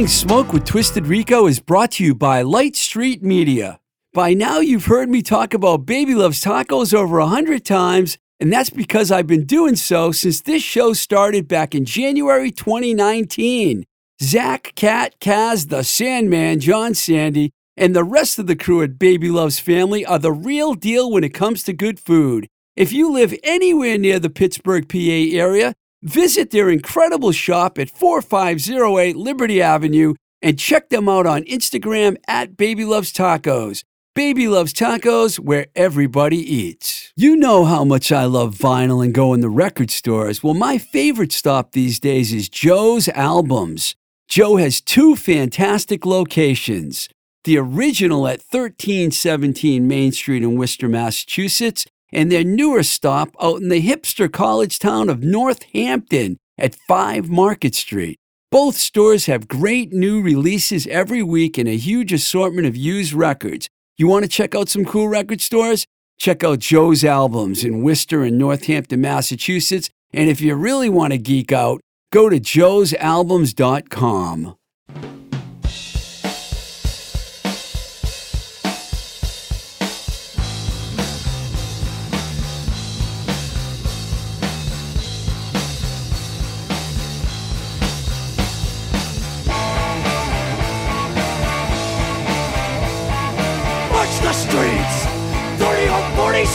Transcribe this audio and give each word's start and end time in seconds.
Blowing 0.00 0.08
Smoke 0.08 0.52
with 0.54 0.64
Twisted 0.64 1.06
Rico 1.06 1.46
is 1.46 1.60
brought 1.60 1.90
to 1.92 2.04
you 2.04 2.14
by 2.14 2.40
Light 2.40 2.74
Street 2.74 3.22
Media. 3.22 3.80
By 4.14 4.32
now, 4.32 4.58
you've 4.60 4.86
heard 4.86 5.10
me 5.10 5.20
talk 5.20 5.52
about 5.52 5.84
Baby 5.84 6.14
Loves 6.14 6.42
Tacos 6.42 6.94
over 6.94 7.18
a 7.18 7.26
hundred 7.26 7.66
times, 7.66 8.16
and 8.40 8.50
that's 8.50 8.70
because 8.70 9.12
I've 9.12 9.26
been 9.26 9.44
doing 9.44 9.76
so 9.76 10.10
since 10.10 10.40
this 10.40 10.62
show 10.62 10.94
started 10.94 11.46
back 11.46 11.74
in 11.74 11.84
January 11.84 12.50
2019. 12.50 13.84
Zach, 14.22 14.72
Cat, 14.74 15.16
Kaz, 15.20 15.68
the 15.68 15.84
Sandman, 15.84 16.60
John 16.60 16.94
Sandy, 16.94 17.50
and 17.76 17.94
the 17.94 18.02
rest 18.02 18.38
of 18.38 18.46
the 18.46 18.56
crew 18.56 18.80
at 18.80 18.98
Baby 18.98 19.28
Loves 19.28 19.58
Family 19.58 20.06
are 20.06 20.18
the 20.18 20.32
real 20.32 20.72
deal 20.72 21.10
when 21.10 21.24
it 21.24 21.34
comes 21.34 21.62
to 21.64 21.74
good 21.74 22.00
food. 22.00 22.48
If 22.74 22.90
you 22.90 23.12
live 23.12 23.34
anywhere 23.42 23.98
near 23.98 24.18
the 24.18 24.30
Pittsburgh, 24.30 24.88
PA 24.88 25.36
area, 25.36 25.74
visit 26.02 26.50
their 26.50 26.70
incredible 26.70 27.32
shop 27.32 27.78
at 27.78 27.90
4508 27.90 29.16
Liberty 29.16 29.62
Avenue 29.62 30.14
and 30.42 30.58
check 30.58 30.88
them 30.88 31.08
out 31.08 31.26
on 31.26 31.42
Instagram 31.44 32.16
at 32.26 32.56
Baby 32.56 32.84
Loves 32.84 33.12
Tacos. 33.12 33.84
Baby 34.14 34.48
Loves 34.48 34.72
Tacos, 34.72 35.38
where 35.38 35.66
everybody 35.76 36.38
eats. 36.38 37.12
You 37.16 37.36
know 37.36 37.64
how 37.64 37.84
much 37.84 38.10
I 38.10 38.24
love 38.24 38.56
vinyl 38.56 39.04
and 39.04 39.14
going 39.14 39.40
to 39.42 39.48
record 39.48 39.90
stores. 39.90 40.42
Well, 40.42 40.54
my 40.54 40.78
favorite 40.78 41.32
stop 41.32 41.72
these 41.72 42.00
days 42.00 42.32
is 42.32 42.48
Joe's 42.48 43.08
Albums. 43.10 43.94
Joe 44.28 44.56
has 44.56 44.80
two 44.80 45.16
fantastic 45.16 46.04
locations 46.04 47.08
the 47.44 47.56
original 47.56 48.26
at 48.28 48.42
1317 48.50 49.88
Main 49.88 50.12
Street 50.12 50.42
in 50.42 50.58
Worcester, 50.58 50.88
Massachusetts, 50.88 51.86
and 52.12 52.30
their 52.30 52.44
newer 52.44 52.82
stop 52.82 53.34
out 53.40 53.60
in 53.60 53.68
the 53.68 53.82
hipster 53.82 54.30
college 54.30 54.78
town 54.78 55.08
of 55.08 55.22
Northampton 55.22 56.36
at 56.58 56.76
5 56.88 57.30
Market 57.30 57.74
Street. 57.74 58.18
Both 58.50 58.76
stores 58.76 59.26
have 59.26 59.48
great 59.48 59.92
new 59.92 60.20
releases 60.20 60.86
every 60.88 61.22
week 61.22 61.56
and 61.56 61.68
a 61.68 61.76
huge 61.76 62.12
assortment 62.12 62.66
of 62.66 62.76
used 62.76 63.12
records. 63.12 63.68
You 63.96 64.08
want 64.08 64.24
to 64.24 64.28
check 64.28 64.54
out 64.54 64.68
some 64.68 64.84
cool 64.84 65.08
record 65.08 65.40
stores? 65.40 65.86
Check 66.18 66.42
out 66.42 66.58
Joe's 66.58 67.04
Albums 67.04 67.64
in 67.64 67.82
Worcester 67.82 68.24
and 68.24 68.38
Northampton, 68.38 69.00
Massachusetts. 69.00 69.88
And 70.12 70.28
if 70.28 70.40
you 70.40 70.54
really 70.54 70.88
want 70.88 71.12
to 71.12 71.18
geek 71.18 71.52
out, 71.52 71.80
go 72.12 72.28
to 72.28 72.40
joesalbums.com. 72.40 74.56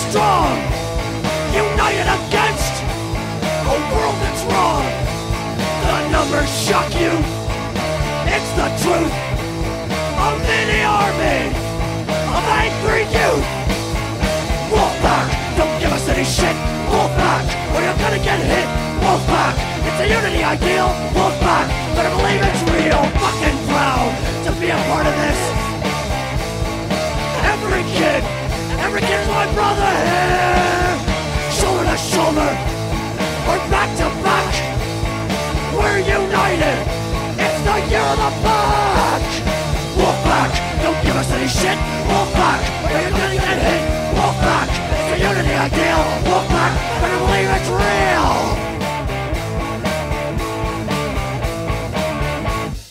strong, 0.10 0.58
united 1.54 2.08
against 2.08 2.74
a 3.66 3.76
world 3.92 4.18
that's 4.22 4.44
wrong. 4.52 4.86
The 5.86 6.10
numbers 6.10 6.52
shock 6.66 6.90
you, 6.94 7.14
it's 8.30 8.52
the 8.60 8.70
truth 8.84 9.16
of 10.26 10.36
any 10.62 10.82
army 10.84 11.54
of 12.36 12.44
angry 12.62 13.04
youth. 13.14 13.48
Wolfpack, 14.74 15.28
don't 15.58 15.76
give 15.80 15.92
us 15.92 16.08
any 16.10 16.26
shit. 16.26 16.56
Wolfpack, 16.92 17.46
or 17.74 17.82
you're 17.82 18.00
gonna 18.02 18.24
get 18.24 18.40
hit. 18.40 18.68
Wolfpack, 19.02 19.56
it's 19.88 20.00
a 20.02 20.08
unity 20.10 20.44
ideal. 20.44 20.90
Wolfpack, 21.16 21.68
better 21.96 22.14
believe 22.18 22.42
it's 22.42 22.64
real. 22.74 23.02
Fucking 23.22 23.58
proud 23.70 24.12
to 24.46 24.52
be 24.60 24.70
a 24.70 24.80
part 24.90 25.06
of 25.06 25.16
this. 25.24 25.40
Every 27.54 27.84
kid, 27.98 28.22
kid 29.00 29.28
my 29.28 29.46
brother 29.54 29.92
here. 30.06 30.96
Shoulder 31.52 31.86
to 31.92 31.98
shoulder, 31.98 32.52
or 33.50 33.58
back 33.74 33.90
to 34.00 34.08
back. 34.24 34.54
We're 35.76 36.00
united. 36.00 36.80
It's 37.38 37.60
the 37.68 37.78
year 37.92 38.02
of 38.02 38.18
the 38.18 38.32
back. 38.44 38.86
Don't 40.86 41.02
give 41.04 41.16
us 41.16 41.32
any 41.32 41.48
shit. 41.48 41.78
Wolfpack, 42.06 42.62
or 42.86 43.02
you're 43.02 43.10
gonna 43.10 43.36
get 43.36 43.58
hit. 43.68 43.82
Wolfpack, 44.14 44.68
it's 44.70 45.08
the 45.10 45.18
unity 45.28 45.56
ideal. 45.66 46.04
Wolfpack, 46.30 46.72
better 47.02 47.20
believe 47.26 47.50
it's 47.58 47.70
real. 47.70 48.75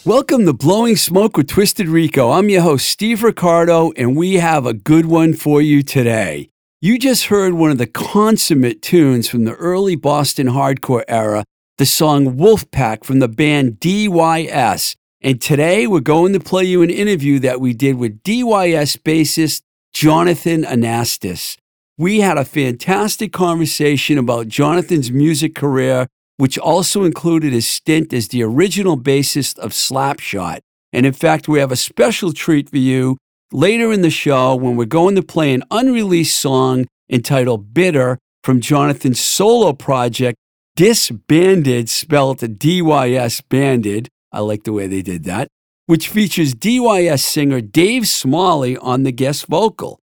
Welcome 0.06 0.44
to 0.44 0.52
Blowing 0.52 0.96
Smoke 0.96 1.38
with 1.38 1.48
Twisted 1.48 1.88
Rico. 1.88 2.30
I'm 2.30 2.50
your 2.50 2.60
host, 2.60 2.90
Steve 2.90 3.22
Ricardo, 3.22 3.90
and 3.92 4.14
we 4.14 4.34
have 4.34 4.66
a 4.66 4.74
good 4.74 5.06
one 5.06 5.32
for 5.32 5.62
you 5.62 5.82
today. 5.82 6.50
You 6.82 6.98
just 6.98 7.28
heard 7.28 7.54
one 7.54 7.70
of 7.70 7.78
the 7.78 7.86
consummate 7.86 8.82
tunes 8.82 9.30
from 9.30 9.44
the 9.44 9.54
early 9.54 9.96
Boston 9.96 10.48
hardcore 10.48 11.04
era, 11.08 11.42
the 11.78 11.86
song 11.86 12.36
Wolfpack 12.36 13.02
from 13.02 13.20
the 13.20 13.28
band 13.28 13.80
DYS. 13.80 14.94
And 15.22 15.40
today 15.40 15.86
we're 15.86 16.00
going 16.00 16.34
to 16.34 16.40
play 16.40 16.64
you 16.64 16.82
an 16.82 16.90
interview 16.90 17.38
that 17.38 17.62
we 17.62 17.72
did 17.72 17.96
with 17.96 18.22
DYS 18.24 18.98
bassist 18.98 19.62
Jonathan 19.94 20.64
Anastas. 20.64 21.56
We 21.96 22.20
had 22.20 22.36
a 22.36 22.44
fantastic 22.44 23.32
conversation 23.32 24.18
about 24.18 24.48
Jonathan's 24.48 25.10
music 25.10 25.54
career 25.54 26.08
which 26.36 26.58
also 26.58 27.04
included 27.04 27.52
his 27.52 27.66
stint 27.66 28.12
as 28.12 28.28
the 28.28 28.42
original 28.42 28.98
bassist 28.98 29.58
of 29.58 29.72
Slapshot. 29.72 30.60
And 30.92 31.06
in 31.06 31.12
fact, 31.12 31.48
we 31.48 31.60
have 31.60 31.72
a 31.72 31.76
special 31.76 32.32
treat 32.32 32.70
for 32.70 32.78
you 32.78 33.16
later 33.52 33.92
in 33.92 34.02
the 34.02 34.10
show 34.10 34.54
when 34.54 34.76
we're 34.76 34.84
going 34.84 35.14
to 35.14 35.22
play 35.22 35.54
an 35.54 35.64
unreleased 35.70 36.38
song 36.38 36.86
entitled 37.10 37.72
Bitter 37.72 38.18
from 38.42 38.60
Jonathan's 38.60 39.20
solo 39.20 39.72
project, 39.72 40.36
Disbanded, 40.76 41.88
spelled 41.88 42.58
D-Y-S 42.58 43.40
banded. 43.42 44.08
I 44.32 44.40
like 44.40 44.64
the 44.64 44.72
way 44.72 44.88
they 44.88 45.02
did 45.02 45.24
that, 45.24 45.48
which 45.86 46.08
features 46.08 46.54
DYS 46.54 47.20
singer 47.20 47.60
Dave 47.60 48.08
Smalley 48.08 48.76
on 48.76 49.04
the 49.04 49.12
guest 49.12 49.46
vocal. 49.46 50.00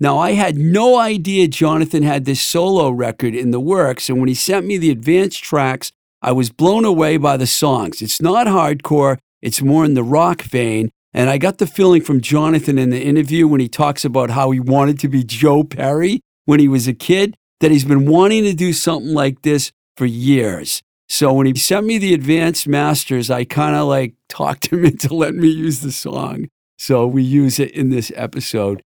Now, 0.00 0.18
I 0.18 0.32
had 0.32 0.56
no 0.56 0.98
idea 0.98 1.48
Jonathan 1.48 2.04
had 2.04 2.24
this 2.24 2.40
solo 2.40 2.90
record 2.90 3.34
in 3.34 3.50
the 3.50 3.60
works, 3.60 4.08
and 4.08 4.18
when 4.18 4.28
he 4.28 4.34
sent 4.34 4.64
me 4.64 4.78
the 4.78 4.90
advanced 4.90 5.42
tracks, 5.42 5.90
I 6.22 6.32
was 6.32 6.50
blown 6.50 6.84
away 6.84 7.16
by 7.16 7.36
the 7.36 7.46
songs. 7.46 8.00
It's 8.00 8.22
not 8.22 8.46
hardcore, 8.46 9.18
it's 9.42 9.60
more 9.60 9.84
in 9.84 9.94
the 9.94 10.04
rock 10.04 10.42
vein, 10.42 10.90
and 11.12 11.28
I 11.28 11.38
got 11.38 11.58
the 11.58 11.66
feeling 11.66 12.02
from 12.02 12.20
Jonathan 12.20 12.78
in 12.78 12.90
the 12.90 13.02
interview 13.02 13.48
when 13.48 13.60
he 13.60 13.68
talks 13.68 14.04
about 14.04 14.30
how 14.30 14.52
he 14.52 14.60
wanted 14.60 15.00
to 15.00 15.08
be 15.08 15.24
Joe 15.24 15.64
Perry 15.64 16.20
when 16.44 16.60
he 16.60 16.68
was 16.68 16.86
a 16.86 16.94
kid, 16.94 17.34
that 17.60 17.70
he's 17.70 17.84
been 17.84 18.06
wanting 18.06 18.44
to 18.44 18.54
do 18.54 18.72
something 18.72 19.12
like 19.12 19.42
this 19.42 19.72
for 19.96 20.06
years. 20.06 20.80
So 21.08 21.32
when 21.32 21.46
he 21.46 21.54
sent 21.56 21.86
me 21.86 21.98
the 21.98 22.14
advanced 22.14 22.68
masters, 22.68 23.30
I 23.30 23.44
kind 23.44 23.74
of 23.74 23.88
like 23.88 24.14
talked 24.28 24.72
him 24.72 24.84
into 24.84 25.12
letting 25.12 25.40
me 25.40 25.48
use 25.48 25.80
the 25.80 25.92
song. 25.92 26.48
So 26.78 27.06
we 27.06 27.22
use 27.22 27.58
it 27.58 27.72
in 27.72 27.90
this 27.90 28.12
episode. 28.14 28.82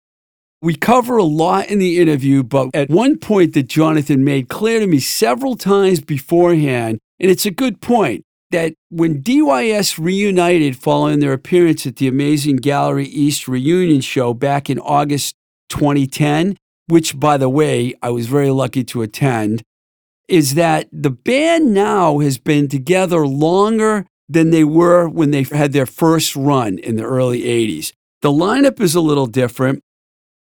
We 0.61 0.75
cover 0.75 1.17
a 1.17 1.23
lot 1.23 1.67
in 1.67 1.77
the 1.77 1.99
interview, 1.99 2.41
but 2.41 2.69
at 2.73 2.89
one 2.89 3.19
point 3.19 3.53
that 3.53 3.67
Jonathan 3.67 4.23
made 4.23 4.49
clear 4.49 4.79
to 4.79 4.87
me 4.87 4.99
several 4.99 5.55
times 5.55 6.01
beforehand, 6.01 6.97
and 7.19 7.29
it's 7.29 7.45
a 7.45 7.51
good 7.51 7.79
point, 7.79 8.23
that 8.49 8.73
when 8.89 9.21
DYS 9.21 9.99
reunited 9.99 10.75
following 10.75 11.19
their 11.19 11.33
appearance 11.33 11.85
at 11.85 11.97
the 11.97 12.07
Amazing 12.07 12.57
Gallery 12.57 13.05
East 13.05 13.47
reunion 13.47 14.01
show 14.01 14.33
back 14.33 14.69
in 14.69 14.79
August 14.79 15.35
2010, 15.69 16.57
which, 16.87 17.19
by 17.19 17.37
the 17.37 17.49
way, 17.49 17.93
I 18.01 18.09
was 18.09 18.27
very 18.27 18.49
lucky 18.49 18.83
to 18.85 19.01
attend, 19.03 19.61
is 20.27 20.55
that 20.55 20.87
the 20.91 21.11
band 21.11 21.73
now 21.73 22.19
has 22.19 22.37
been 22.37 22.67
together 22.67 23.27
longer 23.27 24.05
than 24.27 24.49
they 24.49 24.63
were 24.63 25.07
when 25.07 25.31
they 25.31 25.43
had 25.43 25.71
their 25.71 25.85
first 25.85 26.35
run 26.35 26.79
in 26.79 26.95
the 26.95 27.03
early 27.03 27.43
80s. 27.43 27.93
The 28.21 28.31
lineup 28.31 28.81
is 28.81 28.95
a 28.95 29.01
little 29.01 29.27
different. 29.27 29.83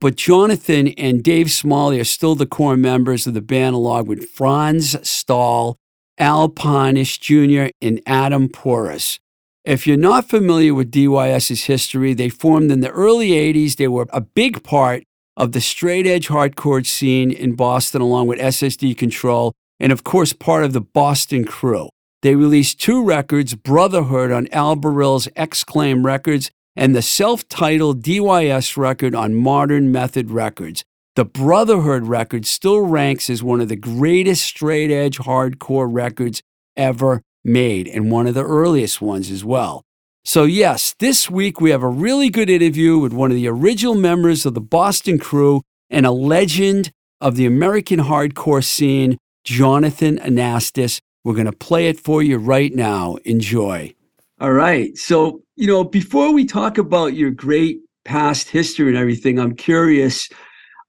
But 0.03 0.17
Jonathan 0.17 0.89
and 0.99 1.23
Dave 1.23 1.53
Smalley 1.53 2.01
are 2.01 2.05
still 2.05 2.35
the 2.35 2.45
core 2.45 2.77
members 2.77 3.29
of 3.29 3.35
the 3.35 3.41
band, 3.41 3.77
along 3.77 4.07
with 4.07 4.29
Franz 4.29 4.97
Stahl, 5.09 5.77
Al 6.19 6.49
Parnish 6.49 7.19
Jr., 7.19 7.67
and 7.81 8.03
Adam 8.05 8.49
Porras. 8.49 9.21
If 9.65 9.87
you're 9.87 9.97
not 9.97 10.29
familiar 10.29 10.75
with 10.75 10.91
DYS's 10.91 11.67
history, 11.67 12.15
they 12.15 12.29
formed 12.29 12.73
in 12.73 12.81
the 12.81 12.91
early 12.91 13.31
80s. 13.31 13.77
They 13.77 13.87
were 13.87 14.09
a 14.13 14.21
big 14.21 14.65
part 14.65 15.05
of 15.37 15.53
the 15.53 15.61
straight 15.61 16.05
edge 16.05 16.27
hardcore 16.27 16.85
scene 16.85 17.31
in 17.31 17.55
Boston, 17.55 18.03
along 18.03 18.27
with 18.27 18.41
SS 18.41 18.79
Decontrol, 18.79 19.53
and 19.79 19.93
of 19.93 20.03
course, 20.03 20.33
part 20.33 20.65
of 20.65 20.73
the 20.73 20.81
Boston 20.81 21.45
crew. 21.45 21.91
They 22.23 22.35
released 22.35 22.81
two 22.81 23.05
records 23.05 23.55
Brotherhood 23.55 24.33
on 24.33 24.49
Al 24.51 24.75
Barile's 24.75 25.29
Exclaim 25.37 26.05
Records 26.05 26.51
and 26.77 26.95
the 26.95 27.03
self 27.03 27.49
titled 27.49 28.03
DYS 28.03 28.77
record 28.77 29.15
on 29.15 29.35
Modern 29.35 29.93
Method 29.93 30.31
Records. 30.31 30.85
The 31.15 31.25
Brotherhood 31.25 32.07
record 32.07 32.47
still 32.47 32.81
ranks 32.81 33.29
as 33.29 33.43
one 33.43 33.61
of 33.61 33.69
the 33.69 33.77
greatest 33.77 34.45
straight 34.45 34.91
edge 34.91 35.19
hardcore 35.19 35.89
records 35.93 36.43
ever 36.77 37.23
made, 37.45 37.87
and 37.87 38.11
one 38.11 38.27
of 38.27 38.35
the 38.35 38.45
earliest 38.45 39.03
ones 39.03 39.31
as 39.31 39.45
well. 39.45 39.85
So, 40.25 40.45
yes, 40.45 40.95
this 41.01 41.29
week 41.29 41.61
we 41.61 41.71
have 41.71 41.83
a 41.83 41.89
really 41.89 42.31
good 42.31 42.49
interview 42.49 42.97
with 42.97 43.13
one 43.13 43.31
of 43.31 43.37
the 43.37 43.49
original 43.49 43.95
members 43.95 44.47
of 44.47 44.55
the 44.55 44.61
Boston 44.61 45.19
crew 45.19 45.63
and 45.91 46.07
a 46.07 46.13
legend 46.13 46.93
of 47.21 47.37
the 47.37 47.45
American 47.45 48.01
hardcore 48.01 48.65
scene, 48.65 49.19
Jonathan 49.45 50.19
Anastas. 50.19 51.01
We're 51.25 51.35
going 51.35 51.47
to 51.47 51.53
play 51.53 51.89
it 51.89 52.01
for 52.01 52.23
you 52.23 52.39
right 52.39 52.73
now. 52.73 53.17
Enjoy. 53.25 53.95
All 54.41 54.53
right. 54.53 54.97
So, 54.97 55.43
you 55.63 55.69
know, 55.69 55.85
before 55.85 56.33
we 56.33 56.45
talk 56.45 56.77
about 56.77 57.15
your 57.15 57.31
great 57.31 57.79
past 58.05 58.49
history 58.49 58.89
and 58.89 58.97
everything, 58.97 59.39
I'm 59.39 59.55
curious 59.55 60.29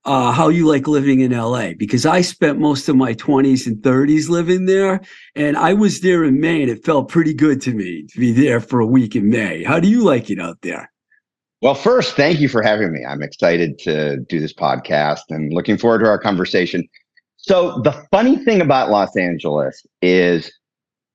uh, 0.03 0.31
how 0.31 0.49
you 0.49 0.67
like 0.67 0.87
living 0.87 1.19
in 1.19 1.31
LA 1.31 1.73
because 1.77 2.07
I 2.07 2.21
spent 2.21 2.57
most 2.57 2.89
of 2.89 2.95
my 2.95 3.13
20s 3.13 3.67
and 3.67 3.77
30s 3.83 4.29
living 4.29 4.65
there. 4.65 4.99
And 5.35 5.57
I 5.57 5.75
was 5.75 6.01
there 6.01 6.23
in 6.23 6.39
May 6.39 6.63
and 6.63 6.71
it 6.71 6.83
felt 6.83 7.07
pretty 7.07 7.35
good 7.35 7.61
to 7.61 7.71
me 7.75 8.07
to 8.11 8.19
be 8.19 8.31
there 8.31 8.59
for 8.59 8.79
a 8.79 8.85
week 8.87 9.15
in 9.15 9.29
May. 9.29 9.63
How 9.63 9.79
do 9.79 9.87
you 9.87 10.03
like 10.03 10.31
it 10.31 10.39
out 10.39 10.57
there? 10.63 10.91
Well, 11.61 11.75
first, 11.75 12.15
thank 12.15 12.39
you 12.39 12.49
for 12.49 12.63
having 12.63 12.91
me. 12.91 13.05
I'm 13.07 13.21
excited 13.21 13.77
to 13.83 14.21
do 14.21 14.39
this 14.39 14.53
podcast 14.53 15.21
and 15.29 15.53
looking 15.53 15.77
forward 15.77 15.99
to 15.99 16.07
our 16.07 16.17
conversation. 16.17 16.83
So, 17.37 17.79
the 17.81 17.91
funny 18.09 18.43
thing 18.43 18.59
about 18.59 18.89
Los 18.89 19.15
Angeles 19.15 19.85
is 20.01 20.51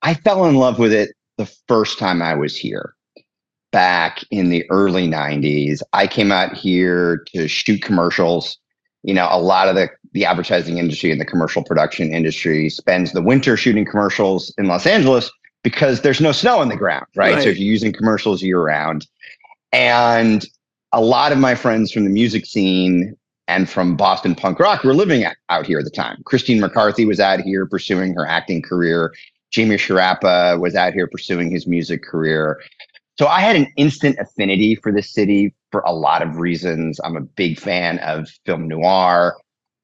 I 0.03 0.15
fell 0.15 0.45
in 0.45 0.55
love 0.55 0.79
with 0.79 0.93
it 0.93 1.11
the 1.39 1.53
first 1.67 1.99
time 1.99 2.23
I 2.23 2.37
was 2.37 2.57
here 2.57 2.95
back 3.71 4.25
in 4.31 4.49
the 4.49 4.69
early 4.71 5.09
90s. 5.09 5.81
I 5.93 6.07
came 6.07 6.33
out 6.33 6.57
here 6.57 7.25
to 7.35 7.49
shoot 7.49 7.83
commercials 7.83 8.59
you 9.03 9.15
know, 9.15 9.29
a 9.31 9.41
lot 9.41 9.69
of 9.69 9.75
the 9.75 9.89
the 10.13 10.25
advertising 10.25 10.79
industry 10.79 11.11
and 11.13 11.21
the 11.21 11.25
commercial 11.25 11.63
production 11.63 12.13
industry 12.13 12.71
spends 12.71 13.13
the 13.13 13.23
winter 13.23 13.57
shooting 13.57 13.85
commercials 13.85 14.53
in 14.57 14.67
Los 14.67 14.87
Angeles 14.87 15.31
because 15.63 16.01
there's 16.01 16.21
no 16.21 16.33
snow 16.33 16.59
on 16.59 16.69
the 16.69 16.77
ground, 16.77 17.07
right? 17.15 17.35
right. 17.35 17.43
So 17.43 17.51
if 17.51 17.59
you're 17.59 17.71
using 17.71 17.93
commercials 17.93 18.43
year 18.43 18.63
round. 18.63 19.07
And 19.73 20.47
a 20.93 21.01
lot 21.03 21.31
of 21.31 21.39
my 21.39 21.55
friends 21.55 21.93
from 21.93 22.05
the 22.05 22.11
music 22.11 22.47
scene 22.47 23.17
and 23.49 23.69
from 23.69 23.97
Boston 23.97 24.35
punk 24.35 24.59
rock 24.59 24.83
were 24.83 24.95
living 24.95 25.27
out 25.51 25.67
here 25.67 25.79
at 25.79 25.85
the 25.85 25.91
time. 25.91 26.23
Christine 26.25 26.61
McCarthy 26.61 27.05
was 27.05 27.21
out 27.21 27.41
here 27.41 27.67
pursuing 27.67 28.15
her 28.15 28.27
acting 28.27 28.63
career. 28.63 29.13
Jamie 29.51 29.77
Sciarappa 29.77 30.59
was 30.59 30.75
out 30.75 30.95
here 30.95 31.07
pursuing 31.07 31.51
his 31.51 31.67
music 31.67 32.03
career. 32.03 32.61
So 33.19 33.27
I 33.27 33.41
had 33.41 33.57
an 33.57 33.67
instant 33.77 34.17
affinity 34.21 34.77
for 34.77 34.93
the 34.93 35.03
city 35.03 35.53
for 35.73 35.81
a 35.81 35.93
lot 35.93 36.23
of 36.23 36.37
reasons. 36.37 37.01
I'm 37.03 37.17
a 37.17 37.21
big 37.21 37.59
fan 37.59 37.99
of 37.99 38.29
film 38.47 38.69
noir. 38.69 39.37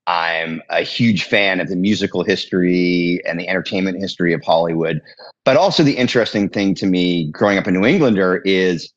I'm 0.07 0.63
a 0.71 0.83
huge 0.83 1.25
fan 1.25 1.61
of 1.61 1.69
the 1.69 1.77
musical 1.77 2.23
history 2.23 3.21
and 3.27 3.41
the 3.41 3.49
entertainment 3.49 3.99
history 4.01 4.33
of 4.35 4.43
Hollywood. 4.45 5.01
But 5.45 5.57
also, 5.57 5.83
the 5.83 5.97
interesting 5.97 6.49
thing 6.49 6.75
to 6.77 6.87
me 6.87 7.31
growing 7.33 7.59
up 7.59 7.67
a 7.67 7.71
New 7.71 7.85
Englander 7.85 8.37
is 8.45 8.93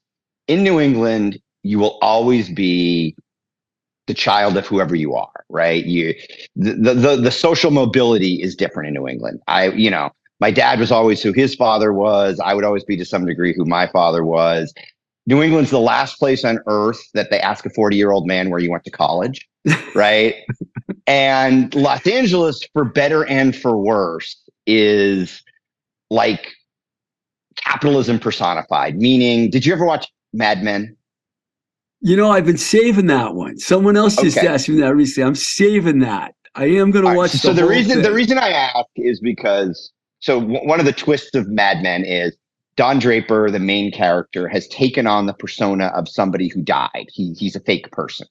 in 0.48 0.64
New 0.64 0.80
England, 0.80 1.40
you 1.64 1.80
will 1.80 1.98
always 2.02 2.50
be 2.50 3.16
the 4.08 4.14
child 4.14 4.58
of 4.58 4.66
whoever 4.68 4.96
you 4.96 5.16
are, 5.16 5.46
right? 5.50 5.84
You 5.86 6.14
the 6.56 6.94
the 6.94 7.16
the 7.16 7.32
social 7.32 7.72
mobility 7.72 8.42
is 8.42 8.56
different 8.56 8.88
in 8.88 8.94
New 8.94 9.08
England. 9.08 9.42
I, 9.48 9.70
you 9.70 9.90
know, 9.90 10.12
my 10.40 10.52
dad 10.52 10.80
was 10.80 10.92
always 10.92 11.22
who 11.22 11.32
his 11.34 11.56
father 11.56 11.94
was. 11.94 12.40
I 12.40 12.54
would 12.54 12.64
always 12.64 12.84
be 12.84 12.98
to 12.98 13.06
some 13.06 13.26
degree 13.26 13.54
who 13.56 13.66
my 13.66 13.88
father 13.88 14.24
was. 14.24 14.74
New 15.26 15.44
England's 15.44 15.72
the 15.72 15.80
last 15.80 16.20
place 16.20 16.46
on 16.46 16.60
earth 16.68 17.02
that 17.14 17.30
they 17.30 17.40
ask 17.40 17.66
a 17.66 17.70
40 17.70 17.98
year 17.98 18.12
old 18.12 18.28
man 18.28 18.50
where 18.50 18.60
you 18.60 18.72
went 18.72 18.86
to 18.86 18.92
college, 18.92 19.48
right? 19.96 20.36
and 21.06 21.74
Los 21.76 22.06
Angeles, 22.08 22.66
for 22.74 22.86
better 22.86 23.26
and 23.26 23.56
for 23.56 23.78
worse, 23.78 24.38
is 24.66 25.44
like 26.10 26.54
capitalism 27.58 28.20
personified. 28.20 28.98
Meaning, 28.98 29.50
did 29.50 29.66
you 29.66 29.74
ever 29.74 29.86
watch 29.86 30.08
Mad 30.34 30.64
Men? 30.64 30.96
You 32.00 32.16
know, 32.16 32.32
I've 32.32 32.46
been 32.46 32.58
saving 32.58 33.08
that 33.08 33.34
one. 33.34 33.58
Someone 33.58 33.98
else 33.98 34.16
just 34.16 34.38
okay. 34.38 34.48
asked 34.48 34.70
me 34.70 34.80
that 34.82 34.96
recently. 34.96 35.28
I'm 35.28 35.36
saving 35.36 36.00
that. 36.00 36.36
I 36.56 36.66
am 36.66 36.92
going 36.92 37.06
to 37.06 37.16
watch. 37.16 37.34
Right, 37.34 37.42
so 37.42 37.54
the, 37.54 37.64
the 37.64 37.68
reason 37.68 37.96
thing. 37.96 38.04
the 38.04 38.14
reason 38.14 38.38
I 38.38 38.50
ask 38.50 38.88
is 38.96 39.20
because 39.20 39.92
so 40.20 40.40
w- 40.40 40.68
one 40.68 40.80
of 40.80 40.86
the 40.86 40.94
twists 40.94 41.36
of 41.36 41.48
Mad 41.48 41.82
Men 41.82 42.04
is 42.04 42.36
Don 42.76 43.00
Draper, 43.00 43.50
the 43.50 43.60
main 43.60 43.92
character, 43.92 44.48
has 44.48 44.68
taken 44.68 45.08
on 45.08 45.26
the 45.26 45.34
persona 45.34 45.88
of 45.88 46.08
somebody 46.08 46.48
who 46.48 46.62
died. 46.62 47.08
He, 47.12 47.34
he's 47.34 47.56
a 47.56 47.60
fake 47.62 47.92
person. 47.92 48.28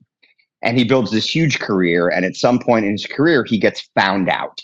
And 0.62 0.78
he 0.78 0.84
builds 0.84 1.10
this 1.10 1.28
huge 1.28 1.58
career. 1.58 2.08
And 2.08 2.24
at 2.24 2.36
some 2.36 2.58
point 2.58 2.86
in 2.86 2.92
his 2.92 3.06
career, 3.06 3.44
he 3.44 3.58
gets 3.58 3.88
found 3.94 4.28
out. 4.28 4.62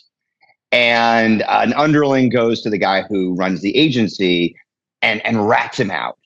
And 0.71 1.43
uh, 1.43 1.61
an 1.63 1.75
underling 1.75 2.31
goes 2.31 2.63
to 2.63 2.71
the 2.71 2.79
guy 2.79 3.03
who 3.03 3.35
runs 3.35 3.61
the 3.61 3.77
agency 3.77 4.57
and, 5.03 5.25
and 5.27 5.49
rats 5.49 5.79
him 5.79 5.91
out. 5.91 6.17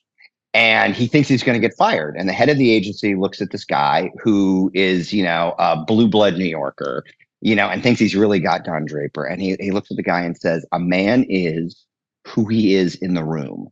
And 0.53 0.95
he 0.95 1.07
thinks 1.07 1.27
he's 1.27 1.43
going 1.43 1.59
to 1.59 1.67
get 1.67 1.75
fired. 1.77 2.15
And 2.15 2.29
the 2.29 2.33
head 2.33 2.49
of 2.49 2.57
the 2.57 2.71
agency 2.71 3.15
looks 3.15 3.41
at 3.41 3.51
this 3.51 3.65
guy 3.65 4.11
who 4.23 4.71
is, 4.73 5.11
you 5.11 5.23
know, 5.23 5.53
a 5.59 5.83
blue 5.83 6.07
blood 6.07 6.35
New 6.37 6.45
Yorker 6.45 7.03
you 7.41 7.55
know, 7.55 7.67
and 7.67 7.83
thinks 7.83 7.99
he's 7.99 8.15
really 8.15 8.39
got 8.39 8.63
Don 8.63 8.85
Draper. 8.85 9.25
And 9.25 9.41
he, 9.41 9.55
he 9.59 9.71
looks 9.71 9.91
at 9.91 9.97
the 9.97 10.03
guy 10.03 10.21
and 10.21 10.37
says, 10.37 10.65
A 10.71 10.79
man 10.79 11.25
is 11.29 11.85
who 12.25 12.47
he 12.47 12.75
is 12.75 12.95
in 12.95 13.13
the 13.13 13.23
room. 13.23 13.69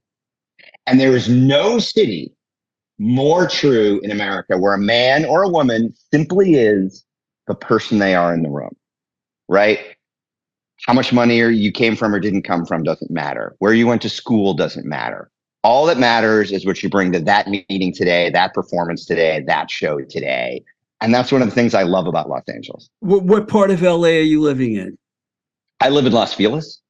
And 0.88 1.00
there 1.00 1.16
is 1.16 1.28
no 1.28 1.80
city 1.80 2.34
more 2.98 3.48
true 3.48 4.00
in 4.04 4.12
America 4.12 4.58
where 4.58 4.74
a 4.74 4.80
man 4.80 5.26
or 5.26 5.44
a 5.44 5.50
woman 5.50 5.94
simply 6.14 6.56
is 6.56 7.04
the 7.48 7.56
person 7.56 8.00
they 8.00 8.16
are 8.16 8.34
in 8.34 8.44
the 8.44 8.50
room, 8.50 8.76
right? 9.48 9.80
How 10.86 10.94
much 10.94 11.12
money 11.12 11.38
you 11.38 11.72
came 11.72 11.96
from 11.96 12.14
or 12.14 12.20
didn't 12.20 12.44
come 12.44 12.66
from 12.66 12.84
doesn't 12.84 13.12
matter. 13.12 13.56
Where 13.60 13.74
you 13.74 13.88
went 13.88 14.02
to 14.04 14.10
school 14.10 14.54
doesn't 14.54 14.86
matter. 14.86 15.30
All 15.64 15.86
that 15.88 15.98
matters 15.98 16.52
is 16.52 16.66
what 16.66 16.84
you 16.84 16.90
bring 16.90 17.12
to 17.14 17.20
that 17.22 17.48
meeting 17.48 17.92
today, 17.92 18.30
that 18.30 18.54
performance 18.54 19.06
today, 19.06 19.44
that 19.48 19.72
show 19.72 20.00
today. 20.02 20.64
And 21.02 21.14
that's 21.14 21.32
one 21.32 21.42
of 21.42 21.50
the 21.50 21.56
things 21.56 21.74
I 21.74 21.84
love 21.84 22.08
about 22.08 22.30
Los 22.30 22.44
Angeles. 22.48 22.90
What, 23.00 23.24
what 23.24 23.48
part 23.48 23.72
of 23.72 23.82
LA 23.82 24.08
are 24.10 24.22
you 24.22 24.42
living 24.42 24.76
in? 24.76 24.98
I 25.82 25.90
live 25.90 26.06
in 26.06 26.14
Los 26.14 26.34
Feliz. 26.34 26.82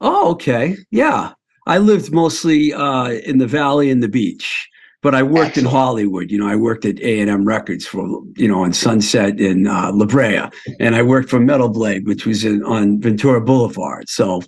Oh, 0.00 0.30
okay. 0.32 0.76
Yeah. 0.90 1.32
I 1.66 1.78
lived 1.78 2.12
mostly 2.12 2.72
uh, 2.72 3.10
in 3.10 3.38
the 3.38 3.46
valley 3.46 3.90
and 3.90 4.02
the 4.02 4.08
beach, 4.08 4.68
but 5.02 5.14
I 5.14 5.22
worked 5.22 5.48
Excellent. 5.48 5.66
in 5.66 5.72
Hollywood. 5.72 6.30
You 6.30 6.38
know, 6.38 6.48
I 6.48 6.56
worked 6.56 6.84
at 6.84 7.00
A&M 7.00 7.44
Records 7.44 7.86
for, 7.86 8.22
you 8.36 8.48
know, 8.48 8.62
on 8.62 8.72
Sunset 8.72 9.38
in 9.40 9.66
uh, 9.66 9.90
La 9.92 10.06
Brea. 10.06 10.48
And 10.78 10.94
I 10.94 11.02
worked 11.02 11.28
for 11.28 11.40
Metal 11.40 11.68
Blade, 11.68 12.06
which 12.06 12.24
was 12.24 12.44
in, 12.44 12.64
on 12.64 13.00
Ventura 13.00 13.40
Boulevard. 13.40 14.08
So, 14.08 14.42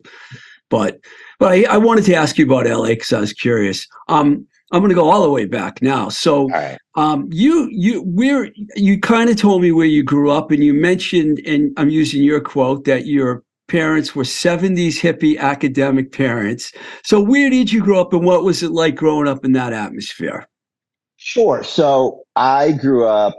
but 0.71 1.01
but 1.39 1.53
I, 1.53 1.65
I 1.65 1.77
wanted 1.77 2.05
to 2.05 2.15
ask 2.15 2.39
you 2.39 2.47
about 2.47 2.67
LA 2.67 2.89
because 2.89 3.13
I 3.13 3.21
was 3.21 3.33
curious. 3.33 3.87
Um, 4.09 4.47
I'm 4.73 4.81
going 4.81 4.89
to 4.89 4.95
go 4.95 5.11
all 5.11 5.23
the 5.23 5.31
way 5.31 5.45
back 5.45 5.83
now. 5.83 6.09
So, 6.09 6.49
right. 6.49 6.79
um, 6.95 7.29
you 7.31 7.69
you 7.71 8.03
where 8.03 8.51
you 8.75 8.99
kind 8.99 9.29
of 9.29 9.37
told 9.37 9.61
me 9.61 9.71
where 9.71 9.87
you 9.87 10.03
grew 10.03 10.31
up, 10.31 10.51
and 10.51 10.65
you 10.65 10.73
mentioned, 10.73 11.41
and 11.47 11.73
I'm 11.77 11.91
using 11.91 12.23
your 12.23 12.41
quote 12.41 12.85
that 12.87 13.05
your 13.05 13.45
parents 13.69 14.15
were 14.15 14.25
70s 14.25 14.99
hippie 14.99 15.39
academic 15.39 16.13
parents. 16.13 16.73
So, 17.05 17.21
where 17.21 17.51
did 17.51 17.71
you 17.71 17.83
grow 17.83 18.01
up, 18.01 18.15
and 18.15 18.25
what 18.25 18.45
was 18.45 18.63
it 18.63 18.73
like 18.73 18.95
growing 18.97 19.29
up 19.29 19.45
in 19.45 19.53
that 19.53 19.75
atmosphere? 19.75 20.49
Sure. 21.19 21.63
So, 21.63 22.23
I 22.35 22.73
grew 22.73 23.07
up. 23.07 23.37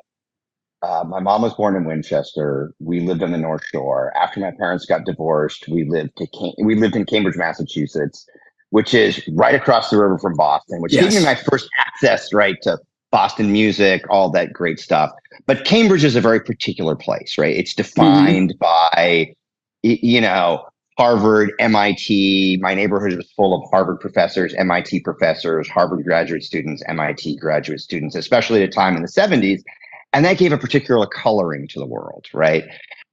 Uh, 0.84 1.04
my 1.08 1.20
mom 1.20 1.42
was 1.42 1.54
born 1.56 1.76
in 1.76 1.86
Winchester. 1.86 2.74
We 2.80 3.00
lived 3.00 3.24
on 3.24 3.32
the 3.32 3.38
North 3.38 3.64
Shore. 3.72 4.12
After 4.16 4.40
my 4.40 4.52
parents 4.52 4.86
got 4.86 5.06
divorced, 5.06 5.68
we 5.68 5.90
lived 5.90 6.12
to 6.18 6.28
Cam- 6.28 6.66
we 6.66 6.76
lived 6.76 6.96
in 6.96 7.06
Cambridge, 7.06 7.38
Massachusetts 7.38 8.28
which 8.74 8.96
is 8.96 9.22
right 9.34 9.54
across 9.54 9.92
the 9.92 9.98
river 9.98 10.18
from 10.18 10.34
Boston, 10.34 10.82
which 10.82 10.94
yes. 10.94 11.04
gave 11.04 11.20
me 11.20 11.24
my 11.24 11.36
first 11.36 11.70
access, 11.78 12.34
right, 12.34 12.56
to 12.64 12.80
Boston 13.12 13.52
music, 13.52 14.04
all 14.10 14.32
that 14.32 14.52
great 14.52 14.80
stuff. 14.80 15.12
But 15.46 15.64
Cambridge 15.64 16.04
is 16.04 16.16
a 16.16 16.22
very 16.22 16.40
particular 16.40 16.96
place, 16.96 17.38
right? 17.38 17.56
It's 17.56 17.76
defined 17.76 18.56
mm-hmm. 18.56 18.58
by, 18.58 19.36
you 19.84 20.20
know, 20.20 20.66
Harvard, 20.98 21.52
MIT. 21.60 22.58
My 22.64 22.74
neighborhood 22.74 23.16
was 23.16 23.32
full 23.36 23.54
of 23.54 23.70
Harvard 23.70 24.00
professors, 24.00 24.56
MIT 24.56 25.02
professors, 25.02 25.70
Harvard 25.70 26.04
graduate 26.04 26.42
students, 26.42 26.82
MIT 26.88 27.36
graduate 27.36 27.80
students, 27.80 28.16
especially 28.16 28.64
at 28.64 28.70
a 28.70 28.72
time 28.72 28.96
in 28.96 29.04
the 29.04 29.08
70s. 29.08 29.62
And 30.14 30.26
that 30.26 30.40
gave 30.40 30.52
a 30.52 30.58
particular 30.58 31.06
coloring 31.06 31.68
to 31.68 31.80
the 31.80 31.86
world, 31.86 32.26
right? 32.34 32.64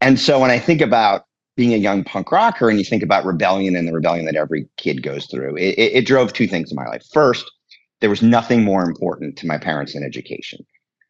And 0.01 0.19
so 0.19 0.41
when 0.41 0.51
I 0.51 0.59
think 0.59 0.81
about 0.81 1.27
being 1.57 1.75
a 1.75 1.79
young 1.79 2.05
punk 2.05 2.33
rocker 2.33 2.69
and 2.69 2.79
you 2.79 2.85
think 2.85 3.03
about 3.03 3.25
rebellion 3.25 3.77
and 3.77 3.87
the 3.87 3.93
rebellion 3.93 4.25
that 4.27 4.37
every 4.37 4.67
kid 4.77 5.03
goes 5.03 5.27
through, 5.27 5.57
it, 5.57 5.75
it, 5.79 5.93
it 5.93 6.07
drove 6.07 6.33
two 6.33 6.47
things 6.47 6.71
in 6.71 6.77
my 6.77 6.87
life. 6.87 7.05
First, 7.13 7.51
there 8.01 8.11
was 8.11 8.23
nothing 8.23 8.63
more 8.63 8.83
important 8.83 9.37
to 9.39 9.47
my 9.47 9.59
parents 9.59 9.93
than 9.93 10.03
education, 10.03 10.65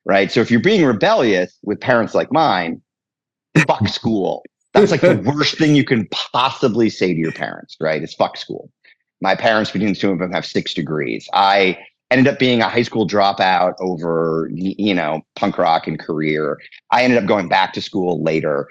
right? 0.05 0.31
So 0.31 0.41
if 0.41 0.51
you're 0.51 0.61
being 0.61 0.85
rebellious 0.85 1.57
with 1.63 1.81
parents 1.81 2.15
like 2.15 2.33
mine, 2.33 2.83
fuck 3.67 3.87
school. 3.89 4.43
That's 4.73 4.93
like 4.93 5.01
the 5.01 5.17
worst 5.17 5.59
thing 5.59 5.75
you 5.75 5.85
can 5.85 6.07
possibly 6.13 6.91
say 6.91 7.13
to 7.13 7.19
your 7.19 7.33
parents, 7.33 7.77
right? 7.81 8.03
It's 8.03 8.15
fuck 8.15 8.37
school. 8.37 8.71
My 9.21 9.35
parents, 9.35 9.71
between 9.71 9.93
the 9.93 9.99
two 9.99 10.13
of 10.13 10.19
them, 10.21 10.33
have 10.33 10.47
six 10.47 10.75
degrees. 10.75 11.29
I 11.35 11.77
ended 12.11 12.33
up 12.33 12.39
being 12.39 12.61
a 12.61 12.69
high 12.69 12.83
school 12.83 13.07
dropout 13.07 13.75
over, 13.81 14.49
you 14.53 14.95
know, 14.95 15.23
punk 15.37 15.59
rock 15.59 15.87
and 15.87 15.99
career. 15.99 16.59
I 16.91 17.03
ended 17.03 17.19
up 17.23 17.27
going 17.29 17.49
back 17.49 17.73
to 17.75 17.83
school 17.83 18.23
later. 18.23 18.69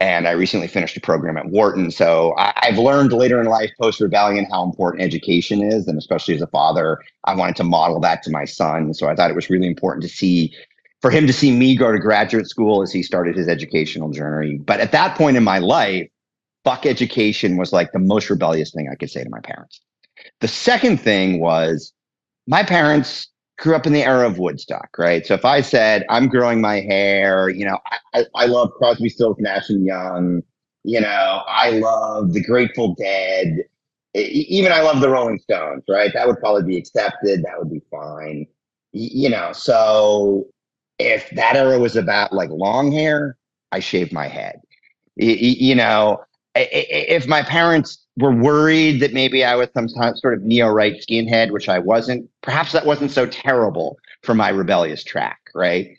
And 0.00 0.26
I 0.26 0.30
recently 0.32 0.66
finished 0.66 0.96
a 0.96 1.00
program 1.00 1.36
at 1.36 1.50
Wharton. 1.50 1.90
So 1.90 2.34
I, 2.38 2.52
have 2.62 2.78
learned 2.78 3.12
later 3.12 3.38
in 3.38 3.46
life, 3.46 3.70
post 3.78 4.00
rebellion, 4.00 4.46
how 4.50 4.64
important 4.64 5.02
education 5.02 5.62
is, 5.62 5.86
and 5.86 5.98
especially 5.98 6.34
as 6.34 6.40
a 6.40 6.46
father, 6.46 6.98
I 7.24 7.34
wanted 7.34 7.56
to 7.56 7.64
model 7.64 8.00
that 8.00 8.22
to 8.24 8.30
my 8.30 8.46
son. 8.46 8.94
So 8.94 9.08
I 9.08 9.14
thought 9.14 9.30
it 9.30 9.36
was 9.36 9.50
really 9.50 9.66
important 9.66 10.02
to 10.02 10.08
see, 10.08 10.54
for 11.02 11.10
him 11.10 11.26
to 11.26 11.34
see 11.34 11.52
me 11.52 11.76
go 11.76 11.92
to 11.92 11.98
graduate 11.98 12.46
school 12.46 12.82
as 12.82 12.90
he 12.90 13.02
started 13.02 13.36
his 13.36 13.46
educational 13.46 14.10
journey. 14.10 14.56
But 14.56 14.80
at 14.80 14.92
that 14.92 15.18
point 15.18 15.36
in 15.36 15.44
my 15.44 15.58
life, 15.58 16.08
fuck 16.64 16.86
education 16.86 17.58
was 17.58 17.72
like 17.72 17.92
the 17.92 17.98
most 17.98 18.30
rebellious 18.30 18.72
thing 18.72 18.88
I 18.90 18.94
could 18.94 19.10
say 19.10 19.22
to 19.22 19.30
my 19.30 19.40
parents. 19.40 19.82
The 20.40 20.48
second 20.48 20.98
thing 20.98 21.40
was 21.40 21.92
my 22.46 22.62
parents 22.62 23.28
grew 23.60 23.76
up 23.76 23.86
in 23.86 23.92
the 23.92 24.02
era 24.02 24.26
of 24.26 24.38
Woodstock, 24.38 24.88
right? 24.98 25.24
So 25.24 25.34
if 25.34 25.44
I 25.44 25.60
said 25.60 26.04
I'm 26.08 26.28
growing 26.28 26.60
my 26.60 26.80
hair, 26.80 27.50
you 27.50 27.66
know, 27.66 27.78
I, 28.14 28.24
I 28.34 28.46
love 28.46 28.70
Crosby, 28.78 29.10
Stills, 29.10 29.36
Nash 29.38 29.68
and 29.68 29.84
Young. 29.84 30.42
You 30.82 31.00
know, 31.00 31.42
I 31.46 31.70
love 31.70 32.32
the 32.32 32.42
Grateful 32.42 32.94
Dead. 32.94 33.58
Even 34.14 34.72
I 34.72 34.80
love 34.80 35.00
the 35.00 35.10
Rolling 35.10 35.38
Stones, 35.38 35.84
right? 35.88 36.10
That 36.14 36.26
would 36.26 36.40
probably 36.40 36.62
be 36.64 36.78
accepted. 36.78 37.44
That 37.44 37.58
would 37.58 37.70
be 37.70 37.82
fine. 37.90 38.46
You 38.92 39.28
know, 39.28 39.52
so 39.52 40.48
if 40.98 41.30
that 41.30 41.54
era 41.54 41.78
was 41.78 41.96
about 41.96 42.32
like 42.32 42.50
long 42.50 42.90
hair, 42.90 43.36
I 43.72 43.80
shaved 43.80 44.12
my 44.12 44.26
head. 44.26 44.60
You 45.16 45.74
know, 45.74 46.24
if 46.54 47.26
my 47.28 47.42
parents 47.42 47.99
were 48.16 48.34
worried 48.34 49.00
that 49.00 49.12
maybe 49.12 49.44
I 49.44 49.54
was 49.56 49.68
some 49.74 49.88
sort 49.88 50.34
of 50.34 50.42
neo 50.42 50.68
right 50.68 50.94
skinhead, 50.94 51.50
which 51.50 51.68
I 51.68 51.78
wasn't. 51.78 52.28
Perhaps 52.42 52.72
that 52.72 52.86
wasn't 52.86 53.10
so 53.10 53.26
terrible 53.26 53.98
for 54.22 54.34
my 54.34 54.48
rebellious 54.50 55.02
track, 55.04 55.40
right? 55.54 55.96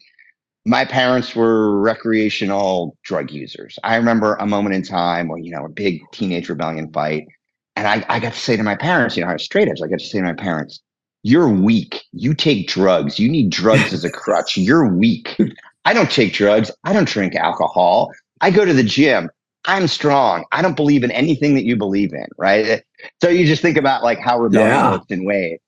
My 0.65 0.85
parents 0.85 1.35
were 1.35 1.79
recreational 1.79 2.95
drug 3.03 3.31
users. 3.31 3.79
I 3.83 3.95
remember 3.95 4.35
a 4.35 4.45
moment 4.45 4.75
in 4.75 4.83
time 4.83 5.27
when, 5.27 5.43
you 5.43 5.51
know, 5.51 5.65
a 5.65 5.69
big 5.69 6.01
teenage 6.11 6.49
rebellion 6.49 6.91
fight. 6.91 7.27
And 7.75 7.87
I, 7.87 8.05
I 8.09 8.19
got 8.19 8.33
to 8.33 8.39
say 8.39 8.57
to 8.57 8.63
my 8.63 8.75
parents, 8.75 9.17
you 9.17 9.23
know, 9.23 9.29
I 9.29 9.33
was 9.33 9.43
straight 9.43 9.67
edge. 9.67 9.81
I 9.83 9.87
got 9.87 9.99
to 9.99 10.05
say 10.05 10.19
to 10.19 10.25
my 10.25 10.33
parents, 10.33 10.81
you're 11.23 11.49
weak. 11.49 12.03
You 12.11 12.33
take 12.33 12.67
drugs. 12.67 13.17
You 13.17 13.29
need 13.29 13.49
drugs 13.49 13.93
as 13.93 14.03
a 14.03 14.11
crutch. 14.11 14.57
You're 14.57 14.87
weak. 14.87 15.35
I 15.85 15.93
don't 15.93 16.11
take 16.11 16.33
drugs. 16.33 16.69
I 16.83 16.93
don't 16.93 17.07
drink 17.07 17.35
alcohol. 17.35 18.11
I 18.41 18.51
go 18.51 18.65
to 18.65 18.73
the 18.73 18.83
gym. 18.83 19.29
I'm 19.65 19.87
strong. 19.87 20.45
I 20.51 20.61
don't 20.61 20.75
believe 20.75 21.03
in 21.03 21.11
anything 21.11 21.53
that 21.55 21.65
you 21.65 21.75
believe 21.75 22.13
in, 22.13 22.27
right? 22.37 22.83
So 23.21 23.29
you 23.29 23.45
just 23.45 23.61
think 23.61 23.77
about 23.77 24.03
like 24.03 24.19
how 24.19 24.39
rebellion 24.39 24.71
yeah. 24.71 24.91
works 24.91 25.05
in 25.09 25.23
ways. 25.23 25.59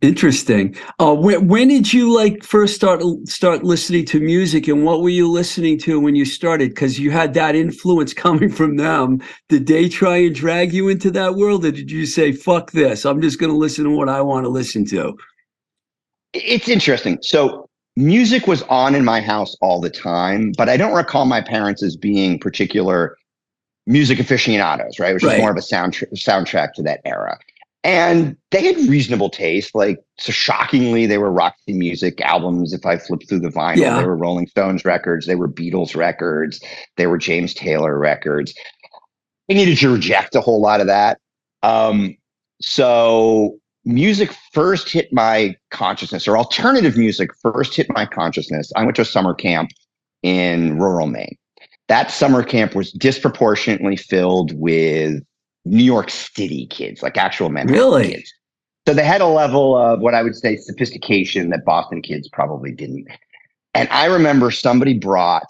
Interesting. 0.00 0.76
Uh, 1.00 1.12
when, 1.12 1.48
when 1.48 1.66
did 1.66 1.92
you 1.92 2.14
like 2.14 2.44
first 2.44 2.76
start 2.76 3.02
start 3.24 3.64
listening 3.64 4.04
to 4.06 4.20
music, 4.20 4.68
and 4.68 4.84
what 4.84 5.02
were 5.02 5.08
you 5.08 5.28
listening 5.28 5.76
to 5.80 5.98
when 5.98 6.14
you 6.14 6.24
started? 6.24 6.68
Because 6.68 7.00
you 7.00 7.10
had 7.10 7.34
that 7.34 7.56
influence 7.56 8.14
coming 8.14 8.48
from 8.48 8.76
them. 8.76 9.20
Did 9.48 9.66
they 9.66 9.88
try 9.88 10.18
and 10.18 10.34
drag 10.34 10.72
you 10.72 10.88
into 10.88 11.10
that 11.10 11.34
world, 11.34 11.64
or 11.64 11.72
did 11.72 11.90
you 11.90 12.06
say 12.06 12.30
"fuck 12.30 12.70
this"? 12.70 13.04
I'm 13.04 13.20
just 13.20 13.40
going 13.40 13.50
to 13.50 13.58
listen 13.58 13.84
to 13.84 13.90
what 13.90 14.08
I 14.08 14.20
want 14.20 14.44
to 14.44 14.50
listen 14.50 14.84
to. 14.86 15.16
It's 16.32 16.68
interesting. 16.68 17.18
So 17.22 17.67
music 17.98 18.46
was 18.46 18.62
on 18.62 18.94
in 18.94 19.04
my 19.04 19.20
house 19.20 19.56
all 19.60 19.80
the 19.80 19.90
time, 19.90 20.52
but 20.56 20.68
I 20.68 20.76
don't 20.76 20.94
recall 20.94 21.24
my 21.24 21.40
parents 21.40 21.82
as 21.82 21.96
being 21.96 22.38
particular 22.38 23.16
music 23.86 24.20
aficionados, 24.20 25.00
right? 25.00 25.14
Which 25.14 25.24
right. 25.24 25.34
was 25.34 25.40
more 25.40 25.50
of 25.50 25.56
a 25.56 25.60
soundtrack 25.60 26.12
soundtrack 26.14 26.74
to 26.74 26.82
that 26.84 27.00
era. 27.04 27.38
And 27.84 28.36
they 28.50 28.64
had 28.64 28.76
reasonable 28.88 29.30
taste. 29.30 29.74
Like, 29.74 29.98
so 30.18 30.30
shockingly, 30.30 31.06
they 31.06 31.18
were 31.18 31.30
Roxy 31.30 31.72
Music 31.72 32.20
albums. 32.20 32.72
If 32.72 32.86
I 32.86 32.98
flip 32.98 33.22
through 33.28 33.40
the 33.40 33.48
vinyl, 33.48 33.78
yeah. 33.78 34.00
they 34.00 34.06
were 34.06 34.16
Rolling 34.16 34.46
Stones 34.46 34.84
records, 34.84 35.26
they 35.26 35.36
were 35.36 35.48
Beatles 35.48 35.96
records, 35.96 36.60
they 36.96 37.06
were 37.06 37.18
James 37.18 37.52
Taylor 37.52 37.98
records. 37.98 38.54
I 39.50 39.54
needed 39.54 39.78
to 39.78 39.92
reject 39.92 40.34
a 40.36 40.40
whole 40.40 40.60
lot 40.60 40.80
of 40.80 40.86
that. 40.86 41.18
Um, 41.62 42.16
so 42.60 43.58
music 43.88 44.30
first 44.52 44.90
hit 44.90 45.12
my 45.12 45.56
consciousness, 45.70 46.28
or 46.28 46.36
alternative 46.36 46.96
music 46.96 47.30
first 47.40 47.74
hit 47.74 47.86
my 47.90 48.04
consciousness. 48.04 48.70
I 48.76 48.84
went 48.84 48.96
to 48.96 49.02
a 49.02 49.06
summer 49.06 49.34
camp 49.34 49.70
in 50.22 50.78
rural 50.78 51.06
Maine. 51.06 51.36
That 51.88 52.10
summer 52.10 52.42
camp 52.42 52.74
was 52.74 52.92
disproportionately 52.92 53.96
filled 53.96 54.52
with 54.52 55.22
New 55.64 55.82
York 55.84 56.10
City 56.10 56.66
kids, 56.66 57.02
like 57.02 57.16
actual 57.16 57.48
men. 57.48 57.66
Really? 57.66 58.12
Kids. 58.12 58.32
So 58.86 58.92
they 58.94 59.04
had 59.04 59.22
a 59.22 59.26
level 59.26 59.76
of 59.76 60.00
what 60.00 60.14
I 60.14 60.22
would 60.22 60.36
say 60.36 60.56
sophistication 60.56 61.48
that 61.50 61.64
Boston 61.64 62.02
kids 62.02 62.28
probably 62.28 62.72
didn't. 62.72 63.06
And 63.74 63.88
I 63.90 64.06
remember 64.06 64.50
somebody 64.50 64.98
brought 64.98 65.44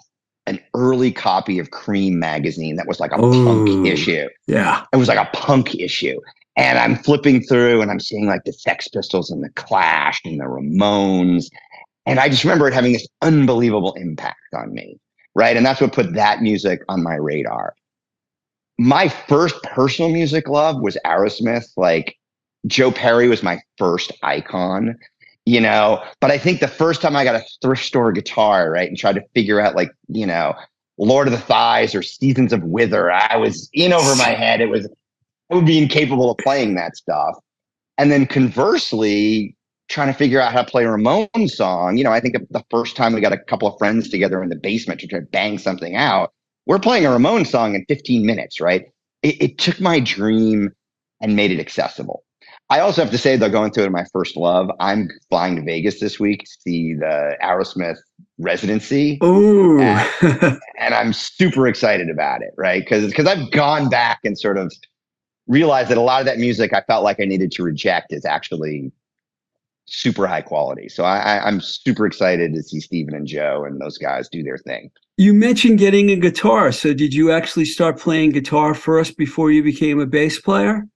an 0.46 0.60
early 0.74 1.12
copy 1.12 1.58
of 1.58 1.70
Creem 1.70 2.14
magazine 2.14 2.76
that 2.76 2.86
was 2.86 3.00
like 3.00 3.12
a 3.12 3.20
Ooh, 3.20 3.44
punk 3.44 3.86
issue. 3.86 4.28
Yeah. 4.46 4.84
It 4.92 4.96
was 4.96 5.08
like 5.08 5.18
a 5.18 5.28
punk 5.36 5.74
issue. 5.74 6.20
And 6.58 6.76
I'm 6.76 6.96
flipping 6.96 7.40
through 7.44 7.80
and 7.82 7.90
I'm 7.90 8.00
seeing 8.00 8.26
like 8.26 8.42
the 8.44 8.52
Sex 8.52 8.88
Pistols 8.88 9.30
and 9.30 9.44
the 9.44 9.50
Clash 9.50 10.20
and 10.24 10.40
the 10.40 10.44
Ramones. 10.44 11.46
And 12.04 12.18
I 12.18 12.28
just 12.28 12.42
remember 12.42 12.66
it 12.66 12.74
having 12.74 12.92
this 12.92 13.06
unbelievable 13.22 13.94
impact 13.94 14.40
on 14.54 14.74
me. 14.74 14.98
Right. 15.36 15.56
And 15.56 15.64
that's 15.64 15.80
what 15.80 15.92
put 15.92 16.14
that 16.14 16.42
music 16.42 16.80
on 16.88 17.04
my 17.04 17.14
radar. 17.14 17.76
My 18.76 19.08
first 19.08 19.62
personal 19.62 20.10
music 20.10 20.48
love 20.48 20.80
was 20.80 20.98
Aerosmith. 21.06 21.66
Like 21.76 22.16
Joe 22.66 22.90
Perry 22.90 23.28
was 23.28 23.44
my 23.44 23.60
first 23.76 24.10
icon, 24.24 24.96
you 25.46 25.60
know. 25.60 26.02
But 26.20 26.32
I 26.32 26.38
think 26.38 26.58
the 26.58 26.66
first 26.66 27.00
time 27.00 27.14
I 27.14 27.22
got 27.22 27.36
a 27.36 27.44
thrift 27.62 27.84
store 27.84 28.10
guitar, 28.10 28.72
right, 28.72 28.88
and 28.88 28.98
tried 28.98 29.14
to 29.14 29.22
figure 29.32 29.60
out 29.60 29.76
like, 29.76 29.92
you 30.08 30.26
know, 30.26 30.54
Lord 30.96 31.28
of 31.28 31.32
the 31.32 31.38
Thighs 31.38 31.94
or 31.94 32.02
Seasons 32.02 32.52
of 32.52 32.64
Wither, 32.64 33.12
I 33.12 33.36
was 33.36 33.70
in 33.72 33.92
over 33.92 34.16
my 34.16 34.30
head. 34.34 34.60
It 34.60 34.70
was 34.70 34.88
would 35.50 35.66
be 35.66 35.78
incapable 35.78 36.30
of 36.30 36.38
playing 36.38 36.74
that 36.74 36.96
stuff. 36.96 37.36
And 37.96 38.12
then 38.12 38.26
conversely, 38.26 39.56
trying 39.88 40.08
to 40.08 40.14
figure 40.14 40.40
out 40.40 40.52
how 40.52 40.62
to 40.62 40.70
play 40.70 40.84
a 40.84 40.90
Ramon 40.90 41.48
song. 41.48 41.96
You 41.96 42.04
know, 42.04 42.12
I 42.12 42.20
think 42.20 42.36
the 42.50 42.64
first 42.70 42.96
time 42.96 43.14
we 43.14 43.20
got 43.20 43.32
a 43.32 43.38
couple 43.38 43.68
of 43.68 43.78
friends 43.78 44.08
together 44.08 44.42
in 44.42 44.50
the 44.50 44.56
basement 44.56 45.00
to 45.00 45.06
try 45.06 45.20
to 45.20 45.26
bang 45.26 45.58
something 45.58 45.96
out, 45.96 46.32
we're 46.66 46.78
playing 46.78 47.06
a 47.06 47.10
Ramon 47.10 47.46
song 47.46 47.74
in 47.74 47.84
15 47.86 48.24
minutes, 48.24 48.60
right? 48.60 48.84
It, 49.22 49.42
it 49.42 49.58
took 49.58 49.80
my 49.80 50.00
dream 50.00 50.72
and 51.20 51.34
made 51.34 51.50
it 51.50 51.58
accessible. 51.58 52.22
I 52.70 52.80
also 52.80 53.02
have 53.02 53.10
to 53.12 53.18
say, 53.18 53.36
though, 53.36 53.48
going 53.48 53.72
through 53.72 53.84
it, 53.84 53.92
my 53.92 54.04
first 54.12 54.36
love, 54.36 54.70
I'm 54.78 55.08
flying 55.30 55.56
to 55.56 55.62
Vegas 55.62 56.00
this 56.00 56.20
week 56.20 56.44
to 56.44 56.50
see 56.60 56.94
the 56.94 57.34
Aerosmith 57.42 57.96
residency. 58.36 59.18
Ooh. 59.24 59.80
and, 59.80 60.10
and 60.78 60.94
I'm 60.94 61.14
super 61.14 61.66
excited 61.66 62.10
about 62.10 62.42
it, 62.42 62.50
right? 62.58 62.84
Because 62.84 63.06
because 63.06 63.26
I've 63.26 63.50
gone 63.52 63.88
back 63.88 64.20
and 64.22 64.38
sort 64.38 64.58
of 64.58 64.70
realized 65.48 65.90
that 65.90 65.98
a 65.98 66.02
lot 66.02 66.20
of 66.20 66.26
that 66.26 66.38
music 66.38 66.72
I 66.72 66.82
felt 66.82 67.02
like 67.02 67.20
I 67.20 67.24
needed 67.24 67.50
to 67.52 67.62
reject 67.62 68.12
is 68.12 68.24
actually 68.24 68.92
super 69.86 70.26
high 70.26 70.42
quality. 70.42 70.88
So 70.88 71.04
I, 71.04 71.42
I'm 71.44 71.60
super 71.60 72.06
excited 72.06 72.54
to 72.54 72.62
see 72.62 72.78
Steven 72.80 73.14
and 73.14 73.26
Joe 73.26 73.64
and 73.66 73.80
those 73.80 73.96
guys 73.98 74.28
do 74.28 74.42
their 74.42 74.58
thing. 74.58 74.90
You 75.16 75.34
mentioned 75.34 75.78
getting 75.78 76.10
a 76.10 76.16
guitar. 76.16 76.70
So 76.72 76.92
did 76.92 77.14
you 77.14 77.32
actually 77.32 77.64
start 77.64 77.98
playing 77.98 78.30
guitar 78.30 78.74
first 78.74 79.16
before 79.16 79.50
you 79.50 79.62
became 79.62 79.98
a 79.98 80.06
bass 80.06 80.38
player? 80.38 80.86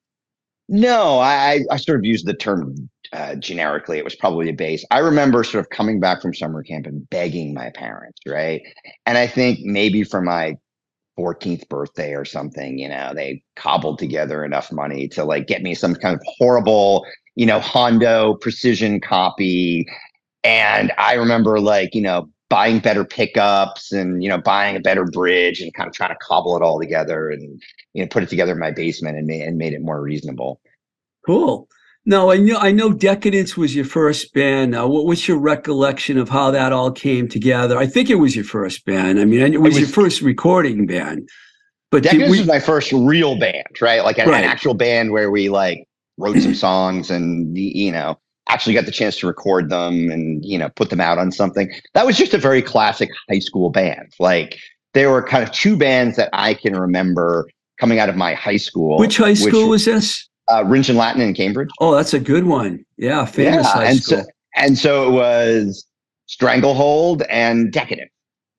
No, 0.68 1.18
I, 1.18 1.60
I 1.70 1.76
sort 1.76 1.98
of 1.98 2.04
used 2.04 2.26
the 2.26 2.34
term 2.34 2.88
uh, 3.12 3.34
generically. 3.34 3.98
It 3.98 4.04
was 4.04 4.14
probably 4.14 4.48
a 4.48 4.52
bass. 4.52 4.84
I 4.90 4.98
remember 4.98 5.42
sort 5.42 5.64
of 5.64 5.70
coming 5.70 5.98
back 5.98 6.22
from 6.22 6.34
summer 6.34 6.62
camp 6.62 6.86
and 6.86 7.08
begging 7.10 7.52
my 7.52 7.70
parents, 7.70 8.20
right? 8.26 8.62
And 9.06 9.18
I 9.18 9.26
think 9.26 9.60
maybe 9.60 10.04
for 10.04 10.22
my 10.22 10.56
14th 11.18 11.68
birthday 11.68 12.14
or 12.14 12.24
something, 12.24 12.78
you 12.78 12.88
know, 12.88 13.12
they 13.14 13.42
cobbled 13.56 13.98
together 13.98 14.44
enough 14.44 14.72
money 14.72 15.08
to 15.08 15.24
like 15.24 15.46
get 15.46 15.62
me 15.62 15.74
some 15.74 15.94
kind 15.94 16.14
of 16.14 16.22
horrible, 16.24 17.06
you 17.34 17.46
know, 17.46 17.60
Hondo 17.60 18.34
precision 18.34 19.00
copy. 19.00 19.86
And 20.44 20.92
I 20.98 21.14
remember 21.14 21.60
like, 21.60 21.94
you 21.94 22.02
know, 22.02 22.28
buying 22.48 22.80
better 22.80 23.04
pickups 23.04 23.92
and, 23.92 24.22
you 24.22 24.28
know, 24.28 24.38
buying 24.38 24.76
a 24.76 24.80
better 24.80 25.04
bridge 25.04 25.60
and 25.60 25.72
kind 25.74 25.88
of 25.88 25.94
trying 25.94 26.10
to 26.10 26.18
cobble 26.20 26.56
it 26.56 26.62
all 26.62 26.78
together 26.78 27.30
and, 27.30 27.62
you 27.94 28.02
know, 28.02 28.08
put 28.08 28.22
it 28.22 28.28
together 28.28 28.52
in 28.52 28.58
my 28.58 28.70
basement 28.70 29.16
and, 29.16 29.30
and 29.30 29.56
made 29.56 29.72
it 29.72 29.80
more 29.80 30.00
reasonable. 30.00 30.60
Cool. 31.24 31.68
No, 32.04 32.32
I 32.32 32.36
know. 32.36 32.56
I 32.56 32.72
know. 32.72 32.92
Decadence 32.92 33.56
was 33.56 33.76
your 33.76 33.84
first 33.84 34.34
band. 34.34 34.72
Now, 34.72 34.88
what, 34.88 35.06
what's 35.06 35.28
your 35.28 35.38
recollection 35.38 36.18
of 36.18 36.28
how 36.28 36.50
that 36.50 36.72
all 36.72 36.90
came 36.90 37.28
together? 37.28 37.78
I 37.78 37.86
think 37.86 38.10
it 38.10 38.16
was 38.16 38.34
your 38.34 38.44
first 38.44 38.84
band. 38.84 39.20
I 39.20 39.24
mean, 39.24 39.40
it 39.40 39.60
was, 39.60 39.76
it 39.76 39.80
was 39.80 39.80
your 39.80 39.88
first 39.88 40.20
recording 40.20 40.86
band. 40.86 41.28
But 41.92 42.02
Decadence 42.02 42.30
we, 42.30 42.38
was 42.38 42.48
my 42.48 42.58
first 42.58 42.90
real 42.92 43.38
band, 43.38 43.80
right? 43.80 44.02
Like 44.02 44.18
an, 44.18 44.28
right. 44.28 44.42
an 44.42 44.50
actual 44.50 44.74
band 44.74 45.12
where 45.12 45.30
we 45.30 45.48
like 45.48 45.86
wrote 46.16 46.38
some 46.38 46.54
songs 46.54 47.10
and 47.10 47.56
you 47.56 47.92
know 47.92 48.18
actually 48.48 48.74
got 48.74 48.86
the 48.86 48.92
chance 48.92 49.18
to 49.18 49.26
record 49.26 49.70
them 49.70 50.10
and 50.10 50.44
you 50.44 50.58
know 50.58 50.70
put 50.70 50.90
them 50.90 51.00
out 51.00 51.18
on 51.18 51.30
something. 51.30 51.70
That 51.94 52.06
was 52.06 52.16
just 52.16 52.34
a 52.34 52.38
very 52.38 52.62
classic 52.62 53.10
high 53.28 53.38
school 53.38 53.70
band. 53.70 54.12
Like 54.18 54.58
there 54.94 55.10
were 55.10 55.22
kind 55.22 55.44
of 55.44 55.52
two 55.52 55.76
bands 55.76 56.16
that 56.16 56.30
I 56.32 56.54
can 56.54 56.74
remember 56.74 57.48
coming 57.78 57.98
out 57.98 58.08
of 58.08 58.16
my 58.16 58.34
high 58.34 58.56
school. 58.56 58.98
Which 58.98 59.18
high 59.18 59.34
school 59.34 59.68
which, 59.68 59.70
was 59.70 59.84
this? 59.84 60.28
Uh, 60.52 60.64
Rindge 60.64 60.90
and 60.90 60.98
Latin 60.98 61.22
in 61.22 61.32
Cambridge. 61.32 61.70
Oh, 61.80 61.94
that's 61.94 62.12
a 62.12 62.20
good 62.20 62.44
one. 62.44 62.84
Yeah, 62.98 63.24
famous 63.24 63.64
yeah, 63.64 63.72
high 63.72 63.84
and 63.86 64.02
school. 64.02 64.18
So, 64.18 64.26
and 64.54 64.76
so 64.76 65.08
it 65.08 65.12
was 65.12 65.86
Stranglehold 66.26 67.22
and 67.30 67.72
Decadent. 67.72 68.10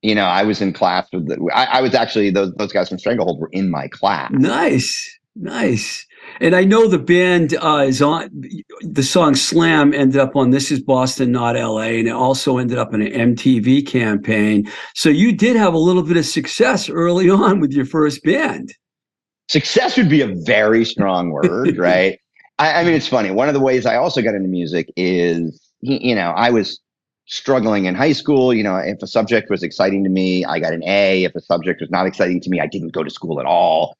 You 0.01 0.15
know, 0.15 0.25
I 0.25 0.41
was 0.41 0.59
in 0.59 0.73
class 0.73 1.07
with 1.13 1.27
the, 1.27 1.37
I, 1.53 1.65
I 1.77 1.81
was 1.81 1.93
actually 1.93 2.31
those 2.31 2.51
those 2.55 2.73
guys 2.73 2.89
from 2.89 2.97
Stranglehold 2.97 3.39
were 3.39 3.49
in 3.51 3.69
my 3.69 3.87
class. 3.89 4.31
Nice, 4.31 5.19
nice. 5.35 6.05
And 6.41 6.55
I 6.55 6.63
know 6.63 6.87
the 6.87 6.97
band 6.97 7.55
uh, 7.61 7.85
is 7.87 8.01
on 8.01 8.29
the 8.81 9.03
song 9.03 9.35
"Slam" 9.35 9.93
ended 9.93 10.19
up 10.19 10.35
on 10.35 10.49
"This 10.49 10.71
Is 10.71 10.81
Boston, 10.81 11.31
Not 11.31 11.55
L.A." 11.55 11.99
and 11.99 12.07
it 12.07 12.13
also 12.13 12.57
ended 12.57 12.79
up 12.79 12.93
in 12.95 13.03
an 13.03 13.35
MTV 13.35 13.85
campaign. 13.85 14.67
So 14.95 15.09
you 15.09 15.31
did 15.31 15.55
have 15.55 15.75
a 15.75 15.77
little 15.77 16.03
bit 16.03 16.17
of 16.17 16.25
success 16.25 16.89
early 16.89 17.29
on 17.29 17.59
with 17.59 17.71
your 17.71 17.85
first 17.85 18.23
band. 18.23 18.73
Success 19.49 19.97
would 19.97 20.09
be 20.09 20.21
a 20.21 20.27
very 20.27 20.85
strong 20.85 21.29
word, 21.31 21.77
right? 21.77 22.19
I, 22.59 22.81
I 22.81 22.83
mean, 22.83 22.93
it's 22.93 23.07
funny. 23.07 23.31
One 23.31 23.47
of 23.47 23.53
the 23.53 23.59
ways 23.59 23.85
I 23.85 23.95
also 23.95 24.21
got 24.21 24.35
into 24.35 24.47
music 24.47 24.91
is, 24.95 25.71
you 25.81 26.15
know, 26.15 26.31
I 26.31 26.49
was 26.49 26.79
struggling 27.25 27.85
in 27.85 27.95
high 27.95 28.11
school. 28.11 28.53
You 28.53 28.63
know, 28.63 28.77
if 28.77 29.01
a 29.01 29.07
subject 29.07 29.49
was 29.49 29.63
exciting 29.63 30.03
to 30.03 30.09
me, 30.09 30.45
I 30.45 30.59
got 30.59 30.73
an 30.73 30.83
A. 30.83 31.23
If 31.23 31.35
a 31.35 31.41
subject 31.41 31.81
was 31.81 31.89
not 31.89 32.05
exciting 32.05 32.41
to 32.41 32.49
me, 32.49 32.59
I 32.59 32.67
didn't 32.67 32.93
go 32.93 33.03
to 33.03 33.09
school 33.09 33.39
at 33.39 33.45
all. 33.45 33.97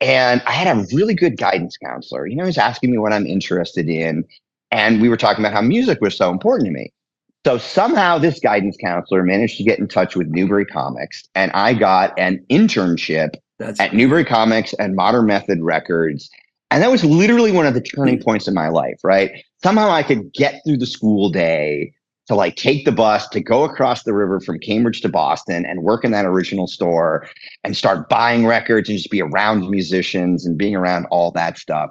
And 0.00 0.42
I 0.46 0.52
had 0.52 0.76
a 0.76 0.86
really 0.94 1.14
good 1.14 1.36
guidance 1.36 1.76
counselor. 1.76 2.26
You 2.26 2.36
know, 2.36 2.44
he's 2.44 2.58
asking 2.58 2.90
me 2.90 2.98
what 2.98 3.12
I'm 3.12 3.26
interested 3.26 3.88
in. 3.88 4.24
And 4.70 5.00
we 5.00 5.08
were 5.08 5.16
talking 5.16 5.44
about 5.44 5.54
how 5.54 5.62
music 5.62 6.00
was 6.00 6.16
so 6.16 6.30
important 6.30 6.66
to 6.66 6.72
me. 6.72 6.92
So 7.46 7.56
somehow 7.56 8.18
this 8.18 8.40
guidance 8.40 8.76
counselor 8.76 9.22
managed 9.22 9.56
to 9.56 9.64
get 9.64 9.78
in 9.78 9.88
touch 9.88 10.14
with 10.14 10.28
Newbury 10.28 10.66
Comics, 10.66 11.26
and 11.34 11.50
I 11.52 11.72
got 11.72 12.12
an 12.18 12.44
internship 12.50 13.36
That's 13.58 13.80
at 13.80 13.94
Newbury 13.94 14.24
Comics 14.24 14.72
and 14.74 14.94
Modern 14.94 15.26
Method 15.26 15.60
Records. 15.62 16.30
And 16.70 16.82
that 16.82 16.90
was 16.90 17.04
literally 17.04 17.50
one 17.50 17.66
of 17.66 17.74
the 17.74 17.80
turning 17.80 18.18
mm. 18.18 18.24
points 18.24 18.46
in 18.46 18.54
my 18.54 18.68
life, 18.68 19.00
right? 19.02 19.44
Somehow 19.62 19.90
I 19.90 20.02
could 20.02 20.32
get 20.32 20.60
through 20.64 20.76
the 20.76 20.86
school 20.86 21.30
day 21.30 21.92
to 22.26 22.34
like 22.34 22.56
take 22.56 22.84
the 22.84 22.92
bus 22.92 23.26
to 23.28 23.40
go 23.40 23.64
across 23.64 24.02
the 24.02 24.12
river 24.12 24.38
from 24.38 24.58
Cambridge 24.58 25.00
to 25.00 25.08
Boston 25.08 25.64
and 25.64 25.82
work 25.82 26.04
in 26.04 26.10
that 26.10 26.26
original 26.26 26.66
store 26.66 27.26
and 27.64 27.74
start 27.74 28.10
buying 28.10 28.46
records 28.46 28.88
and 28.88 28.98
just 28.98 29.10
be 29.10 29.22
around 29.22 29.68
musicians 29.70 30.44
and 30.44 30.58
being 30.58 30.76
around 30.76 31.06
all 31.06 31.30
that 31.32 31.58
stuff. 31.58 31.90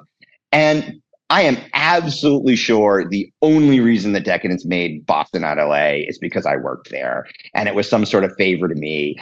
And 0.52 1.02
I 1.30 1.42
am 1.42 1.58
absolutely 1.74 2.56
sure 2.56 3.04
the 3.04 3.30
only 3.42 3.80
reason 3.80 4.14
that 4.14 4.24
Decadence 4.24 4.64
made 4.64 5.06
Boston 5.06 5.44
out 5.44 5.58
LA 5.58 6.06
is 6.08 6.18
because 6.20 6.46
I 6.46 6.56
worked 6.56 6.90
there 6.90 7.28
and 7.54 7.68
it 7.68 7.76
was 7.76 7.90
some 7.90 8.06
sort 8.06 8.24
of 8.24 8.34
favor 8.38 8.68
to 8.68 8.76
me. 8.76 9.18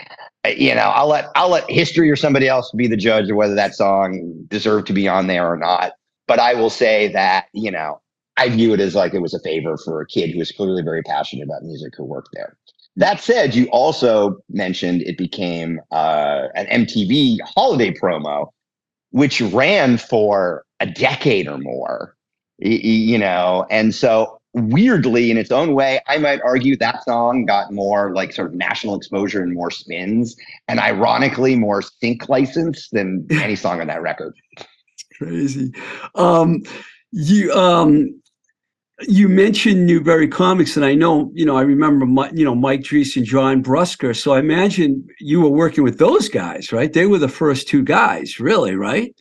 Uh, 0.46 0.50
you 0.50 0.76
know, 0.76 0.82
I'll 0.82 1.08
let 1.08 1.30
I'll 1.36 1.50
let 1.50 1.70
history 1.70 2.10
or 2.10 2.16
somebody 2.16 2.48
else 2.48 2.72
be 2.76 2.88
the 2.88 2.98
judge 2.98 3.30
of 3.30 3.36
whether 3.36 3.56
that 3.56 3.76
song 3.76 4.46
deserved 4.48 4.88
to 4.88 4.94
be 4.94 5.08
on 5.08 5.28
there 5.28 5.52
or 5.52 5.58
not. 5.58 5.94
But 6.28 6.40
I 6.40 6.54
will 6.54 6.70
say 6.70 7.08
that, 7.10 7.48
you 7.54 7.72
know, 7.72 8.02
I 8.38 8.50
view 8.50 8.74
it 8.74 8.80
as 8.80 8.96
like 8.96 9.14
it 9.14 9.22
was 9.22 9.34
a 9.34 9.40
favor 9.40 9.78
for 9.78 10.02
a 10.02 10.08
kid 10.08 10.32
who 10.32 10.40
was 10.40 10.52
clearly 10.52 10.84
very 10.84 11.04
passionate 11.04 11.44
about 11.44 11.64
music 11.64 11.94
who 11.96 12.04
worked 12.04 12.30
there. 12.34 12.58
That 12.98 13.20
said, 13.20 13.56
you 13.56 13.68
also 13.68 14.38
mentioned 14.50 15.02
it 15.02 15.18
became 15.18 15.82
uh, 15.92 16.48
an 16.56 16.86
MTV 16.86 17.38
holiday 17.44 17.94
promo, 17.94 18.48
which 19.12 19.42
ran 19.42 19.98
for 19.98 20.66
a 20.80 20.86
decade 20.86 21.48
or 21.48 21.58
more, 21.58 22.16
you 22.58 23.18
know, 23.18 23.66
and 23.70 23.94
so 23.94 24.35
weirdly, 24.56 25.32
in 25.32 25.38
its 25.38 25.52
own 25.52 25.74
way, 25.74 26.00
I 26.08 26.18
might 26.18 26.42
argue 26.42 26.78
that 26.78 27.04
song 27.04 27.46
got 27.46 27.72
more 27.72 28.14
like 28.14 28.32
sort 28.32 28.48
of 28.48 28.56
national 28.56 28.96
exposure 28.96 29.44
and 29.44 29.54
more 29.54 29.70
spins, 29.70 30.36
and 30.68 30.80
ironically, 30.80 31.56
more 31.56 31.82
sync 31.82 32.30
license 32.30 32.90
than 32.90 33.28
any 33.32 33.56
song 33.56 33.82
on 33.82 33.88
that 33.88 34.02
record. 34.02 34.34
It's 34.58 35.06
crazy. 35.18 35.74
Um, 36.16 36.64
you 37.12 37.52
um 37.54 38.22
you 39.02 39.28
mentioned 39.28 39.86
Newbury 39.86 40.30
Comics, 40.30 40.78
and 40.78 40.86
I 40.86 40.96
know, 40.96 41.30
you 41.34 41.46
know, 41.46 41.58
I 41.58 41.62
remember, 41.62 42.06
you 42.34 42.46
know, 42.46 42.56
Mike 42.56 42.80
Dreese 42.80 43.18
and 43.18 43.26
John 43.26 43.62
Brusger. 43.62 44.16
So 44.16 44.32
I 44.32 44.40
imagine 44.40 45.06
you 45.20 45.42
were 45.42 45.50
working 45.50 45.84
with 45.84 46.00
those 46.00 46.30
guys, 46.30 46.72
right? 46.72 46.94
They 46.94 47.06
were 47.06 47.18
the 47.18 47.28
first 47.28 47.68
two 47.68 47.84
guys, 47.84 48.40
really, 48.40 48.76
right? 48.76 49.14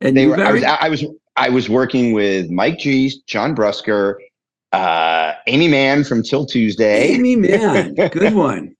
And 0.00 0.16
they 0.16 0.26
were. 0.26 0.40
I 0.40 0.52
was, 0.52 0.62
I 0.62 0.88
was. 0.88 1.04
I 1.38 1.50
was 1.50 1.68
working 1.68 2.12
with 2.12 2.48
Mike 2.50 2.78
Dreese, 2.78 3.14
John 3.26 3.54
Brusger, 3.54 4.14
uh, 4.76 5.34
Aimee 5.46 5.68
Mann 5.68 6.04
from 6.04 6.22
'Til 6.22 6.46
Tuesday. 6.46 7.14
Aimee 7.14 7.36
Mann, 7.36 7.94
good 7.94 8.34
one. 8.48 8.74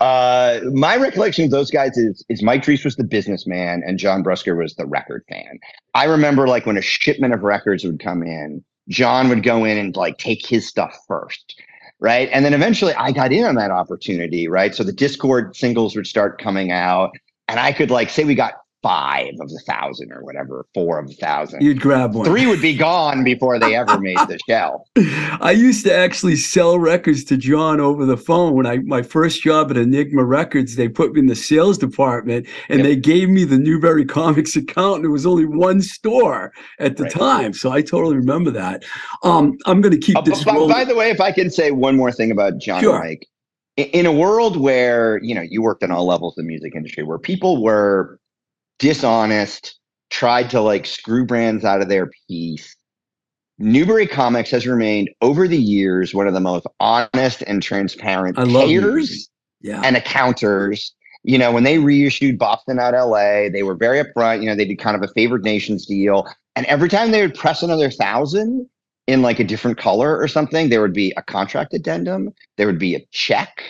Uh, 0.00 0.60
my 0.72 0.96
recollection 0.96 1.44
of 1.44 1.50
those 1.50 1.70
guys 1.70 1.96
is 1.96 2.24
is 2.28 2.42
Mike 2.42 2.62
Dreese 2.62 2.84
was 2.84 2.96
the 2.96 3.04
businessman 3.04 3.82
and 3.86 3.98
John 3.98 4.22
Brusger 4.22 4.56
was 4.56 4.74
the 4.74 4.86
record 4.86 5.24
fan. 5.28 5.58
I 5.94 6.04
remember 6.04 6.46
like 6.48 6.66
when 6.66 6.76
a 6.76 6.82
shipment 6.82 7.32
of 7.32 7.42
records 7.42 7.84
would 7.84 8.00
come 8.00 8.22
in 8.22 8.64
John 8.88 9.28
would 9.28 9.42
go 9.42 9.64
in 9.64 9.78
and 9.78 9.96
like 9.96 10.18
take 10.18 10.46
his 10.46 10.66
stuff 10.66 10.96
first. 11.08 11.60
Right. 12.00 12.28
And 12.32 12.44
then 12.44 12.52
eventually 12.52 12.92
I 12.94 13.12
got 13.12 13.32
in 13.32 13.44
on 13.44 13.54
that 13.54 13.70
opportunity. 13.70 14.48
Right. 14.48 14.74
So 14.74 14.84
the 14.84 14.92
Dischord 14.92 15.56
singles 15.56 15.96
would 15.96 16.06
start 16.06 16.40
coming 16.40 16.70
out. 16.70 17.12
And 17.48 17.58
I 17.58 17.72
could 17.72 17.90
like 17.90 18.10
say 18.10 18.24
we 18.24 18.34
got 18.34 18.54
five 18.84 19.32
of 19.40 19.48
the 19.48 19.58
thousand 19.66 20.12
or 20.12 20.22
whatever, 20.22 20.66
four 20.74 20.98
of 20.98 21.08
the 21.08 21.14
thousand. 21.14 21.62
You'd 21.62 21.80
grab 21.80 22.14
one. 22.14 22.26
Three 22.26 22.46
would 22.46 22.60
be 22.60 22.76
gone 22.76 23.24
before 23.24 23.58
they 23.58 23.74
ever 23.74 23.98
made 23.98 24.18
the 24.18 24.38
shelf. 24.46 24.86
I 25.40 25.52
used 25.52 25.86
to 25.86 25.94
actually 25.94 26.36
sell 26.36 26.78
records 26.78 27.24
to 27.24 27.38
John 27.38 27.80
over 27.80 28.04
the 28.04 28.18
phone. 28.18 28.52
When 28.54 28.66
I 28.66 28.76
my 28.78 29.02
first 29.02 29.42
job 29.42 29.70
at 29.70 29.78
Enigma 29.78 30.22
Records, 30.22 30.76
they 30.76 30.90
put 30.90 31.14
me 31.14 31.20
in 31.20 31.26
the 31.26 31.34
sales 31.34 31.78
department 31.78 32.46
and 32.68 32.80
yep. 32.80 32.86
they 32.86 32.96
gave 32.96 33.30
me 33.30 33.44
the 33.44 33.58
Newbury 33.58 34.04
Comics 34.04 34.54
account. 34.54 34.96
And 34.96 35.06
it 35.06 35.08
was 35.08 35.24
only 35.24 35.46
one 35.46 35.80
store 35.80 36.52
at 36.78 36.98
the 36.98 37.04
right. 37.04 37.12
time. 37.12 37.52
So 37.54 37.72
I 37.72 37.80
totally 37.80 38.16
remember 38.16 38.50
that. 38.50 38.84
Um, 39.22 39.56
I'm 39.64 39.80
gonna 39.80 39.96
keep 39.96 40.18
uh, 40.18 40.20
this. 40.20 40.44
By, 40.44 40.58
by, 40.66 40.84
the 40.84 40.94
way, 40.94 41.08
if 41.08 41.22
I 41.22 41.32
can 41.32 41.50
say 41.50 41.70
one 41.70 41.96
more 41.96 42.12
thing 42.12 42.30
about 42.30 42.58
John 42.58 42.82
sure. 42.82 42.98
Mike. 42.98 43.26
In 43.76 44.06
a 44.06 44.12
world 44.12 44.56
where, 44.56 45.18
you 45.20 45.34
know, 45.34 45.42
you 45.42 45.60
worked 45.60 45.82
on 45.82 45.90
all 45.90 46.06
levels 46.06 46.38
of 46.38 46.44
the 46.44 46.46
music 46.46 46.76
industry, 46.76 47.02
where 47.02 47.18
people 47.18 47.60
were 47.60 48.20
dishonest, 48.78 49.78
tried 50.10 50.50
to 50.50 50.60
like 50.60 50.86
screw 50.86 51.24
brands 51.24 51.64
out 51.64 51.82
of 51.82 51.88
their 51.88 52.10
piece. 52.28 52.76
Newbury 53.58 54.06
Comics 54.06 54.50
has 54.50 54.66
remained 54.66 55.10
over 55.20 55.46
the 55.46 55.58
years 55.58 56.12
one 56.12 56.26
of 56.26 56.34
the 56.34 56.40
most 56.40 56.66
honest 56.80 57.42
and 57.46 57.62
transparent 57.62 58.38
I 58.38 58.44
payers 58.44 59.28
yeah. 59.60 59.80
and 59.84 59.96
accounters. 59.96 60.92
You 61.22 61.38
know, 61.38 61.52
when 61.52 61.62
they 61.62 61.78
reissued 61.78 62.38
Boston 62.38 62.78
out 62.78 62.94
LA, 62.94 63.48
they 63.48 63.62
were 63.62 63.74
very 63.74 64.02
upfront. 64.02 64.42
You 64.42 64.48
know, 64.48 64.56
they 64.56 64.66
did 64.66 64.78
kind 64.78 64.96
of 64.96 65.02
a 65.02 65.12
favored 65.14 65.44
nations 65.44 65.86
deal. 65.86 66.28
And 66.56 66.66
every 66.66 66.88
time 66.88 67.10
they 67.10 67.22
would 67.22 67.34
press 67.34 67.62
another 67.62 67.90
thousand 67.90 68.68
in 69.06 69.22
like 69.22 69.38
a 69.38 69.44
different 69.44 69.78
color 69.78 70.18
or 70.18 70.28
something, 70.28 70.68
there 70.68 70.80
would 70.80 70.92
be 70.92 71.12
a 71.16 71.22
contract 71.22 71.74
addendum, 71.74 72.32
there 72.56 72.66
would 72.66 72.78
be 72.78 72.94
a 72.94 73.04
check. 73.10 73.62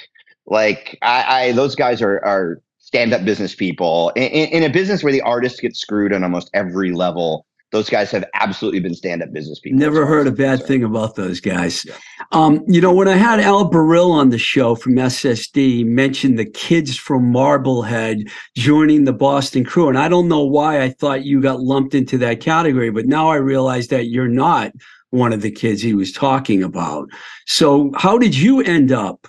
Like 0.46 0.98
I, 1.02 1.46
I 1.48 1.52
those 1.52 1.74
guys 1.74 2.02
are 2.02 2.22
are 2.24 2.60
stand-up 2.94 3.24
business 3.24 3.56
people 3.56 4.10
in, 4.10 4.22
in, 4.22 4.62
a 4.62 4.68
business 4.68 5.02
where 5.02 5.12
the 5.12 5.20
artists 5.22 5.58
get 5.58 5.74
screwed 5.74 6.12
on 6.12 6.22
almost 6.22 6.48
every 6.54 6.92
level 6.92 7.44
those 7.72 7.90
guys 7.90 8.12
have 8.12 8.24
absolutely 8.34 8.78
been 8.78 8.94
stand-up 8.94 9.32
business 9.32 9.58
people. 9.58 9.80
Never 9.80 10.06
heard 10.06 10.28
a 10.28 10.30
bad 10.30 10.64
thing 10.64 10.84
about 10.84 11.16
those 11.16 11.40
guys. 11.40 11.84
Yeah. 11.84 11.94
Um, 12.30 12.62
you 12.68 12.80
know, 12.80 12.94
when 12.94 13.08
I 13.08 13.16
had 13.16 13.40
Al 13.40 13.68
Barile 13.68 14.12
on 14.12 14.30
the 14.30 14.38
show 14.38 14.76
from 14.76 14.94
SSD, 14.94 15.84
mentioned 15.84 16.38
the 16.38 16.44
kids 16.44 16.96
from 16.96 17.32
Marblehead 17.32 18.28
joining 18.56 19.06
the 19.06 19.12
Boston 19.12 19.64
crew, 19.64 19.88
and 19.88 19.98
I 19.98 20.08
don't 20.08 20.28
know 20.28 20.44
why 20.44 20.82
I 20.82 20.90
thought 20.90 21.24
you 21.24 21.40
got 21.40 21.62
lumped 21.62 21.96
into 21.96 22.16
that 22.18 22.38
category, 22.38 22.92
but 22.92 23.06
now 23.06 23.28
I 23.28 23.36
realize 23.36 23.88
that 23.88 24.06
you're 24.06 24.28
not 24.28 24.70
one 25.10 25.32
of 25.32 25.42
the 25.42 25.50
kids 25.50 25.82
he 25.82 25.94
was 25.94 26.12
talking 26.12 26.62
about. 26.62 27.08
So, 27.46 27.90
how 27.96 28.18
did 28.18 28.36
you 28.36 28.60
end 28.60 28.92
up 28.92 29.26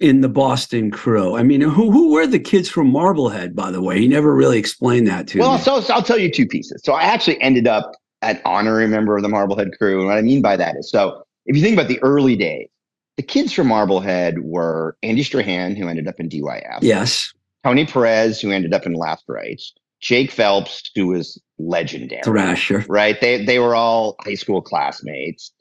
in 0.00 0.20
the 0.20 0.28
Boston 0.28 0.90
crew. 0.90 1.36
I 1.36 1.42
mean, 1.42 1.60
who 1.60 1.90
who 1.90 2.12
were 2.12 2.26
the 2.26 2.38
kids 2.38 2.68
from 2.68 2.88
Marblehead, 2.88 3.54
by 3.54 3.70
the 3.70 3.82
way? 3.82 4.00
He 4.00 4.08
never 4.08 4.34
really 4.34 4.58
explained 4.58 5.06
that 5.08 5.28
to 5.28 5.38
well, 5.38 5.50
me. 5.50 5.54
Well, 5.54 5.64
so, 5.64 5.80
so 5.80 5.94
I'll 5.94 6.02
tell 6.02 6.18
you 6.18 6.30
two 6.30 6.46
pieces. 6.46 6.82
So 6.84 6.92
I 6.92 7.02
actually 7.02 7.40
ended 7.40 7.66
up 7.66 7.92
an 8.22 8.40
honorary 8.44 8.88
member 8.88 9.16
of 9.16 9.22
the 9.22 9.28
Marblehead 9.28 9.70
crew. 9.78 9.98
And 9.98 10.08
what 10.08 10.16
I 10.16 10.22
mean 10.22 10.42
by 10.42 10.56
that 10.56 10.76
is 10.76 10.90
so 10.90 11.22
if 11.46 11.56
you 11.56 11.62
think 11.62 11.74
about 11.74 11.88
the 11.88 12.02
early 12.02 12.36
days, 12.36 12.68
the 13.16 13.22
kids 13.22 13.52
from 13.52 13.68
Marblehead 13.68 14.40
were 14.40 14.96
Andy 15.02 15.22
Strachan, 15.22 15.76
who 15.76 15.88
ended 15.88 16.08
up 16.08 16.18
in 16.18 16.28
DYS. 16.28 16.78
Yes. 16.80 17.32
Tony 17.62 17.86
Perez, 17.86 18.40
who 18.40 18.50
ended 18.50 18.74
up 18.74 18.86
in 18.86 18.94
Last 18.94 19.24
Rites. 19.28 19.72
Jake 20.00 20.30
Phelps, 20.30 20.90
who 20.94 21.06
was 21.06 21.40
legendary. 21.58 22.22
Thrasher. 22.22 22.84
Right. 22.88 23.18
They 23.20 23.42
they 23.42 23.58
were 23.58 23.74
all 23.74 24.16
high 24.20 24.34
school 24.34 24.60
classmates. 24.60 25.52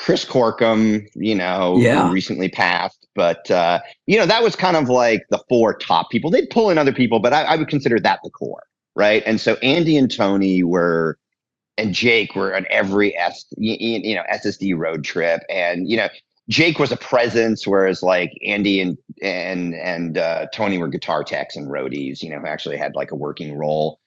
Chris 0.00 0.24
Corkum, 0.24 1.06
you 1.14 1.34
know, 1.34 1.76
yeah. 1.76 2.10
recently 2.10 2.48
passed. 2.48 3.06
But 3.14 3.50
uh, 3.50 3.80
you 4.06 4.16
know, 4.18 4.24
that 4.24 4.42
was 4.42 4.56
kind 4.56 4.78
of 4.78 4.88
like 4.88 5.26
the 5.28 5.38
four 5.46 5.74
top 5.74 6.10
people. 6.10 6.30
They'd 6.30 6.48
pull 6.48 6.70
in 6.70 6.78
other 6.78 6.92
people, 6.92 7.20
but 7.20 7.34
I, 7.34 7.42
I 7.42 7.56
would 7.56 7.68
consider 7.68 8.00
that 8.00 8.18
the 8.24 8.30
core, 8.30 8.62
right? 8.96 9.22
And 9.26 9.38
so 9.38 9.56
Andy 9.56 9.98
and 9.98 10.10
Tony 10.10 10.62
were, 10.62 11.18
and 11.76 11.92
Jake 11.92 12.34
were 12.34 12.56
on 12.56 12.66
every 12.70 13.14
S, 13.14 13.44
you, 13.58 13.76
you 13.78 14.14
know, 14.14 14.22
SSD 14.32 14.74
road 14.74 15.04
trip, 15.04 15.42
and 15.50 15.86
you 15.86 15.98
know, 15.98 16.08
Jake 16.48 16.78
was 16.78 16.90
a 16.92 16.96
presence, 16.96 17.66
whereas 17.66 18.02
like 18.02 18.32
Andy 18.42 18.80
and 18.80 18.96
and 19.20 19.74
and 19.74 20.16
uh, 20.16 20.46
Tony 20.54 20.78
were 20.78 20.88
guitar 20.88 21.24
techs 21.24 21.56
and 21.56 21.68
roadies, 21.68 22.22
you 22.22 22.30
know, 22.30 22.38
who 22.38 22.46
actually 22.46 22.78
had 22.78 22.94
like 22.94 23.10
a 23.10 23.16
working 23.16 23.54
role. 23.54 24.00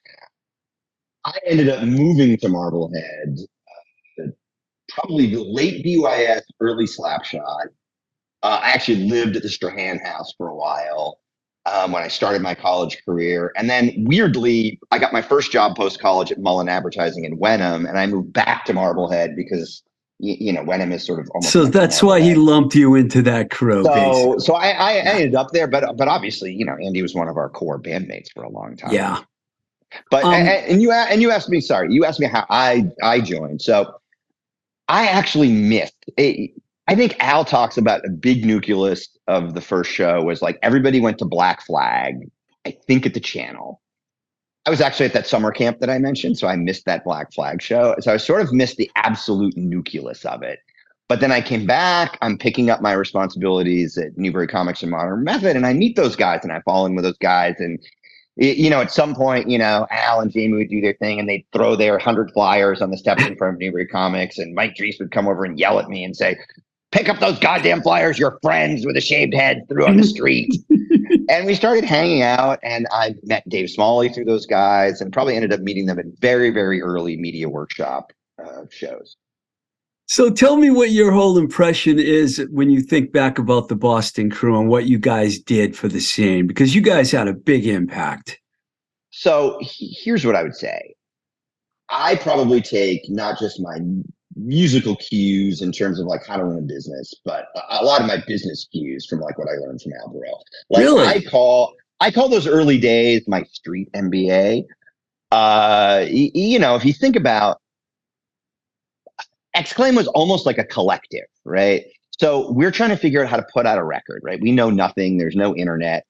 I 1.24 1.38
ended 1.46 1.68
up 1.68 1.84
moving 1.84 2.36
to 2.38 2.48
Marblehead 2.48 3.38
probably 4.94 5.34
the 5.34 5.42
late 5.42 5.84
DYS, 5.84 6.42
early 6.60 6.86
Slapshot. 6.86 7.66
Uh, 8.42 8.60
I 8.62 8.70
actually 8.70 9.08
lived 9.08 9.36
at 9.36 9.42
the 9.42 9.48
Strachan 9.48 9.98
house 9.98 10.32
for 10.36 10.48
a 10.48 10.54
while. 10.54 11.18
um, 11.66 11.92
when 11.92 12.02
I 12.02 12.08
started 12.08 12.42
my 12.42 12.54
college 12.54 13.02
career. 13.04 13.52
And 13.56 13.70
then 13.70 13.92
weirdly, 13.96 14.78
I 14.90 14.98
got 14.98 15.12
my 15.12 15.22
first 15.22 15.50
job 15.50 15.76
post 15.76 15.98
college 15.98 16.30
at 16.30 16.38
Mullen 16.38 16.68
Advertising 16.68 17.24
in 17.24 17.38
Wenham, 17.38 17.86
and 17.86 17.98
I 17.98 18.06
moved 18.06 18.32
back 18.32 18.64
to 18.66 18.74
Marblehead 18.74 19.34
because 19.34 19.82
you, 20.18 20.52
know 20.52 20.62
Wenham 20.62 20.92
is 20.92 21.04
sort 21.04 21.20
of 21.20 21.28
almost. 21.34 21.52
So 21.52 21.62
like 21.62 21.72
that's 21.72 22.02
why 22.02 22.20
he 22.20 22.34
lumped 22.34 22.74
you 22.74 22.94
into 22.94 23.22
that 23.22 23.50
crew. 23.50 23.82
So, 23.82 23.94
basically. 23.94 24.38
so 24.40 24.54
I, 24.54 24.68
I 24.70 24.92
ended 24.96 25.34
up 25.34 25.50
there, 25.52 25.66
but 25.66 25.96
but 25.96 26.06
obviously, 26.08 26.52
you 26.52 26.64
know, 26.64 26.76
Andy 26.82 27.02
was 27.02 27.14
one 27.14 27.28
of 27.28 27.36
our 27.36 27.48
core 27.48 27.80
bandmates 27.80 28.28
for 28.34 28.44
a 28.44 28.50
long 28.50 28.76
time. 28.76 28.92
yeah. 28.92 29.22
But 30.10 30.24
Um, 30.24 30.34
and, 30.34 30.48
and 30.48 30.82
you 30.82 30.92
and 30.92 31.22
you 31.22 31.30
asked 31.30 31.48
me, 31.48 31.60
sorry, 31.60 31.92
you 31.92 32.04
asked 32.04 32.20
me 32.20 32.26
how 32.26 32.44
I 32.50 32.84
I 33.02 33.20
joined. 33.20 33.62
So 33.62 33.94
I 34.88 35.06
actually 35.06 35.50
missed. 35.50 35.94
It, 36.16 36.52
I 36.86 36.94
think 36.94 37.16
Al 37.18 37.44
talks 37.44 37.78
about 37.78 38.04
a 38.04 38.10
big 38.10 38.44
nucleus 38.44 39.08
of 39.26 39.54
the 39.54 39.60
first 39.60 39.90
show 39.90 40.22
was 40.22 40.42
like 40.42 40.58
everybody 40.62 41.00
went 41.00 41.18
to 41.18 41.24
Black 41.24 41.62
Flag. 41.62 42.30
I 42.66 42.76
think 42.86 43.06
at 43.06 43.14
the 43.14 43.20
channel. 43.20 43.80
I 44.66 44.70
was 44.70 44.80
actually 44.80 45.06
at 45.06 45.12
that 45.12 45.26
summer 45.26 45.52
camp 45.52 45.80
that 45.80 45.90
I 45.90 45.98
mentioned, 45.98 46.38
so 46.38 46.48
I 46.48 46.56
missed 46.56 46.86
that 46.86 47.04
Black 47.04 47.32
Flag 47.32 47.60
show. 47.60 47.94
So 48.00 48.14
I 48.14 48.16
sort 48.16 48.40
of 48.40 48.52
missed 48.52 48.78
the 48.78 48.90
absolute 48.96 49.56
nucleus 49.56 50.24
of 50.24 50.42
it. 50.42 50.60
But 51.06 51.20
then 51.20 51.30
I 51.30 51.42
came 51.42 51.66
back. 51.66 52.16
I'm 52.22 52.38
picking 52.38 52.70
up 52.70 52.80
my 52.80 52.92
responsibilities 52.92 53.98
at 53.98 54.16
Newbury 54.16 54.46
Comics 54.46 54.82
and 54.82 54.90
Modern 54.90 55.22
Method, 55.22 55.54
and 55.54 55.66
I 55.66 55.74
meet 55.74 55.96
those 55.96 56.16
guys, 56.16 56.40
and 56.42 56.52
I 56.52 56.62
fall 56.62 56.86
in 56.86 56.94
with 56.94 57.04
those 57.04 57.18
guys, 57.18 57.56
and 57.58 57.78
you 58.36 58.68
know, 58.68 58.80
at 58.80 58.90
some 58.90 59.14
point, 59.14 59.48
you 59.48 59.58
know, 59.58 59.86
Al 59.90 60.20
and 60.20 60.30
Jamie 60.32 60.58
would 60.58 60.68
do 60.68 60.80
their 60.80 60.94
thing 60.94 61.20
and 61.20 61.28
they'd 61.28 61.46
throw 61.52 61.76
their 61.76 61.98
hundred 61.98 62.32
flyers 62.32 62.82
on 62.82 62.90
the 62.90 62.98
steps 62.98 63.24
in 63.24 63.36
front 63.36 63.54
of 63.54 63.60
Newbury 63.60 63.86
Comics, 63.86 64.38
and 64.38 64.54
Mike 64.54 64.74
Dreese 64.74 64.98
would 64.98 65.12
come 65.12 65.28
over 65.28 65.44
and 65.44 65.58
yell 65.58 65.78
at 65.78 65.88
me 65.88 66.04
and 66.04 66.16
say, 66.16 66.36
"Pick 66.90 67.08
up 67.08 67.20
those 67.20 67.38
goddamn 67.38 67.82
flyers 67.82 68.18
your 68.18 68.38
friends 68.42 68.84
with 68.84 68.96
a 68.96 69.00
shaved 69.00 69.34
head 69.34 69.62
threw 69.68 69.86
on 69.86 69.96
the 69.96 70.04
street." 70.04 70.52
and 71.28 71.46
we 71.46 71.54
started 71.54 71.84
hanging 71.84 72.22
out, 72.22 72.58
and 72.62 72.88
I 72.90 73.14
met 73.22 73.48
Dave 73.48 73.70
Smalley 73.70 74.08
through 74.08 74.24
those 74.24 74.46
guys, 74.46 75.00
and 75.00 75.12
probably 75.12 75.36
ended 75.36 75.52
up 75.52 75.60
meeting 75.60 75.86
them 75.86 76.00
at 76.00 76.06
very, 76.18 76.50
very 76.50 76.82
early 76.82 77.16
media 77.16 77.48
workshop 77.48 78.12
uh, 78.44 78.62
shows. 78.70 79.16
So 80.06 80.30
tell 80.30 80.56
me 80.56 80.70
what 80.70 80.90
your 80.90 81.12
whole 81.12 81.38
impression 81.38 81.98
is 81.98 82.46
when 82.50 82.70
you 82.70 82.82
think 82.82 83.12
back 83.12 83.38
about 83.38 83.68
the 83.68 83.76
Boston 83.76 84.30
crew 84.30 84.58
and 84.58 84.68
what 84.68 84.86
you 84.86 84.98
guys 84.98 85.38
did 85.38 85.76
for 85.76 85.88
the 85.88 86.00
scene, 86.00 86.46
because 86.46 86.74
you 86.74 86.82
guys 86.82 87.10
had 87.10 87.26
a 87.26 87.32
big 87.32 87.66
impact. 87.66 88.38
So 89.10 89.58
here's 89.62 90.26
what 90.26 90.36
I 90.36 90.42
would 90.42 90.54
say. 90.56 90.94
I 91.88 92.16
probably 92.16 92.60
take 92.60 93.08
not 93.08 93.38
just 93.38 93.60
my 93.60 93.78
musical 94.36 94.96
cues 94.96 95.62
in 95.62 95.72
terms 95.72 96.00
of 96.00 96.06
like 96.06 96.26
how 96.26 96.36
to 96.36 96.44
run 96.44 96.58
a 96.58 96.62
business, 96.62 97.14
but 97.24 97.46
a- 97.70 97.84
lot 97.84 98.00
of 98.00 98.06
my 98.06 98.18
business 98.26 98.66
cues 98.72 99.06
from 99.06 99.20
like 99.20 99.38
what 99.38 99.48
I 99.48 99.52
learned 99.64 99.80
from 99.80 99.92
Al 100.00 100.08
Barile. 100.12 100.42
Like 100.70 100.82
Really? 100.82 101.06
I 101.06 101.20
call 101.22 101.74
I 102.00 102.10
call 102.10 102.28
those 102.28 102.46
early 102.46 102.78
days 102.78 103.22
my 103.28 103.44
street 103.44 103.88
MBA. 103.94 104.64
Uh, 105.30 106.04
you 106.08 106.58
know, 106.58 106.74
if 106.74 106.84
you 106.84 106.92
think 106.92 107.16
about 107.16 107.60
Exclaim 109.54 109.94
was 109.94 110.08
almost 110.08 110.46
like 110.46 110.58
a 110.58 110.64
collective, 110.64 111.26
right? 111.44 111.84
So 112.18 112.50
we're 112.52 112.70
trying 112.70 112.90
to 112.90 112.96
figure 112.96 113.22
out 113.22 113.28
how 113.28 113.36
to 113.36 113.46
put 113.52 113.66
out 113.66 113.78
a 113.78 113.84
record, 113.84 114.20
right? 114.24 114.40
We 114.40 114.52
know 114.52 114.70
nothing. 114.70 115.18
There's 115.18 115.36
no 115.36 115.54
internet. 115.54 116.06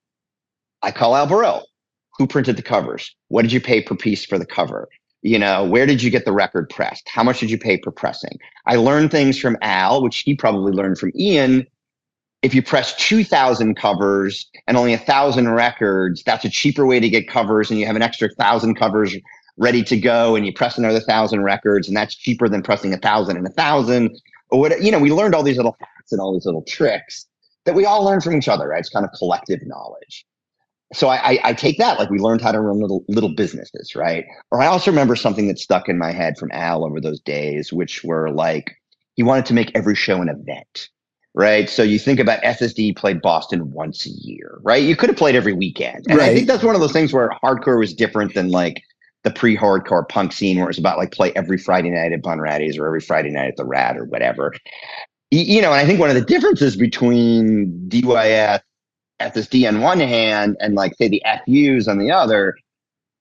I 0.83 0.91
call 0.91 1.17
Al. 1.17 1.67
Who 2.19 2.27
printed 2.27 2.57
the 2.57 2.63
covers? 2.63 3.15
What 3.29 3.43
did 3.43 3.53
you 3.53 3.61
pay 3.61 3.83
per 3.83 3.97
piece 3.97 4.25
for 4.25 4.39
the 4.39 4.47
cover? 4.47 4.89
You 5.23 5.39
know, 5.39 5.65
where 5.65 5.87
did 5.87 6.03
you 6.03 6.11
get 6.11 6.27
the 6.27 6.33
record 6.33 6.69
pressed? 6.69 7.09
How 7.09 7.25
much 7.25 7.41
did 7.41 7.51
you 7.51 7.59
pay 7.59 7.79
per 7.79 7.91
pressing? 7.91 8.39
I 8.67 8.77
learned 8.77 9.11
things 9.11 9.39
from 9.39 9.57
Al, 9.63 10.03
which 10.03 10.19
he 10.19 10.35
probably 10.37 10.73
learned 10.73 10.99
from 10.99 11.13
Ian. 11.19 11.67
If 12.43 12.55
you 12.55 12.63
press 12.63 12.95
2,000 12.97 13.75
covers 13.75 14.47
and 14.67 14.77
only 14.77 14.93
a 14.93 14.99
thousand 14.99 15.51
records, 15.51 16.23
that's 16.25 16.45
a 16.45 16.51
cheaper 16.51 16.85
way 16.85 17.01
to 17.01 17.09
get 17.09 17.27
covers, 17.27 17.71
and 17.71 17.81
you 17.81 17.87
have 17.87 17.97
an 17.97 18.03
extra 18.03 18.29
thousand 18.29 18.75
covers 18.75 19.17
ready 19.57 19.83
to 19.85 19.97
go, 19.99 20.37
and 20.37 20.47
you 20.47 20.53
press 20.53 20.79
another 20.79 21.01
thousand 21.01 21.43
records, 21.43 21.89
and 21.89 21.97
that's 21.97 22.15
cheaper 22.15 22.49
than 22.49 22.63
pressing 22.63 22.93
a 22.93 22.99
thousand 22.99 23.37
and 23.37 23.47
a 23.47 23.51
thousand. 23.51 24.19
Or 24.51 24.61
what 24.61 24.83
you 24.83 24.91
know, 24.91 24.99
we 24.99 25.13
learned 25.13 25.35
all 25.35 25.43
these 25.43 25.57
little 25.57 25.77
hacks 25.81 26.13
and 26.13 26.21
all 26.21 26.33
these 26.33 26.47
little 26.47 26.63
tricks 26.63 27.27
that 27.65 27.75
we 27.75 27.85
all 27.87 28.05
learn 28.05 28.21
from 28.21 28.37
each 28.37 28.49
other, 28.49 28.69
right? 28.69 28.81
It's 28.81 28.91
kind 28.91 29.07
of 29.07 29.13
collective 29.19 29.61
knowledge 29.67 30.27
so 30.95 31.09
I, 31.09 31.33
I, 31.33 31.39
I 31.45 31.53
take 31.53 31.79
that 31.79 31.99
like 31.99 32.11
we 32.11 32.19
learned 32.19 32.41
how 32.41 32.53
to 32.53 32.61
run 32.61 32.81
little 32.81 33.05
little 33.09 33.35
businesses, 33.35 33.95
right? 33.95 34.25
Or 34.51 34.61
I 34.61 34.67
also 34.67 34.91
remember 34.91 35.17
something 35.17 35.49
that 35.49 35.59
stuck 35.59 35.89
in 35.89 35.99
my 35.99 36.13
head 36.13 36.39
from 36.39 36.51
Al 36.53 36.85
over 36.85 37.01
those 37.01 37.21
days, 37.21 37.73
which 37.73 38.05
were 38.05 38.31
like 38.31 38.77
he 39.15 39.23
wanted 39.23 39.47
to 39.47 39.55
make 39.55 39.73
every 39.75 39.95
show 39.95 40.21
an 40.21 40.29
event, 40.29 40.89
right? 41.35 41.69
So 41.69 41.83
you 41.83 41.99
think 41.99 42.21
about 42.21 42.43
SSD 42.43 42.97
played 42.97 43.23
Boston 43.23 43.73
once 43.73 44.07
a 44.07 44.11
year, 44.11 44.59
right? 44.63 44.83
You 44.83 44.97
could 44.97 45.09
have 45.09 45.19
played 45.19 45.35
every 45.35 45.53
weekend, 45.53 46.07
and 46.09 46.21
I 46.21 46.33
think 46.33 46.47
that's 46.47 46.63
one 46.65 46.75
of 46.75 46.81
those 46.81 46.93
things 46.93 47.13
where 47.13 47.31
hardcore 47.43 47.79
was 47.79 47.95
different 47.95 48.35
than 48.35 48.51
like 48.51 48.83
the 49.25 49.31
pre-hardcore 49.31 50.09
punk 50.09 50.33
scene, 50.33 50.59
where 50.59 50.69
it's 50.69 50.79
about 50.79 50.99
like 50.99 51.11
play 51.11 51.33
every 51.35 51.59
Friday 51.59 51.91
night 51.91 52.13
at 52.13 52.23
Bunratty's 52.23 52.79
or 52.79 52.87
every 52.87 53.01
Friday 53.01 53.31
night 53.31 53.49
at 53.49 53.57
the 53.57 53.65
Rat 53.65 53.97
or 53.97 54.05
whatever. 54.05 54.55
You 55.31 55.61
know, 55.63 55.73
and 55.73 55.81
I 55.81 55.87
think 55.87 55.99
one 55.99 56.11
of 56.11 56.15
the 56.15 56.25
differences 56.25 56.77
between 56.77 57.89
DYS 57.89 58.61
SSD 59.21 59.67
on 59.67 59.81
one 59.81 59.99
hand 59.99 60.57
and 60.61 60.75
like 60.75 60.95
say 60.97 61.09
the 61.09 61.23
FUs 61.25 61.89
on 61.89 61.99
the 61.99 62.11
other, 62.11 62.55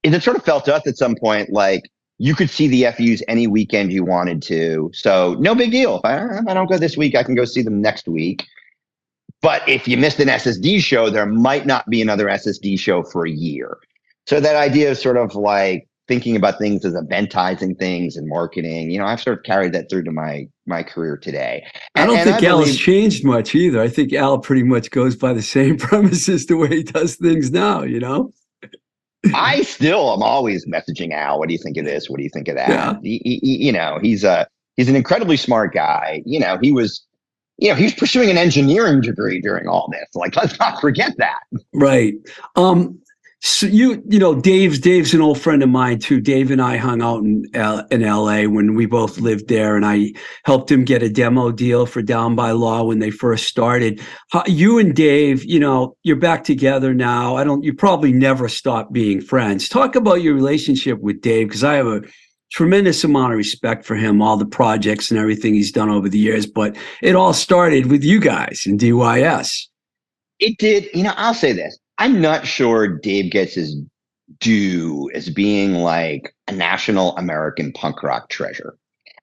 is 0.03 0.13
it 0.13 0.21
sort 0.21 0.37
of 0.37 0.43
felt 0.43 0.65
to 0.65 0.75
us 0.75 0.85
at 0.85 0.97
some 0.97 1.15
point 1.15 1.51
like 1.51 1.83
you 2.19 2.35
could 2.35 2.49
see 2.49 2.67
the 2.67 2.91
FUs 2.91 3.23
any 3.27 3.47
weekend 3.47 3.91
you 3.91 4.03
wanted 4.03 4.41
to. 4.43 4.91
So 4.93 5.35
no 5.39 5.55
big 5.55 5.71
deal. 5.71 5.97
If 5.97 6.05
I, 6.05 6.37
if 6.37 6.47
I 6.47 6.53
don't 6.53 6.69
go 6.69 6.77
this 6.77 6.97
week, 6.97 7.15
I 7.15 7.23
can 7.23 7.35
go 7.35 7.45
see 7.45 7.61
them 7.61 7.81
next 7.81 8.07
week. 8.07 8.45
But 9.41 9.67
if 9.67 9.87
you 9.87 9.97
missed 9.97 10.19
an 10.19 10.27
SSD 10.27 10.81
show, 10.81 11.09
there 11.09 11.25
might 11.25 11.65
not 11.65 11.89
be 11.89 12.01
another 12.01 12.27
SSD 12.27 12.79
show 12.79 13.03
for 13.03 13.25
a 13.25 13.31
year. 13.31 13.77
So 14.25 14.39
that 14.39 14.55
idea 14.55 14.91
of 14.91 14.97
sort 14.97 15.17
of 15.17 15.35
like 15.35 15.87
thinking 16.13 16.35
about 16.35 16.59
things 16.59 16.85
as 16.85 16.93
eventizing 16.93 17.77
things 17.79 18.15
and 18.17 18.27
marketing, 18.27 18.91
you 18.91 18.99
know, 18.99 19.05
I've 19.05 19.19
sort 19.19 19.39
of 19.39 19.43
carried 19.43 19.73
that 19.73 19.89
through 19.89 20.03
to 20.03 20.11
my 20.11 20.47
my 20.67 20.83
career 20.83 21.17
today. 21.17 21.65
I 21.95 22.05
don't 22.05 22.15
And- 22.17 22.29
and 22.29 22.37
think 22.37 22.47
Al 22.51 22.59
has 22.63 22.77
changed 22.77 23.25
much 23.25 23.55
either. 23.55 23.81
I 23.81 23.87
think 23.87 24.13
Al 24.13 24.37
pretty 24.37 24.61
much 24.63 24.91
goes 24.91 25.15
by 25.15 25.33
the 25.33 25.41
same 25.57 25.77
premises 25.77 26.45
the 26.45 26.55
way 26.55 26.67
he 26.69 26.83
does 26.83 27.15
things 27.15 27.49
now, 27.51 27.81
you 27.81 27.99
know? 27.99 28.31
I 29.33 29.63
still 29.63 30.13
am 30.13 30.21
always 30.21 30.67
messaging 30.67 31.13
Al. 31.13 31.39
What 31.39 31.47
do 31.47 31.53
you 31.53 31.59
think 31.63 31.77
of 31.77 31.85
this? 31.85 32.09
What 32.09 32.17
do 32.17 32.23
you 32.23 32.29
think 32.29 32.47
of 32.47 32.55
that? 32.55 32.69
Yeah. 32.69 32.93
He- 33.01 33.39
he- 33.41 33.65
you 33.65 33.71
know, 33.71 33.97
he's 34.01 34.23
a 34.23 34.45
he's 34.77 34.87
an 34.89 34.95
incredibly 34.95 35.37
smart 35.37 35.73
guy. 35.73 36.21
You 36.27 36.39
know, 36.39 36.59
he 36.61 36.71
was, 36.71 37.03
you 37.57 37.69
know, 37.69 37.75
he's 37.75 37.93
pursuing 37.95 38.29
an 38.29 38.37
engineering 38.37 39.01
degree 39.01 39.41
during 39.41 39.67
all 39.67 39.89
this. 39.91 40.05
Like, 40.13 40.35
let's 40.35 40.59
not 40.59 40.79
forget 40.79 41.13
that. 41.17 41.39
Right. 41.73 42.13
Um, 42.55 42.99
so 43.45 43.65
you, 43.65 44.01
you 44.07 44.19
know, 44.19 44.33
Dave's 44.39 44.79
Dave's 44.79 45.13
an 45.13 45.19
old 45.19 45.37
friend 45.37 45.61
of 45.61 45.67
mine 45.67 45.99
too. 45.99 46.21
Dave 46.21 46.49
and 46.49 46.61
I 46.61 46.77
hung 46.77 47.01
out 47.01 47.23
in 47.23 47.45
uh, 47.53 47.59
L, 47.59 47.87
in 47.91 48.01
L.A. 48.01 48.47
when 48.47 48.73
we 48.73 48.85
both 48.85 49.17
lived 49.17 49.49
there, 49.49 49.75
and 49.75 49.85
I 49.85 50.13
helped 50.45 50.71
him 50.71 50.85
get 50.85 51.03
a 51.03 51.09
demo 51.09 51.51
deal 51.51 51.85
for 51.85 52.01
Down 52.01 52.37
by 52.37 52.51
Law 52.51 52.85
when 52.85 52.99
they 52.99 53.11
first 53.11 53.45
started. 53.49 54.01
How, 54.31 54.45
you 54.47 54.79
and 54.79 54.95
Dave, 54.95 55.43
you 55.43 55.59
know, 55.59 55.97
you're 56.03 56.15
back 56.15 56.45
together 56.45 56.93
now. 56.93 57.35
I 57.35 57.43
don't. 57.43 57.65
You 57.65 57.73
probably 57.73 58.13
never 58.13 58.47
stopped 58.47 58.93
being 58.93 59.19
friends. 59.19 59.67
Talk 59.67 59.95
about 59.95 60.21
your 60.21 60.35
relationship 60.35 61.01
with 61.01 61.19
Dave 61.19 61.49
because 61.49 61.65
I 61.65 61.73
have 61.73 61.87
a 61.87 62.01
tremendous 62.49 63.03
amount 63.03 63.33
of 63.33 63.37
respect 63.37 63.83
for 63.83 63.95
him, 63.95 64.21
all 64.21 64.37
the 64.37 64.45
projects 64.45 65.11
and 65.11 65.19
everything 65.19 65.53
he's 65.53 65.73
done 65.73 65.89
over 65.89 66.07
the 66.07 66.17
years. 66.17 66.45
But 66.45 66.77
it 67.01 67.13
all 67.13 67.33
started 67.33 67.87
with 67.87 68.05
you 68.05 68.21
guys 68.21 68.63
in 68.65 68.77
DYS. 68.77 69.67
It 70.39 70.57
did. 70.59 70.87
You 70.93 71.03
know, 71.03 71.13
I'll 71.17 71.33
say 71.33 71.51
this. 71.51 71.77
I'm 72.03 72.19
not 72.19 72.45
sure 72.45 72.99
Dave 72.99 73.31
gets 73.31 73.53
his 73.53 73.77
due 74.41 75.09
as 75.13 75.29
being 75.29 75.75
like 75.75 76.35
a 76.49 76.51
national 76.51 77.15
American 77.15 77.71
punk 77.71 78.03
rock 78.03 78.27
treasure. 78.27 78.75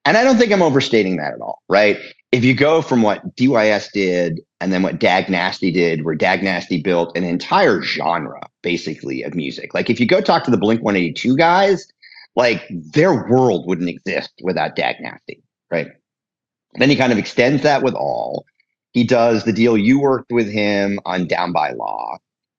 And 0.06 0.16
I 0.16 0.24
don't 0.24 0.38
think 0.38 0.50
I'm 0.50 0.62
overstating 0.62 1.18
that 1.18 1.34
at 1.34 1.42
all, 1.42 1.60
right? 1.68 1.98
If 2.32 2.42
you 2.42 2.54
go 2.54 2.80
from 2.80 3.02
what 3.02 3.36
DYS 3.36 3.92
did 3.92 4.40
and 4.62 4.72
then 4.72 4.82
what 4.82 4.98
Dag 4.98 5.28
Nasty 5.28 5.70
did, 5.70 6.06
where 6.06 6.14
Dag 6.14 6.42
Nasty 6.42 6.80
built 6.80 7.14
an 7.18 7.22
entire 7.22 7.82
genre 7.82 8.40
basically 8.62 9.24
of 9.24 9.34
music. 9.34 9.74
Like 9.74 9.90
if 9.90 10.00
you 10.00 10.06
go 10.06 10.22
talk 10.22 10.44
to 10.44 10.50
the 10.50 10.56
Blink 10.56 10.82
182 10.82 11.36
guys, 11.36 11.86
like 12.34 12.66
their 12.70 13.28
world 13.28 13.66
wouldn't 13.66 13.90
exist 13.90 14.32
without 14.42 14.74
Dag 14.74 14.96
Nasty, 15.00 15.42
right? 15.70 15.88
Then 16.76 16.88
he 16.88 16.96
kind 16.96 17.12
of 17.12 17.18
extends 17.18 17.62
that 17.62 17.82
with 17.82 17.92
all. 17.92 18.46
He 18.92 19.04
does 19.04 19.44
the 19.44 19.52
deal 19.52 19.76
you 19.76 20.00
worked 20.00 20.32
with 20.32 20.48
him 20.48 20.98
on 21.04 21.26
Down 21.26 21.52
by 21.52 21.72
Law. 21.72 22.16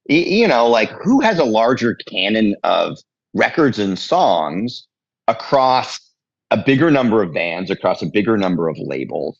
You 0.07 0.47
know, 0.47 0.67
like 0.67 0.89
who 1.03 1.21
has 1.21 1.39
a 1.39 1.43
larger 1.45 1.95
canon 1.95 2.55
of 2.63 2.97
records 3.33 3.79
and 3.79 3.97
songs 3.97 4.87
across 5.27 5.99
a 6.49 6.57
bigger 6.57 6.91
number 6.91 7.21
of 7.23 7.33
bands, 7.33 7.71
across 7.71 8.01
a 8.01 8.07
bigger 8.07 8.37
number 8.37 8.67
of 8.67 8.77
labels? 8.79 9.39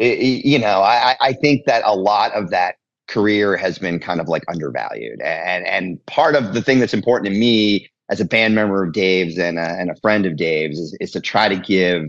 I- 0.00 0.04
I- 0.04 0.42
You 0.44 0.58
know, 0.58 0.80
I, 0.80 1.12
I- 1.12 1.16
I 1.28 1.32
think 1.34 1.66
that 1.66 1.82
a 1.84 1.94
lot 1.96 2.32
of 2.34 2.50
that 2.50 2.76
career 3.08 3.56
has 3.56 3.78
been 3.78 3.98
kind 4.00 4.20
of 4.20 4.28
like 4.28 4.44
undervalued. 4.48 5.20
And 5.22 5.66
and 5.66 6.04
part 6.06 6.36
of 6.36 6.54
the 6.54 6.62
thing 6.62 6.78
that's 6.80 6.94
important 6.94 7.32
to 7.32 7.38
me 7.38 7.88
as 8.10 8.20
a 8.20 8.24
band 8.24 8.54
member 8.54 8.84
of 8.84 8.92
Dave's 8.92 9.38
and 9.38 9.58
a, 9.58 9.62
and 9.62 9.90
a 9.90 9.96
friend 10.02 10.26
of 10.26 10.36
Dave's 10.36 10.78
is, 10.78 10.96
is 11.00 11.10
to 11.12 11.20
try 11.20 11.48
to 11.48 11.56
give 11.56 12.08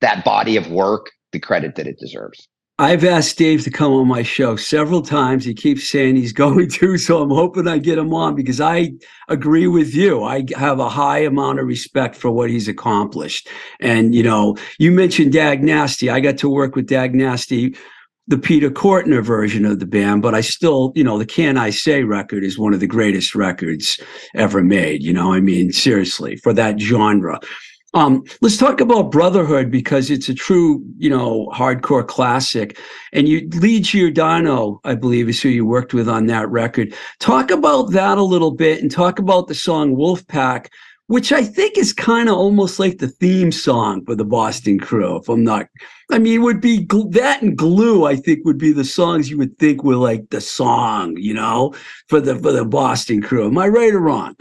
that 0.00 0.24
body 0.24 0.56
of 0.56 0.70
work 0.70 1.10
the 1.32 1.40
credit 1.40 1.76
that 1.76 1.86
it 1.86 1.98
deserves. 1.98 2.48
I've 2.80 3.02
asked 3.02 3.36
Dave 3.38 3.64
to 3.64 3.72
come 3.72 3.92
on 3.92 4.06
my 4.06 4.22
show 4.22 4.54
several 4.54 5.02
times. 5.02 5.44
He 5.44 5.52
keeps 5.52 5.90
saying 5.90 6.14
he's 6.14 6.32
going 6.44 6.68
to, 6.68 6.96
so 6.96 7.20
I'm 7.20 7.30
hoping 7.30 7.66
I 7.66 7.78
get 7.78 7.98
him 7.98 8.14
on 8.14 8.36
because 8.36 8.60
I 8.60 8.92
agree 9.28 9.66
with 9.66 9.94
you. 9.94 10.22
I 10.22 10.44
have 10.56 10.78
a 10.78 10.88
high 10.88 11.18
amount 11.18 11.58
of 11.58 11.66
respect 11.66 12.14
for 12.14 12.30
what 12.30 12.50
he's 12.50 12.68
accomplished. 12.68 13.48
And 13.80 14.14
you 14.14 14.22
know, 14.22 14.56
you 14.78 14.92
mentioned 14.92 15.32
Dag 15.32 15.62
Nasty. 15.64 16.08
I 16.08 16.20
got 16.20 16.38
to 16.38 16.48
work 16.48 16.76
with 16.76 16.86
Dag 16.86 17.16
Nasty, 17.16 17.74
the 18.28 18.38
Peter 18.38 18.70
Cortner 18.70 19.22
version 19.22 19.64
of 19.64 19.80
the 19.80 19.86
band, 19.86 20.22
but 20.22 20.36
I 20.36 20.40
still, 20.40 20.92
you 20.94 21.02
know, 21.02 21.18
the 21.18 21.26
Can 21.26 21.58
I 21.58 21.70
Say 21.70 22.04
record 22.04 22.44
is 22.44 22.58
one 22.58 22.74
of 22.74 22.80
the 22.80 22.86
greatest 22.86 23.34
records 23.34 23.98
ever 24.36 24.62
made. 24.62 25.02
You 25.02 25.12
know, 25.12 25.32
I 25.32 25.40
mean, 25.40 25.72
seriously, 25.72 26.36
for 26.36 26.52
that 26.52 26.78
genre. 26.78 27.40
Um, 27.94 28.24
let's 28.42 28.58
talk 28.58 28.80
about 28.80 29.10
Brotherhood 29.10 29.70
because 29.70 30.10
it's 30.10 30.28
a 30.28 30.34
true, 30.34 30.84
you 30.98 31.08
know, 31.08 31.50
hardcore 31.54 32.06
classic. 32.06 32.78
And 33.14 33.26
you, 33.26 33.48
Lou 33.54 33.80
Giordano, 33.80 34.80
I 34.84 34.94
believe, 34.94 35.28
is 35.28 35.40
who 35.40 35.48
you 35.48 35.64
worked 35.64 35.94
with 35.94 36.08
on 36.08 36.26
that 36.26 36.50
record. 36.50 36.94
Talk 37.18 37.50
about 37.50 37.92
that 37.92 38.18
a 38.18 38.22
little 38.22 38.50
bit 38.50 38.82
and 38.82 38.90
talk 38.90 39.18
about 39.18 39.48
the 39.48 39.54
song 39.54 39.96
Wolfpack, 39.96 40.66
which 41.06 41.32
I 41.32 41.42
think 41.42 41.78
is 41.78 41.94
kind 41.94 42.28
of 42.28 42.36
almost 42.36 42.78
like 42.78 42.98
the 42.98 43.08
theme 43.08 43.50
song 43.50 44.04
for 44.04 44.14
the 44.14 44.24
Boston 44.24 44.78
Crew. 44.78 45.16
If 45.16 45.30
I'm 45.30 45.42
not, 45.42 45.66
I 46.12 46.18
mean, 46.18 46.34
it 46.34 46.42
would 46.42 46.60
be 46.60 46.86
that 47.12 47.40
and 47.40 47.56
Glue. 47.56 48.04
I 48.04 48.16
think 48.16 48.44
would 48.44 48.58
be 48.58 48.72
the 48.72 48.84
songs 48.84 49.30
you 49.30 49.38
would 49.38 49.56
think 49.56 49.82
were 49.82 49.96
like 49.96 50.28
the 50.28 50.42
song, 50.42 51.16
you 51.16 51.32
know, 51.32 51.74
for 52.08 52.20
the 52.20 52.36
for 52.36 52.52
the 52.52 52.66
Boston 52.66 53.22
Crew. 53.22 53.46
Am 53.46 53.56
I 53.56 53.68
right 53.68 53.94
or 53.94 54.00
wrong? 54.00 54.36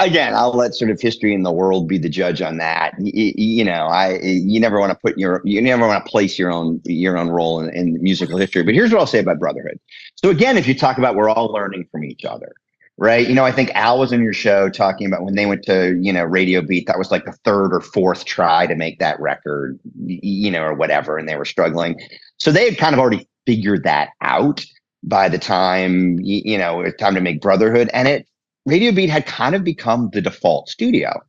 Again, 0.00 0.34
I'll 0.34 0.52
let 0.52 0.74
sort 0.74 0.90
of 0.90 1.00
history 1.00 1.34
in 1.34 1.42
the 1.42 1.52
world 1.52 1.88
be 1.88 1.98
the 1.98 2.08
judge 2.08 2.42
on 2.42 2.58
that. 2.58 2.94
You, 2.98 3.32
you 3.36 3.64
know, 3.64 3.86
I 3.86 4.18
you 4.22 4.60
never 4.60 4.78
want 4.78 4.92
to 4.92 4.98
put 4.98 5.18
your 5.18 5.42
you 5.44 5.60
never 5.60 5.86
want 5.86 6.04
to 6.04 6.10
place 6.10 6.38
your 6.38 6.52
own 6.52 6.80
your 6.84 7.16
own 7.16 7.28
role 7.28 7.60
in, 7.60 7.74
in 7.74 8.02
musical 8.02 8.38
history. 8.38 8.62
But 8.62 8.74
here's 8.74 8.92
what 8.92 9.00
I'll 9.00 9.06
say 9.06 9.20
about 9.20 9.38
brotherhood. 9.38 9.80
So 10.16 10.30
again, 10.30 10.56
if 10.56 10.66
you 10.66 10.74
talk 10.74 10.98
about 10.98 11.14
we're 11.14 11.28
all 11.28 11.48
learning 11.52 11.86
from 11.90 12.04
each 12.04 12.24
other, 12.24 12.52
right? 12.96 13.26
You 13.26 13.34
know, 13.34 13.44
I 13.44 13.52
think 13.52 13.70
Al 13.74 13.98
was 13.98 14.12
in 14.12 14.22
your 14.22 14.32
show 14.32 14.68
talking 14.68 15.06
about 15.06 15.24
when 15.24 15.34
they 15.34 15.46
went 15.46 15.64
to 15.64 15.98
you 16.00 16.12
know 16.12 16.24
Radio 16.24 16.60
Beat. 16.60 16.86
That 16.86 16.98
was 16.98 17.10
like 17.10 17.24
the 17.24 17.36
third 17.44 17.72
or 17.72 17.80
fourth 17.80 18.24
try 18.24 18.66
to 18.66 18.74
make 18.76 18.98
that 19.00 19.18
record, 19.20 19.80
you 20.04 20.50
know, 20.50 20.62
or 20.62 20.74
whatever, 20.74 21.18
and 21.18 21.28
they 21.28 21.36
were 21.36 21.44
struggling. 21.44 22.00
So 22.36 22.52
they 22.52 22.68
had 22.68 22.78
kind 22.78 22.94
of 22.94 23.00
already 23.00 23.28
figured 23.46 23.84
that 23.84 24.10
out 24.20 24.64
by 25.02 25.30
the 25.30 25.38
time 25.38 26.18
you 26.20 26.58
know 26.58 26.82
it's 26.82 26.96
time 26.98 27.14
to 27.14 27.20
make 27.20 27.40
Brotherhood, 27.40 27.90
and 27.92 28.06
it 28.06 28.26
Radio 28.66 28.92
Beat 28.92 29.10
had 29.10 29.26
kind 29.26 29.54
of 29.54 29.64
become 29.64 30.10
the 30.12 30.20
default 30.20 30.68
studio. 30.68 31.20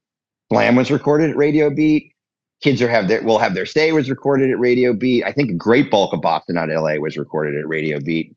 Glam 0.50 0.76
was 0.76 0.92
recorded 0.92 1.30
at 1.30 1.38
Radio 1.38 1.70
Beat. 1.70 2.14
Kids 2.62 2.82
are 2.82 2.90
have 2.90 3.08
their 3.08 3.24
will 3.24 3.40
have 3.40 3.56
their 3.56 3.66
stay 3.66 3.92
was 3.92 4.10
recorded 4.10 4.52
at 4.52 4.60
Radio 4.60 4.94
Beat. 4.94 5.24
I 5.24 5.32
think 5.32 5.50
a 5.50 5.56
great 5.56 5.90
bulk 5.90 6.14
of 6.14 6.22
Boston 6.22 6.58
out 6.58 6.70
LA 6.70 6.96
was 6.96 7.18
recorded 7.18 7.58
at 7.58 7.68
Radio 7.68 8.00
Beat. 8.00 8.36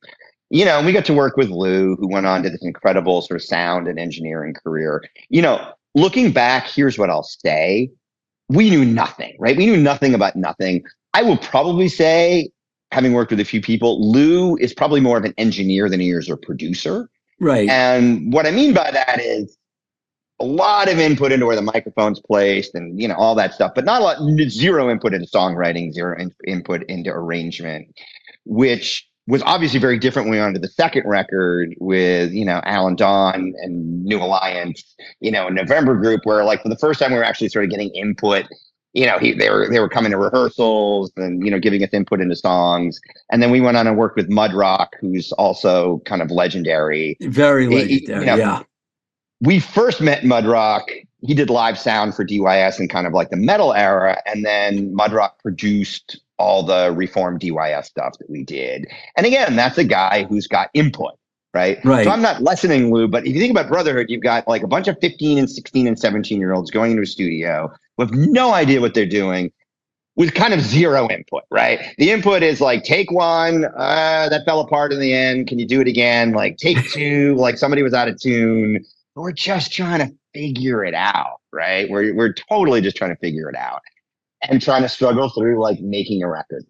You 0.50 0.64
know, 0.64 0.80
we 0.82 0.92
got 0.92 1.04
to 1.06 1.14
work 1.14 1.36
with 1.36 1.50
Lou, 1.50 1.96
who 1.96 2.08
went 2.08 2.26
on 2.26 2.42
to 2.44 2.50
this 2.50 2.62
incredible 2.62 3.20
sort 3.22 3.40
of 3.40 3.44
sound 3.44 3.88
and 3.88 3.98
engineering 3.98 4.54
career. 4.54 5.02
You 5.28 5.42
know, 5.42 5.72
looking 5.94 6.32
back, 6.32 6.68
here's 6.68 6.96
what 6.96 7.10
I'll 7.10 7.24
say. 7.24 7.90
We 8.48 8.70
knew 8.70 8.84
nothing, 8.84 9.34
right? 9.38 9.56
We 9.56 9.66
knew 9.66 9.76
nothing 9.76 10.14
about 10.14 10.36
nothing. 10.36 10.84
I 11.12 11.22
will 11.22 11.38
probably 11.38 11.88
say, 11.88 12.50
having 12.92 13.12
worked 13.12 13.32
with 13.32 13.40
a 13.40 13.44
few 13.44 13.60
people, 13.60 14.00
Lou 14.00 14.56
is 14.56 14.72
probably 14.72 15.00
more 15.00 15.18
of 15.18 15.24
an 15.24 15.34
engineer 15.38 15.88
than 15.88 15.98
he 15.98 16.10
is 16.10 16.30
a 16.30 16.36
producer. 16.36 17.08
Right. 17.40 17.68
And 17.68 18.32
what 18.32 18.46
I 18.46 18.50
mean 18.50 18.74
by 18.74 18.90
that 18.90 19.20
is 19.20 19.56
a 20.40 20.44
lot 20.44 20.88
of 20.88 20.98
input 20.98 21.32
into 21.32 21.46
where 21.46 21.56
the 21.56 21.62
microphone's 21.62 22.20
placed 22.20 22.74
and 22.74 23.00
you 23.00 23.08
know 23.08 23.14
all 23.14 23.34
that 23.36 23.54
stuff, 23.54 23.72
but 23.74 23.84
not 23.84 24.00
a 24.00 24.04
lot 24.04 24.50
zero 24.50 24.90
input 24.90 25.14
into 25.14 25.26
songwriting, 25.26 25.92
zero 25.92 26.18
in, 26.18 26.32
input 26.46 26.82
into 26.84 27.10
arrangement, 27.10 27.88
which 28.44 29.08
was 29.26 29.42
obviously 29.42 29.78
very 29.80 29.98
different 29.98 30.28
when 30.28 30.38
we 30.38 30.42
went 30.42 30.54
to 30.54 30.60
the 30.60 30.68
second 30.68 31.04
record 31.06 31.74
with 31.78 32.32
you 32.32 32.44
know 32.44 32.60
Alan 32.64 32.96
Dawn 32.96 33.54
and 33.62 34.04
New 34.04 34.18
Alliance, 34.18 34.94
you 35.20 35.30
know, 35.30 35.48
November 35.48 35.94
Group, 35.96 36.22
where 36.24 36.44
like 36.44 36.62
for 36.62 36.68
the 36.68 36.78
first 36.78 37.00
time 37.00 37.12
we 37.12 37.18
were 37.18 37.24
actually 37.24 37.48
sort 37.48 37.64
of 37.64 37.70
getting 37.70 37.90
input 37.90 38.46
you 38.94 39.06
know, 39.06 39.18
he 39.18 39.32
they 39.32 39.50
were 39.50 39.68
they 39.68 39.80
were 39.80 39.88
coming 39.88 40.12
to 40.12 40.18
rehearsals 40.18 41.12
and 41.16 41.44
you 41.44 41.50
know 41.50 41.58
giving 41.58 41.82
us 41.82 41.90
input 41.92 42.20
into 42.20 42.36
songs, 42.36 43.00
and 43.30 43.42
then 43.42 43.50
we 43.50 43.60
went 43.60 43.76
on 43.76 43.86
and 43.86 43.98
worked 43.98 44.16
with 44.16 44.30
Mudrock, 44.30 44.88
who's 45.00 45.32
also 45.32 46.00
kind 46.06 46.22
of 46.22 46.30
legendary, 46.30 47.16
very 47.20 47.66
legendary. 47.66 48.20
You 48.20 48.26
know, 48.26 48.36
yeah, 48.36 48.62
we 49.40 49.58
first 49.58 50.00
met 50.00 50.22
Mudrock. 50.22 50.84
He 51.22 51.34
did 51.34 51.50
live 51.50 51.78
sound 51.78 52.14
for 52.14 52.24
DYS 52.24 52.78
in 52.78 52.88
kind 52.88 53.06
of 53.06 53.12
like 53.12 53.30
the 53.30 53.36
metal 53.36 53.74
era, 53.74 54.22
and 54.26 54.44
then 54.44 54.94
Mudrock 54.94 55.38
produced 55.42 56.20
all 56.38 56.62
the 56.62 56.92
reformed 56.96 57.40
DYS 57.40 57.86
stuff 57.86 58.16
that 58.18 58.30
we 58.30 58.44
did. 58.44 58.86
And 59.16 59.26
again, 59.26 59.56
that's 59.56 59.78
a 59.78 59.84
guy 59.84 60.24
who's 60.24 60.46
got 60.46 60.70
input 60.72 61.14
right? 61.54 61.82
Right. 61.84 62.04
So 62.04 62.10
I'm 62.10 62.20
not 62.20 62.42
lessening 62.42 62.92
Lou, 62.92 63.08
but 63.08 63.26
if 63.26 63.34
you 63.34 63.40
think 63.40 63.52
about 63.52 63.68
Brotherhood, 63.68 64.06
you've 64.08 64.22
got 64.22 64.46
like 64.46 64.62
a 64.62 64.66
bunch 64.66 64.88
of 64.88 64.98
15 65.00 65.38
and 65.38 65.50
16 65.50 65.86
and 65.86 65.98
17 65.98 66.38
year 66.38 66.52
olds 66.52 66.70
going 66.70 66.90
into 66.90 67.02
a 67.02 67.06
studio 67.06 67.72
with 67.96 68.12
no 68.12 68.52
idea 68.52 68.80
what 68.80 68.94
they're 68.94 69.06
doing 69.06 69.52
with 70.16 70.34
kind 70.34 70.52
of 70.52 70.60
zero 70.60 71.08
input, 71.10 71.42
right? 71.50 71.94
The 71.98 72.10
input 72.10 72.42
is 72.42 72.60
like 72.60 72.84
take 72.84 73.10
one, 73.10 73.64
uh, 73.64 74.28
that 74.28 74.44
fell 74.44 74.60
apart 74.60 74.92
in 74.92 75.00
the 75.00 75.12
end. 75.12 75.48
Can 75.48 75.58
you 75.58 75.66
do 75.66 75.80
it 75.80 75.88
again? 75.88 76.32
Like 76.32 76.56
take 76.56 76.78
two, 76.92 77.34
like 77.36 77.56
somebody 77.56 77.82
was 77.82 77.94
out 77.94 78.08
of 78.08 78.20
tune. 78.20 78.84
We're 79.14 79.32
just 79.32 79.72
trying 79.72 80.00
to 80.00 80.14
figure 80.34 80.84
it 80.84 80.94
out, 80.94 81.40
right? 81.52 81.88
We're 81.88 82.14
we're 82.14 82.32
totally 82.32 82.80
just 82.80 82.96
trying 82.96 83.10
to 83.10 83.16
figure 83.16 83.48
it 83.48 83.56
out 83.56 83.80
and 84.48 84.60
trying 84.60 84.82
to 84.82 84.88
struggle 84.88 85.30
through 85.30 85.60
like 85.60 85.80
making 85.80 86.22
a 86.22 86.28
record. 86.28 86.64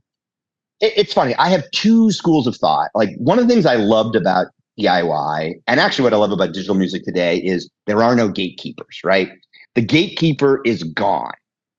It, 0.81 0.93
it's 0.97 1.13
funny. 1.15 1.35
I 1.37 1.49
have 1.49 1.71
two 1.71 2.13
schools 2.13 2.47
of 2.47 2.57
thought. 2.57 2.91
Like 2.95 3.17
one 3.17 3.39
of 3.39 3.49
the 3.49 3.53
things 3.53 3.65
I 3.65 3.77
loved 3.77 4.15
about 4.15 4.49
DIY. 4.79 5.55
And 5.67 5.81
actually, 5.81 6.05
what 6.05 6.15
I 6.15 6.17
love 6.17 6.33
about 6.33 6.53
digital 6.53 6.75
music 6.75 7.05
today 7.05 7.39
is 7.39 7.71
there 7.87 8.03
are 8.03 8.15
no 8.15 8.29
gatekeepers, 8.29 9.01
right? 9.05 9.31
The 9.75 9.83
gatekeeper 9.83 10.61
is 10.65 10.83
gone. 10.83 11.35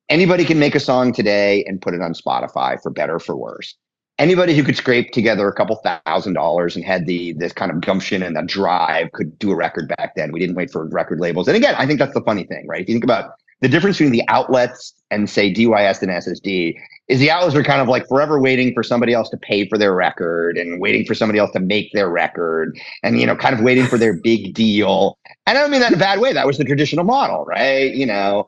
Anybody 0.10 0.46
can 0.46 0.60
make 0.60 0.76
a 0.76 0.80
song 0.80 1.14
today 1.14 1.64
and 1.66 1.82
put 1.82 1.94
it 1.94 2.02
on 2.02 2.14
Spotify 2.14 2.82
for 2.82 2.92
better 2.92 3.20
for 3.20 3.36
worse. 3.36 3.76
Anybody 4.18 4.56
who 4.56 4.64
could 4.64 4.78
scrape 4.78 5.12
together 5.12 5.48
a 5.48 5.54
couple 5.54 5.82
thousand 6.06 6.34
dollars 6.34 6.76
and 6.76 6.86
had 6.86 7.06
the 7.06 7.34
this 7.34 7.52
kind 7.52 7.72
of 7.72 7.82
gumption 7.82 8.24
and 8.24 8.36
the 8.36 8.44
drive 8.44 9.12
could 9.12 9.38
do 9.40 9.52
a 9.52 9.56
record 9.56 9.90
back 9.98 10.16
then. 10.16 10.32
We 10.32 10.40
didn't 10.40 10.56
wait 10.56 10.72
for 10.72 10.88
record 10.88 11.20
labels. 11.20 11.48
And 11.48 11.58
again, 11.58 11.76
I 11.78 11.86
think 11.86 12.00
that's 12.00 12.14
the 12.14 12.22
funny 12.22 12.46
thing, 12.46 12.66
right? 12.68 12.82
If 12.82 12.88
you 12.88 12.94
think 12.94 13.04
about 13.04 13.32
the 13.62 13.68
difference 13.68 13.98
between 13.98 14.12
the 14.12 14.24
outlets 14.28 14.94
and 15.12 15.30
say 15.30 15.54
DYS 15.54 16.02
and 16.02 16.12
SSD 16.12 16.78
is 17.08 17.20
the 17.20 17.30
outlets 17.30 17.56
are 17.56 17.64
kind 17.64 17.82
of 17.82 17.88
like 17.88 18.08
forever 18.08 18.40
waiting 18.40 18.74
for 18.74 18.82
somebody 18.82 19.14
else 19.14 19.30
to 19.30 19.38
pay 19.38 19.68
for 19.68 19.78
their 19.78 19.94
record 19.94 20.58
and 20.58 20.80
waiting 20.80 21.06
for 21.06 21.14
somebody 21.14 21.38
else 21.38 21.52
to 21.52 21.60
make 21.60 21.92
their 21.94 22.10
record 22.10 22.78
and 23.04 23.20
you 23.20 23.28
know 23.28 23.36
kind 23.36 23.54
of 23.54 23.62
waiting 23.62 23.86
for 23.86 23.98
their 23.98 24.14
big 24.24 24.54
deal. 24.54 25.18
And 25.46 25.58
i 25.58 25.62
don't 25.62 25.72
mean 25.72 25.82
that 25.82 25.92
in 25.92 25.98
a 25.98 26.00
bad 26.00 26.20
way. 26.20 26.34
That 26.34 26.48
was 26.48 26.58
the 26.58 26.64
traditional 26.64 27.06
model 27.06 27.46
right? 27.46 27.94
You 27.94 28.06
know? 28.06 28.46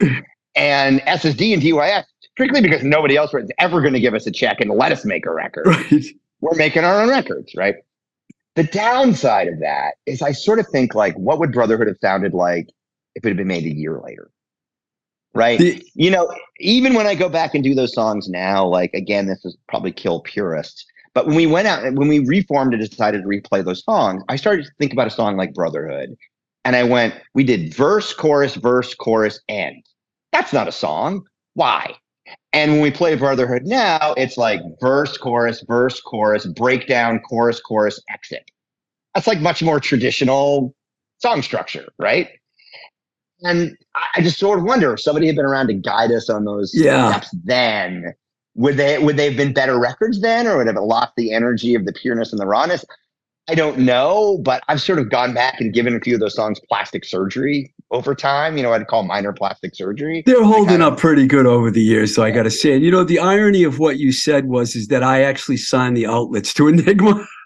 And 0.55 1.01
ssd 1.01 1.53
and 1.53 1.61
dys 1.61 2.03
strictly 2.19 2.61
because 2.61 2.83
nobody 2.83 3.15
else 3.15 3.31
was 3.31 3.49
ever 3.59 3.81
going 3.81 3.93
to 3.93 3.99
give 3.99 4.15
us 4.15 4.25
a 4.25 4.31
check 4.31 4.59
and 4.59 4.71
let 4.71 4.91
us 4.91 5.05
make 5.05 5.25
a 5.25 5.31
record. 5.31 5.67
Right. 5.67 6.05
we're 6.41 6.55
making 6.55 6.83
our 6.83 7.01
own 7.01 7.09
records 7.09 7.53
right? 7.55 7.75
The 8.55 8.63
downside 8.63 9.49
of 9.49 9.59
that 9.59 9.95
is 10.07 10.23
i 10.23 10.31
sort 10.31 10.57
of 10.57 10.67
think 10.69 10.95
like 10.95 11.15
what 11.15 11.37
would 11.37 11.51
brotherhood 11.51 11.87
have 11.87 11.97
sounded 12.01 12.33
like 12.33 12.69
if 13.13 13.23
it 13.23 13.27
had 13.27 13.37
been 13.37 13.47
made 13.47 13.65
a 13.65 13.73
year 13.73 14.01
later 14.03 14.31
right? 15.33 15.59
The, 15.59 15.85
you 15.93 16.09
know, 16.09 16.33
even 16.59 16.93
when 16.93 17.07
I 17.07 17.15
go 17.15 17.29
back 17.29 17.53
and 17.53 17.63
do 17.63 17.75
those 17.75 17.93
songs 17.93 18.27
now, 18.27 18.65
like 18.65 18.93
again, 18.93 19.27
this 19.27 19.43
is 19.45 19.57
probably 19.67 19.91
kill 19.91 20.21
purists. 20.21 20.85
But 21.13 21.25
when 21.25 21.35
we 21.35 21.47
went 21.47 21.67
out 21.67 21.81
when 21.93 22.07
we 22.07 22.19
reformed 22.19 22.73
and 22.73 22.89
decided 22.89 23.23
to 23.23 23.27
replay 23.27 23.63
those 23.63 23.83
songs, 23.83 24.23
I 24.29 24.35
started 24.35 24.65
to 24.65 24.71
think 24.77 24.93
about 24.93 25.07
a 25.07 25.11
song 25.11 25.35
like 25.37 25.53
Brotherhood. 25.53 26.15
And 26.63 26.75
I 26.75 26.83
went, 26.83 27.15
we 27.33 27.43
did 27.43 27.73
verse, 27.73 28.13
chorus, 28.13 28.55
verse, 28.55 28.93
chorus, 28.93 29.39
end. 29.47 29.83
That's 30.31 30.51
not 30.53 30.67
a 30.67 30.71
song. 30.71 31.25
Why? 31.53 31.95
And 32.53 32.73
when 32.73 32.81
we 32.81 32.91
play 32.91 33.15
Brotherhood 33.15 33.63
now, 33.65 34.13
it's 34.17 34.37
like 34.37 34.59
verse, 34.81 35.17
chorus, 35.17 35.63
verse, 35.67 36.01
chorus, 36.01 36.45
breakdown, 36.45 37.19
chorus, 37.19 37.59
chorus, 37.61 38.01
exit. 38.11 38.51
That's 39.15 39.27
like 39.27 39.39
much 39.39 39.63
more 39.63 39.79
traditional 39.79 40.75
song 41.19 41.41
structure, 41.41 41.87
right? 41.97 42.29
And 43.41 43.77
I 44.15 44.21
just 44.21 44.39
sort 44.39 44.59
of 44.59 44.65
wonder 44.65 44.93
if 44.93 45.01
somebody 45.01 45.27
had 45.27 45.35
been 45.35 45.45
around 45.45 45.67
to 45.67 45.73
guide 45.73 46.11
us 46.11 46.29
on 46.29 46.45
those 46.45 46.71
yeah. 46.73 47.11
steps 47.11 47.35
then, 47.43 48.13
would 48.55 48.77
they 48.77 48.97
would 48.97 49.17
they 49.17 49.25
have 49.25 49.37
been 49.37 49.53
better 49.53 49.79
records 49.79 50.21
then, 50.21 50.47
or 50.47 50.57
would 50.57 50.67
have 50.67 50.75
lost 50.77 51.13
the 51.15 51.33
energy 51.33 51.75
of 51.75 51.85
the 51.85 51.93
pureness 51.93 52.31
and 52.31 52.41
the 52.41 52.47
rawness? 52.47 52.83
I 53.49 53.55
don't 53.55 53.79
know, 53.79 54.39
but 54.43 54.61
I've 54.67 54.81
sort 54.81 54.99
of 54.99 55.09
gone 55.09 55.33
back 55.33 55.61
and 55.61 55.73
given 55.73 55.95
a 55.95 56.01
few 56.01 56.15
of 56.15 56.19
those 56.19 56.35
songs 56.35 56.59
plastic 56.67 57.05
surgery 57.05 57.73
over 57.91 58.13
time. 58.13 58.57
You 58.57 58.63
know, 58.63 58.73
I'd 58.73 58.87
call 58.87 59.03
minor 59.03 59.31
plastic 59.31 59.73
surgery. 59.73 60.23
They're 60.25 60.43
holding 60.43 60.81
up 60.81 60.97
pretty 60.97 61.27
good 61.27 61.45
over 61.45 61.71
the 61.71 61.81
years, 61.81 62.13
so 62.13 62.23
yeah. 62.23 62.27
I 62.27 62.31
got 62.31 62.43
to 62.43 62.51
say. 62.51 62.73
And 62.73 62.83
you 62.83 62.91
know, 62.91 63.05
the 63.05 63.19
irony 63.19 63.63
of 63.63 63.79
what 63.79 63.99
you 63.99 64.11
said 64.11 64.47
was 64.47 64.75
is 64.75 64.87
that 64.89 65.01
I 65.01 65.23
actually 65.23 65.57
signed 65.57 65.95
the 65.95 66.07
outlets 66.07 66.53
to 66.55 66.67
Enigma. 66.67 67.25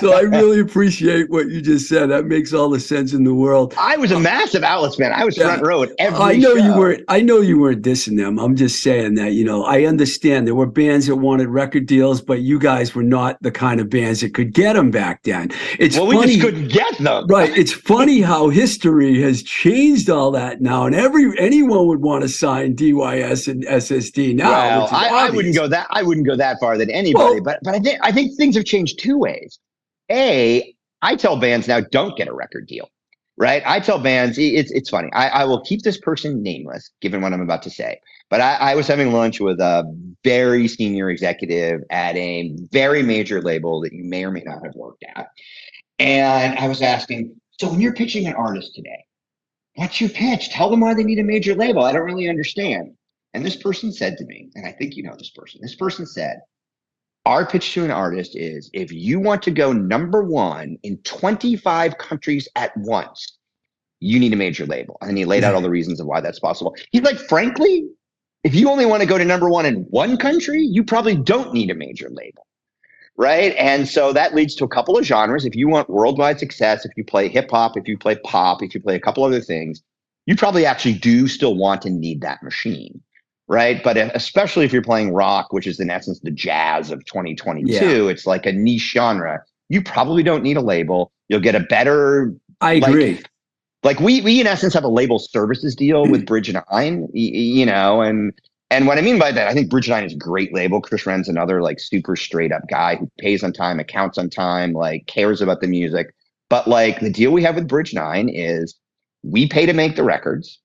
so 0.00 0.12
I 0.16 0.22
really 0.22 0.60
appreciate 0.60 1.28
what 1.30 1.48
you 1.48 1.60
just 1.60 1.88
said. 1.88 2.10
That 2.10 2.26
makes 2.26 2.52
all 2.52 2.68
the 2.70 2.80
sense 2.80 3.12
in 3.12 3.24
the 3.24 3.34
world. 3.34 3.74
I 3.78 3.96
was 3.96 4.10
a 4.12 4.18
massive 4.18 4.62
Outlets 4.62 4.96
fan. 4.96 5.12
I 5.12 5.24
was 5.24 5.36
Yeah. 5.36 5.44
front 5.44 5.62
row 5.62 5.82
at 5.82 5.90
every. 5.98 6.18
I 6.18 6.36
know 6.36 6.54
you 6.54 6.74
weren't. 6.76 7.04
I 7.08 7.20
know 7.20 7.40
you 7.40 7.58
weren't 7.58 7.82
dissing 7.82 8.16
them. 8.16 8.38
I'm 8.38 8.56
just 8.56 8.82
saying 8.82 9.14
that 9.16 9.32
you 9.32 9.44
know 9.44 9.64
I 9.64 9.84
understand 9.84 10.46
there 10.46 10.54
were 10.54 10.66
bands 10.66 11.06
that 11.06 11.16
wanted 11.16 11.48
record 11.48 11.86
deals, 11.86 12.20
but 12.20 12.40
you 12.40 12.58
guys 12.58 12.94
were 12.94 13.02
not 13.02 13.36
the 13.42 13.50
kind 13.50 13.80
of 13.80 13.90
bands 13.90 14.20
that 14.20 14.34
could 14.34 14.52
get 14.54 14.74
them 14.74 14.90
back 14.90 15.22
then. 15.24 15.50
It's 15.78 15.96
Well, 15.96 16.06
we 16.06 16.16
funny, 16.16 16.32
just 16.36 16.44
couldn't 16.44 16.68
get 16.68 16.98
them. 16.98 17.26
right? 17.28 17.56
It's 17.56 17.72
funny 17.72 18.20
how 18.20 18.48
history 18.48 19.20
has 19.22 19.42
changed 19.42 20.08
all 20.10 20.30
that 20.32 20.60
now, 20.60 20.86
and 20.86 20.94
every 20.94 21.32
anyone 21.38 21.86
would 21.86 22.00
want 22.02 22.22
to 22.22 22.28
sign 22.28 22.74
DYS 22.74 23.48
and 23.48 23.64
SSD 23.66 24.34
now. 24.34 24.50
well, 24.50 24.88
I, 24.90 25.26
I 25.26 25.30
wouldn't 25.30 25.54
go 25.54 25.66
that. 25.68 25.86
I 25.90 26.02
wouldn't 26.02 26.26
go 26.26 26.36
that 26.36 26.58
far 26.60 26.78
than 26.78 26.90
anybody. 26.90 27.24
Well- 27.24 27.40
but 27.42 27.58
but 27.62 27.74
I 27.74 27.78
think 27.78 27.98
I 28.02 28.12
think 28.12 28.36
things 28.36 28.56
have 28.56 28.64
changed 28.64 28.98
two 29.02 29.18
ways. 29.18 29.58
A, 30.10 30.74
I 31.02 31.16
tell 31.16 31.36
bands 31.36 31.68
now 31.68 31.80
don't 31.80 32.16
get 32.16 32.28
a 32.28 32.34
record 32.34 32.66
deal. 32.66 32.88
Right? 33.38 33.62
I 33.64 33.80
tell 33.80 33.98
bands 33.98 34.36
it's 34.38 34.70
it's 34.70 34.90
funny. 34.90 35.08
I, 35.14 35.28
I 35.28 35.44
will 35.46 35.62
keep 35.62 35.82
this 35.82 35.98
person 35.98 36.42
nameless, 36.42 36.90
given 37.00 37.22
what 37.22 37.32
I'm 37.32 37.40
about 37.40 37.62
to 37.62 37.70
say. 37.70 37.98
But 38.28 38.42
I, 38.42 38.56
I 38.56 38.74
was 38.74 38.86
having 38.86 39.10
lunch 39.10 39.40
with 39.40 39.58
a 39.58 39.84
very 40.22 40.68
senior 40.68 41.08
executive 41.10 41.80
at 41.90 42.14
a 42.16 42.54
very 42.70 43.02
major 43.02 43.40
label 43.40 43.80
that 43.80 43.92
you 43.94 44.04
may 44.04 44.24
or 44.24 44.30
may 44.30 44.42
not 44.42 44.62
have 44.64 44.74
worked 44.74 45.04
at. 45.16 45.28
And 45.98 46.58
I 46.58 46.68
was 46.68 46.82
asking, 46.82 47.34
so 47.58 47.70
when 47.70 47.80
you're 47.80 47.94
pitching 47.94 48.26
an 48.26 48.34
artist 48.34 48.74
today, 48.74 49.04
what's 49.76 50.00
your 50.00 50.10
pitch? 50.10 50.50
Tell 50.50 50.68
them 50.70 50.80
why 50.80 50.94
they 50.94 51.04
need 51.04 51.18
a 51.18 51.24
major 51.24 51.54
label. 51.54 51.84
I 51.84 51.92
don't 51.92 52.02
really 52.02 52.28
understand. 52.28 52.94
And 53.34 53.44
this 53.44 53.56
person 53.56 53.92
said 53.92 54.18
to 54.18 54.26
me, 54.26 54.50
and 54.54 54.66
I 54.66 54.72
think 54.72 54.94
you 54.94 55.04
know 55.04 55.16
this 55.16 55.30
person, 55.30 55.60
this 55.62 55.74
person 55.74 56.06
said, 56.06 56.40
Our 57.24 57.46
pitch 57.46 57.72
to 57.74 57.84
an 57.84 57.92
artist 57.92 58.34
is 58.34 58.68
if 58.72 58.90
you 58.90 59.20
want 59.20 59.42
to 59.44 59.52
go 59.52 59.72
number 59.72 60.24
one 60.24 60.76
in 60.82 60.98
25 60.98 61.98
countries 61.98 62.48
at 62.56 62.76
once, 62.76 63.38
you 64.00 64.18
need 64.18 64.32
a 64.32 64.36
major 64.36 64.66
label. 64.66 64.98
And 65.00 65.16
he 65.16 65.24
laid 65.24 65.44
out 65.44 65.54
all 65.54 65.60
the 65.60 65.70
reasons 65.70 66.00
of 66.00 66.06
why 66.06 66.20
that's 66.20 66.40
possible. 66.40 66.74
He's 66.90 67.02
like, 67.02 67.18
frankly, 67.18 67.86
if 68.42 68.56
you 68.56 68.68
only 68.68 68.86
want 68.86 69.02
to 69.02 69.08
go 69.08 69.18
to 69.18 69.24
number 69.24 69.48
one 69.48 69.66
in 69.66 69.82
one 69.90 70.16
country, 70.16 70.60
you 70.60 70.82
probably 70.82 71.14
don't 71.14 71.52
need 71.54 71.70
a 71.70 71.76
major 71.76 72.08
label. 72.10 72.44
Right. 73.16 73.54
And 73.56 73.86
so 73.86 74.12
that 74.14 74.34
leads 74.34 74.56
to 74.56 74.64
a 74.64 74.68
couple 74.68 74.98
of 74.98 75.04
genres. 75.04 75.44
If 75.44 75.54
you 75.54 75.68
want 75.68 75.88
worldwide 75.88 76.40
success, 76.40 76.84
if 76.84 76.90
you 76.96 77.04
play 77.04 77.28
hip 77.28 77.50
hop, 77.50 77.76
if 77.76 77.86
you 77.86 77.96
play 77.96 78.16
pop, 78.24 78.62
if 78.62 78.74
you 78.74 78.80
play 78.80 78.96
a 78.96 79.00
couple 79.00 79.22
other 79.22 79.40
things, 79.40 79.80
you 80.26 80.34
probably 80.34 80.66
actually 80.66 80.94
do 80.94 81.28
still 81.28 81.54
want 81.54 81.84
and 81.84 82.00
need 82.00 82.22
that 82.22 82.42
machine 82.42 83.00
right? 83.52 83.84
But 83.84 83.96
especially 84.16 84.64
if 84.64 84.72
you're 84.72 84.82
playing 84.82 85.12
rock, 85.12 85.52
which 85.52 85.66
is 85.66 85.78
in 85.78 85.90
essence 85.90 86.18
the 86.20 86.30
jazz 86.30 86.90
of 86.90 87.04
2022, 87.04 87.68
it's 88.08 88.26
like 88.26 88.46
a 88.46 88.52
niche 88.52 88.90
genre. 88.92 89.40
You 89.68 89.82
probably 89.82 90.22
don't 90.22 90.42
need 90.42 90.56
a 90.56 90.60
label. 90.62 91.12
You'll 91.28 91.40
get 91.40 91.54
a 91.54 91.60
better 91.60 92.32
I 92.60 92.76
like- 92.78 92.88
agree. 92.90 93.20
like 93.84 94.00
we 94.00 94.20
we 94.22 94.40
in 94.40 94.46
essence 94.46 94.74
have 94.74 94.84
a 94.84 94.88
label 94.88 95.18
services 95.18 95.74
deal 95.76 96.06
with 96.06 96.24
Bridge 96.26 96.52
Nine, 96.52 97.02
y- 97.02 97.08
y- 97.12 97.30
you 97.58 97.66
know, 97.66 98.00
and 98.00 98.32
and 98.70 98.86
what 98.86 98.96
I 98.96 99.02
mean 99.02 99.18
by 99.18 99.30
that, 99.32 99.48
I 99.48 99.52
think 99.54 99.68
Bridge 99.68 99.88
Nine 99.88 100.04
is 100.04 100.14
a 100.14 100.16
great 100.16 100.54
label. 100.54 100.80
Chris 100.80 101.04
Wrenn's 101.06 101.28
another 101.28 101.60
like 101.62 101.78
super 101.78 102.16
straight 102.16 102.52
up 102.52 102.62
guy 102.70 102.96
who 102.96 103.08
pays 103.18 103.42
on 103.44 103.52
time, 103.52 103.78
accounts 103.80 104.16
on 104.18 104.30
time, 104.30 104.72
like 104.72 105.06
cares 105.08 105.42
about 105.42 105.60
the 105.60 105.66
music. 105.68 106.14
But 106.48 106.66
like 106.68 107.00
the 107.00 107.10
deal 107.10 107.32
we 107.32 107.42
have 107.42 107.54
with 107.54 107.68
Bridge 107.68 107.92
Nine 107.92 108.28
is 108.30 108.74
we 109.22 109.46
pay 109.46 109.66
to 109.66 109.72
make 109.74 109.96
the 109.96 110.02
records, 110.04 110.58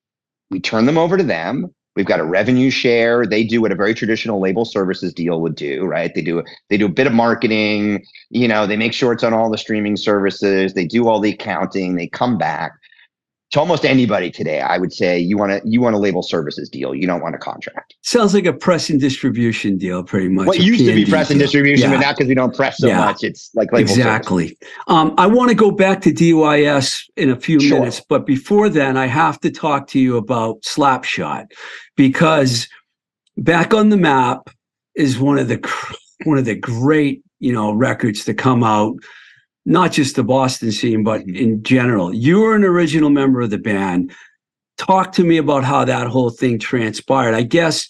we 0.51 0.59
turn 0.59 0.85
them 0.85 0.97
over 0.97 1.17
to 1.17 1.23
them. 1.23 1.73
We've 1.97 2.05
got 2.05 2.19
a 2.19 2.23
revenue 2.23 2.69
share. 2.69 3.25
They 3.25 3.43
do 3.43 3.59
what 3.59 3.71
a 3.71 3.75
very 3.75 3.95
traditional 3.95 4.39
label 4.39 4.65
services 4.65 5.15
deal 5.15 5.41
would 5.41 5.55
do, 5.55 5.83
right? 5.85 6.13
They 6.13 6.21
do 6.21 6.43
they 6.69 6.77
do 6.77 6.85
a 6.85 6.89
bit 6.89 7.07
of 7.07 7.13
marketing, 7.13 8.05
you 8.29 8.47
know, 8.47 8.67
they 8.67 8.77
make 8.77 8.93
sure 8.93 9.13
it's 9.13 9.23
on 9.23 9.33
all 9.33 9.49
the 9.49 9.57
streaming 9.57 9.97
services, 9.97 10.75
they 10.75 10.85
do 10.85 11.07
all 11.07 11.19
the 11.19 11.31
accounting, 11.31 11.95
they 11.95 12.07
come 12.07 12.37
back 12.37 12.73
to 13.51 13.59
almost 13.59 13.85
anybody 13.85 14.29
today, 14.29 14.59
I 14.59 14.77
would 14.77 14.91
say 14.91 15.17
you 15.17 15.37
want 15.37 15.51
to 15.53 15.61
you 15.67 15.79
want 15.79 15.95
a 15.95 15.97
label 15.97 16.21
services 16.21 16.69
deal. 16.69 16.93
You 16.93 17.07
don't 17.07 17.21
want 17.21 17.33
a 17.33 17.37
contract. 17.37 17.95
Sounds 18.01 18.33
like 18.33 18.45
a 18.45 18.51
press 18.51 18.89
and 18.89 18.99
distribution 18.99 19.77
deal, 19.77 20.03
pretty 20.03 20.27
much. 20.27 20.47
What 20.47 20.59
used 20.59 20.85
to 20.85 20.93
be 20.93 21.05
press 21.05 21.29
and 21.29 21.39
deal. 21.39 21.45
distribution, 21.45 21.89
Yeah. 21.89 21.95
but 21.95 22.01
now 22.01 22.11
because 22.11 22.27
we 22.27 22.35
don't 22.35 22.53
press 22.53 22.77
so 22.77 22.87
Yeah. 22.87 22.97
much. 22.97 23.23
It's 23.23 23.49
like 23.55 23.71
label. 23.71 23.89
Exactly. 23.89 24.57
Um, 24.87 25.13
I 25.17 25.27
want 25.27 25.49
to 25.49 25.55
go 25.55 25.71
back 25.71 26.01
to 26.01 26.11
DYS 26.11 27.03
in 27.15 27.29
a 27.29 27.37
few 27.37 27.59
Sure. 27.61 27.79
minutes, 27.79 28.01
but 28.09 28.25
before 28.25 28.67
then, 28.67 28.97
I 28.97 29.07
have 29.07 29.39
to 29.39 29.49
talk 29.49 29.87
to 29.89 29.99
you 29.99 30.17
about 30.17 30.61
Slapshot 30.63 31.45
because 31.97 32.69
back 33.35 33.73
on 33.73 33.89
the 33.89 33.97
map 33.97 34.49
is 34.95 35.19
one 35.19 35.37
of 35.37 35.49
the 35.49 35.59
one 36.23 36.37
of 36.37 36.45
the 36.45 36.55
great 36.55 37.21
you 37.39 37.51
know 37.51 37.73
records 37.73 38.23
to 38.25 38.33
come 38.33 38.63
out, 38.63 38.95
not 39.65 39.91
just 39.91 40.15
the 40.15 40.23
Boston 40.23 40.71
scene, 40.71 41.03
but 41.03 41.25
Mhm. 41.27 41.35
in 41.35 41.63
general. 41.63 42.13
You 42.13 42.39
were 42.39 42.55
an 42.55 42.63
original 42.63 43.09
member 43.09 43.41
of 43.41 43.49
the 43.49 43.57
band. 43.57 44.13
Talk 44.77 45.11
to 45.13 45.23
me 45.25 45.37
about 45.37 45.65
how 45.65 45.83
that 45.83 46.07
whole 46.07 46.29
thing 46.29 46.57
transpired. 46.59 47.33
I 47.33 47.41
guess 47.43 47.89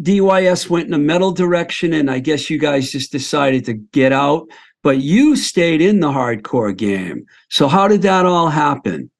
DYS 0.00 0.70
went 0.70 0.86
in 0.86 0.94
a 0.94 0.98
metal 0.98 1.32
direction, 1.32 1.92
and 1.92 2.10
I 2.10 2.18
guess 2.20 2.48
you 2.48 2.58
guys 2.58 2.92
just 2.92 3.10
decided 3.10 3.64
to 3.64 3.74
get 3.74 4.12
out 4.12 4.46
but 4.82 4.98
you 4.98 5.36
stayed 5.36 5.80
in 5.80 6.00
the 6.00 6.10
hardcore 6.10 6.76
game. 6.76 7.24
So 7.50 7.68
how 7.68 7.86
did 7.86 8.02
that 8.02 8.26
all 8.26 8.48
happen? 8.48 9.11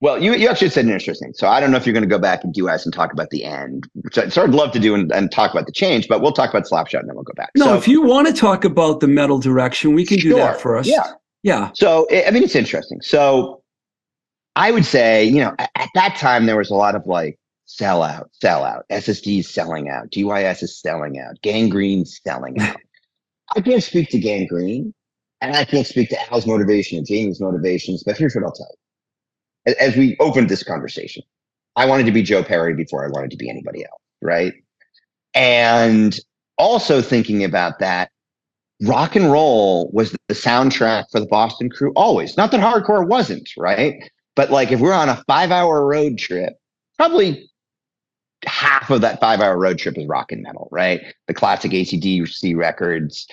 Well, 0.00 0.22
you, 0.22 0.34
you 0.34 0.48
actually 0.48 0.68
said 0.68 0.84
an 0.84 0.90
interesting. 0.90 1.32
So 1.34 1.48
I 1.48 1.58
don't 1.58 1.70
know 1.70 1.78
if 1.78 1.86
you're 1.86 1.94
going 1.94 2.02
to 2.02 2.08
go 2.08 2.18
back 2.18 2.44
and 2.44 2.52
do 2.52 2.68
us 2.68 2.84
and 2.84 2.92
talk 2.92 3.12
about 3.12 3.30
the 3.30 3.44
end, 3.44 3.88
which 3.94 4.18
I'd 4.18 4.32
sort 4.32 4.48
of 4.48 4.54
love 4.54 4.72
to 4.72 4.78
do 4.78 4.94
and, 4.94 5.10
and 5.10 5.32
talk 5.32 5.52
about 5.52 5.64
the 5.64 5.72
change, 5.72 6.06
but 6.06 6.20
we'll 6.20 6.32
talk 6.32 6.50
about 6.50 6.64
Slapshot 6.64 7.00
and 7.00 7.08
then 7.08 7.16
we'll 7.16 7.24
go 7.24 7.32
back. 7.34 7.50
No, 7.56 7.66
so, 7.66 7.76
if 7.76 7.88
you 7.88 8.02
want 8.02 8.28
to 8.28 8.34
talk 8.34 8.64
about 8.64 9.00
the 9.00 9.08
metal 9.08 9.38
direction, 9.38 9.94
we 9.94 10.04
can 10.04 10.18
do 10.18 10.34
that 10.34 10.60
for 10.60 10.76
us. 10.76 10.86
Yeah. 10.86 11.12
Yeah. 11.42 11.70
So 11.74 12.06
I 12.10 12.24
I 12.24 12.30
mean, 12.32 12.42
it's 12.42 12.56
interesting. 12.56 13.00
So 13.00 13.62
I 14.56 14.70
would 14.70 14.84
say, 14.84 15.24
you 15.24 15.40
know, 15.40 15.54
at 15.58 15.88
that 15.94 16.16
time 16.16 16.46
there 16.46 16.56
was 16.56 16.70
a 16.70 16.74
lot 16.74 16.94
of 16.94 17.06
like 17.06 17.38
sell 17.66 18.02
out, 18.02 18.30
sell 18.32 18.64
out, 18.64 18.84
SSD 18.90 19.40
is 19.40 19.48
selling 19.48 19.88
out, 19.88 20.10
DYS 20.10 20.62
is 20.62 20.80
selling 20.80 21.20
out, 21.20 21.40
Gang 21.42 21.68
Green 21.68 22.04
selling 22.04 22.60
out. 22.60 22.76
I 23.56 23.60
can't 23.60 23.82
speak 23.82 24.08
to 24.10 24.18
Gang 24.18 24.46
Green, 24.46 24.92
and 25.40 25.54
I 25.54 25.64
can't 25.64 25.86
speak 25.86 26.08
to 26.08 26.32
Al's 26.32 26.46
motivation 26.46 26.98
and 26.98 27.06
Jamie's 27.06 27.40
motivations, 27.40 28.02
but 28.02 28.16
here's 28.16 28.34
what 28.34 28.44
I'll 28.44 28.52
tell 28.52 28.66
you. 28.68 28.85
As 29.80 29.96
we 29.96 30.16
opened 30.20 30.48
this 30.48 30.62
conversation, 30.62 31.22
I 31.76 31.86
wanted 31.86 32.06
to 32.06 32.12
be 32.12 32.22
Joe 32.22 32.42
Perry 32.42 32.74
before 32.74 33.04
I 33.04 33.08
wanted 33.08 33.30
to 33.30 33.36
be 33.36 33.50
anybody 33.50 33.84
else, 33.84 34.00
right? 34.22 34.54
And 35.34 36.18
also 36.56 37.02
thinking 37.02 37.44
about 37.44 37.78
that, 37.80 38.10
rock 38.82 39.16
and 39.16 39.30
roll 39.30 39.90
was 39.92 40.16
the 40.28 40.34
soundtrack 40.34 41.04
for 41.10 41.20
the 41.20 41.26
Boston 41.26 41.68
crew 41.68 41.92
always. 41.96 42.36
Not 42.36 42.50
that 42.50 42.60
hardcore 42.60 43.06
wasn't, 43.06 43.48
right? 43.56 44.10
But 44.34 44.50
like 44.50 44.72
if 44.72 44.80
we're 44.80 44.92
on 44.92 45.08
a 45.08 45.22
five 45.26 45.50
hour 45.50 45.86
road 45.86 46.18
trip, 46.18 46.54
probably 46.96 47.50
half 48.44 48.90
of 48.90 49.00
that 49.00 49.20
five 49.20 49.40
hour 49.40 49.58
road 49.58 49.78
trip 49.78 49.98
is 49.98 50.06
rock 50.06 50.32
and 50.32 50.42
metal, 50.42 50.68
right? 50.70 51.02
The 51.26 51.34
classic 51.34 51.72
ACDC 51.72 52.56
records. 52.56 53.26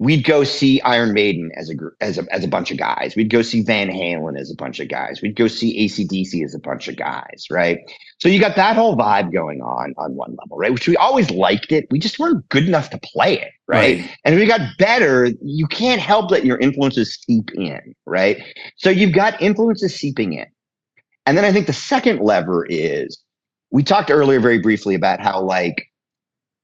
We'd 0.00 0.24
go 0.24 0.44
see 0.44 0.80
Iron 0.80 1.12
Maiden 1.12 1.50
as 1.56 1.68
a 1.68 1.74
group, 1.74 1.94
as 2.00 2.16
a, 2.16 2.24
as 2.32 2.42
a 2.42 2.48
bunch 2.48 2.70
of 2.70 2.78
guys. 2.78 3.14
We'd 3.16 3.28
go 3.28 3.42
see 3.42 3.62
Van 3.62 3.88
Halen 3.88 4.40
as 4.40 4.50
a 4.50 4.54
bunch 4.54 4.80
of 4.80 4.88
guys. 4.88 5.20
We'd 5.20 5.36
go 5.36 5.46
see 5.46 5.86
ACDC 5.86 6.42
as 6.42 6.54
a 6.54 6.58
bunch 6.58 6.88
of 6.88 6.96
guys, 6.96 7.44
right? 7.50 7.78
So 8.16 8.30
you 8.30 8.40
got 8.40 8.56
that 8.56 8.76
whole 8.76 8.96
vibe 8.96 9.30
going 9.30 9.60
on 9.60 9.92
on 9.98 10.14
one 10.14 10.34
level, 10.40 10.56
right? 10.56 10.72
Which 10.72 10.88
we 10.88 10.96
always 10.96 11.30
liked 11.30 11.70
it. 11.70 11.86
We 11.90 11.98
just 11.98 12.18
weren't 12.18 12.48
good 12.48 12.66
enough 12.66 12.88
to 12.90 12.98
play 12.98 13.40
it, 13.40 13.50
right? 13.68 14.10
And 14.24 14.36
we 14.36 14.46
got 14.46 14.62
better, 14.78 15.32
you 15.42 15.66
can't 15.66 16.00
help 16.00 16.30
that 16.30 16.46
your 16.46 16.56
influences 16.60 17.18
seep 17.26 17.52
in, 17.52 17.94
right? 18.06 18.42
So 18.76 18.88
you've 18.88 19.12
got 19.12 19.40
influences 19.42 19.94
seeping 19.94 20.32
in. 20.32 20.46
And 21.26 21.36
then 21.36 21.44
I 21.44 21.52
think 21.52 21.66
the 21.66 21.74
second 21.74 22.20
lever 22.20 22.64
is 22.70 23.22
we 23.70 23.82
talked 23.82 24.10
earlier 24.10 24.40
very 24.40 24.60
briefly 24.60 24.94
about 24.94 25.20
how 25.20 25.42
like 25.42 25.89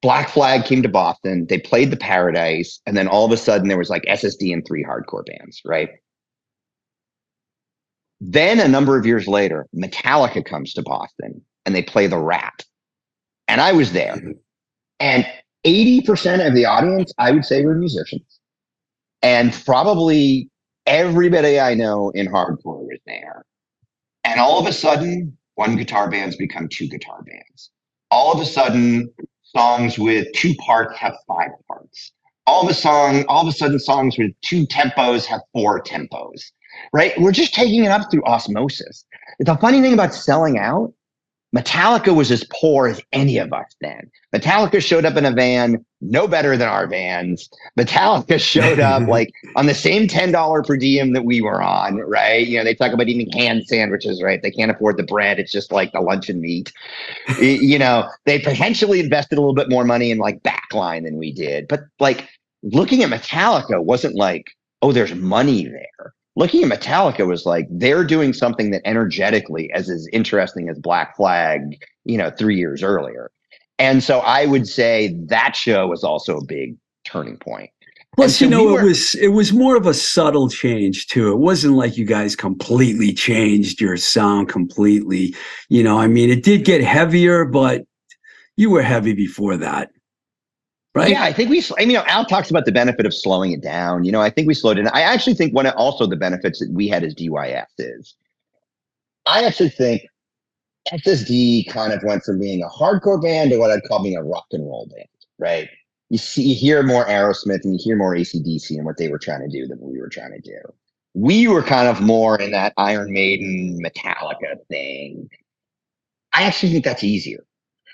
Black 0.07 0.29
Flag 0.29 0.65
came 0.65 0.85
to 0.85 0.89
Boston, 0.89 1.47
they 1.49 1.59
played 1.59 1.91
the 1.91 1.97
Paradise, 1.97 2.81
and 2.87 2.97
then 2.97 3.09
all 3.09 3.25
of 3.25 3.33
a 3.33 3.37
sudden 3.37 3.67
there 3.67 3.77
was 3.77 3.91
like 3.91 4.05
SSD 4.05 4.53
and 4.53 4.65
three 4.65 4.85
hardcore 4.85 5.27
bands, 5.27 5.61
right? 5.65 5.89
Then 8.21 8.61
a 8.61 8.69
number 8.69 8.97
of 8.97 9.05
years 9.05 9.27
later, 9.27 9.67
Metallica 9.75 10.45
comes 10.45 10.75
to 10.75 10.83
Boston 10.83 11.43
and 11.65 11.75
they 11.75 11.83
play 11.83 12.07
the 12.07 12.19
Rat. 12.19 12.65
And 13.49 13.61
I 13.61 13.73
was 13.73 13.91
there. 13.91 14.15
Mm-hmm. 14.15 14.31
And 15.01 15.27
80% 15.67 16.47
of 16.47 16.55
the 16.55 16.67
audience, 16.67 17.13
I 17.19 17.33
would 17.33 17.45
say, 17.45 17.65
were 17.65 17.75
musicians. 17.75 18.39
And 19.23 19.53
probably 19.65 20.49
everybody 20.87 21.59
I 21.59 21.75
know 21.75 22.11
in 22.11 22.29
hardcore 22.29 22.87
was 22.87 23.01
there. 23.07 23.45
And 24.23 24.39
all 24.39 24.61
of 24.61 24.69
a 24.69 24.73
sudden, 24.73 25.37
one 25.57 25.75
guitar 25.75 26.09
bands 26.09 26.37
become 26.37 26.69
two 26.69 26.87
guitar 26.87 27.25
bands. 27.25 27.73
All 28.13 28.33
of 28.33 28.41
a 28.41 28.45
sudden, 28.45 29.13
songs 29.57 29.99
with 29.99 30.31
two 30.35 30.55
parts 30.57 30.99
have 30.99 31.17
five 31.27 31.51
parts. 31.67 32.13
All 32.47 32.63
of 32.63 32.69
a 32.69 32.75
song, 32.75 33.25
all 33.27 33.41
of 33.41 33.49
a 33.49 33.57
sudden, 33.57 33.79
songs 33.79 34.19
with 34.19 34.33
two 34.43 34.67
tempos 34.67 35.25
have 35.25 35.41
four 35.53 35.83
tempos. 35.83 36.53
Right? 36.93 37.19
We're 37.19 37.33
just 37.33 37.55
taking 37.55 37.85
it 37.85 37.91
up 37.91 38.11
through 38.11 38.23
osmosis. 38.25 39.07
The 39.41 39.57
funny 39.57 39.81
thing 39.81 39.95
about 39.95 40.15
selling 40.15 40.59
out, 40.59 40.93
Metallica 41.57 42.15
was 42.15 42.31
as 42.31 42.45
poor 42.53 42.87
as 42.87 43.01
any 43.13 43.39
of 43.39 43.51
us 43.53 43.75
then. 43.81 44.11
Metallica 44.35 44.83
showed 44.83 45.07
up 45.07 45.17
in 45.17 45.25
a 45.25 45.31
van, 45.31 45.83
no 46.03 46.29
better 46.29 46.55
than 46.55 46.69
our 46.69 46.87
vans. 46.87 47.49
Metallica 47.79 48.39
showed 48.53 48.79
up 48.79 49.03
like 49.09 49.33
on 49.55 49.65
the 49.65 49.75
same 49.75 50.07
$10 50.07 50.67
per 50.67 50.77
diem 50.77 51.15
that 51.15 51.25
we 51.25 51.41
were 51.41 51.63
on, 51.63 51.97
right? 51.97 52.47
You 52.47 52.59
know, 52.59 52.65
they 52.65 52.75
talk 52.75 52.93
about 52.93 53.09
eating 53.09 53.31
hand 53.33 53.67
sandwiches, 53.67 54.23
right? 54.23 54.43
They 54.43 54.51
can't 54.51 54.71
afford 54.71 54.99
the 54.99 55.05
bread. 55.05 55.39
It's 55.39 55.53
just 55.53 55.73
like 55.73 55.93
the 55.93 56.01
luncheon 56.01 56.43
meat. 56.43 56.73
you 57.41 57.79
know, 57.79 58.07
they 58.27 58.39
potentially 58.39 59.01
invested 59.01 59.39
a 59.39 59.41
little 59.41 59.55
bit 59.55 59.71
more 59.71 59.85
money 59.85 60.11
in 60.11 60.19
like 60.19 60.43
backline 60.43 61.05
than 61.05 61.17
we 61.17 61.33
did. 61.33 61.69
But 61.69 61.85
like 61.99 62.29
looking 62.63 63.03
at 63.03 63.11
Metallica 63.11 63.83
wasn't 63.83 64.15
like, 64.15 64.49
oh, 64.83 64.93
there's 64.93 65.15
money 65.15 65.65
there 65.65 66.15
looking 66.37 66.63
at 66.63 66.81
Metallica 66.81 67.27
was 67.27 67.47
like 67.47 67.67
they're 67.71 68.05
doing 68.05 68.33
something 68.33 68.71
that 68.71 68.83
energetically 68.85 69.73
as 69.73 69.89
is 69.89 70.09
interesting 70.13 70.69
as 70.69 70.79
Black 70.79 71.17
Flag, 71.17 71.79
you 72.05 72.17
know, 72.17 72.31
three 72.31 72.57
years 72.57 72.83
earlier. 72.83 73.31
And 73.79 74.03
so 74.03 74.21
I 74.21 74.47
would 74.47 74.69
say 74.69 75.17
that 75.27 75.57
show 75.57 75.87
was 75.89 76.05
also 76.05 76.39
a 76.39 76.45
big 76.45 76.77
turning 77.05 77.39
point. 77.39 77.71
Plus, 78.15 78.39
so 78.39 78.45
you 78.47 78.51
know, 78.51 78.65
we 78.65 78.73
were, 78.73 78.81
it 78.81 78.85
was 78.85 79.15
it 79.17 79.29
was 79.29 79.53
more 79.53 79.77
of 79.77 79.87
a 79.87 79.93
subtle 79.93 80.49
change 80.49 81.07
too. 81.09 81.31
It 81.31 81.37
wasn't 81.37 81.75
like 81.75 81.99
you 81.99 82.07
guys 82.07 82.35
completely 82.35 83.13
changed 83.13 83.81
your 83.81 83.99
sound 83.99 84.49
completely. 84.49 85.35
You 85.69 85.83
know, 85.83 85.99
I 85.99 86.07
mean, 86.07 86.31
it 86.31 86.43
did 86.43 86.65
get 86.65 86.83
heavier, 86.83 87.45
but 87.45 87.83
you 88.57 88.71
were 88.71 88.81
heavy 88.81 89.13
before 89.13 89.59
that 89.59 89.91
right? 90.97 91.11
Yeah, 91.11 91.23
I 91.23 91.33
think 91.33 91.51
we. 91.51 91.63
I 91.79 91.85
mean, 91.85 91.97
Al 91.97 92.25
talks 92.25 92.51
about 92.51 92.65
the 92.65 92.73
benefit 92.73 93.05
of 93.05 93.15
slowing 93.15 93.53
it 93.53 93.61
down. 93.61 94.05
You 94.05 94.13
know, 94.13 94.23
I 94.23 94.31
think 94.31 94.49
we 94.49 94.55
slowed 94.55 94.79
it. 94.79 94.87
I 94.93 95.03
actually 95.03 95.35
think 95.35 95.55
one 95.55 95.67
of 95.67 95.75
also 95.77 96.07
the 96.07 96.17
benefits 96.17 96.59
that 96.61 96.71
we 96.73 96.89
had 96.89 97.05
as 97.05 97.15
DYS 97.15 97.67
is, 97.79 98.15
I 99.27 99.45
actually 99.45 99.69
think 99.69 100.07
SSD 100.93 101.69
kind 101.69 101.93
of 101.93 102.03
went 102.03 102.25
from 102.25 102.41
being 102.41 102.63
a 102.63 102.69
hardcore 102.69 103.21
band 103.23 103.51
to 103.51 103.59
what 103.59 103.71
I'd 103.71 103.83
call 103.85 104.03
being 104.03 104.17
a 104.17 104.23
rock 104.23 104.47
and 104.53 104.65
roll 104.65 104.87
band, 104.87 105.09
right? 105.39 105.69
You 106.09 106.19
see, 106.19 106.43
you 106.43 106.55
hear 106.55 106.83
more 106.83 107.05
Aerosmith 107.05 107.65
and 107.65 107.75
you 107.75 107.81
hear 107.83 107.97
more 107.97 108.15
ACDC 108.15 108.71
and 108.71 108.87
what 108.87 108.97
they 108.97 109.09
were 109.09 109.19
trying 109.19 109.41
to 109.41 109.49
do 109.49 109.67
than 109.67 109.79
we 109.81 110.01
were 110.01 110.09
trying 110.09 110.33
to 110.33 110.41
do. 110.41 110.61
We 111.15 111.49
were 111.49 111.63
kind 111.63 111.89
of 111.89 112.01
more 112.01 112.41
in 112.41 112.53
that 112.53 112.73
Iron 112.77 113.13
Maiden, 113.13 113.83
Metallica 113.83 114.65
thing. 114.69 115.29
I 116.33 116.45
actually 116.45 116.73
think 116.73 116.85
that's 116.85 117.03
easier 117.03 117.45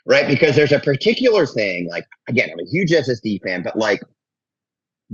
right? 0.06 0.26
Because 0.26 0.56
there's 0.56 0.72
a 0.72 0.80
particular 0.80 1.46
thing, 1.46 1.88
like, 1.88 2.06
again, 2.28 2.50
I'm 2.52 2.58
a 2.58 2.68
huge 2.68 2.90
SSD 2.90 3.42
fan, 3.42 3.62
but 3.62 3.76
like, 3.76 4.02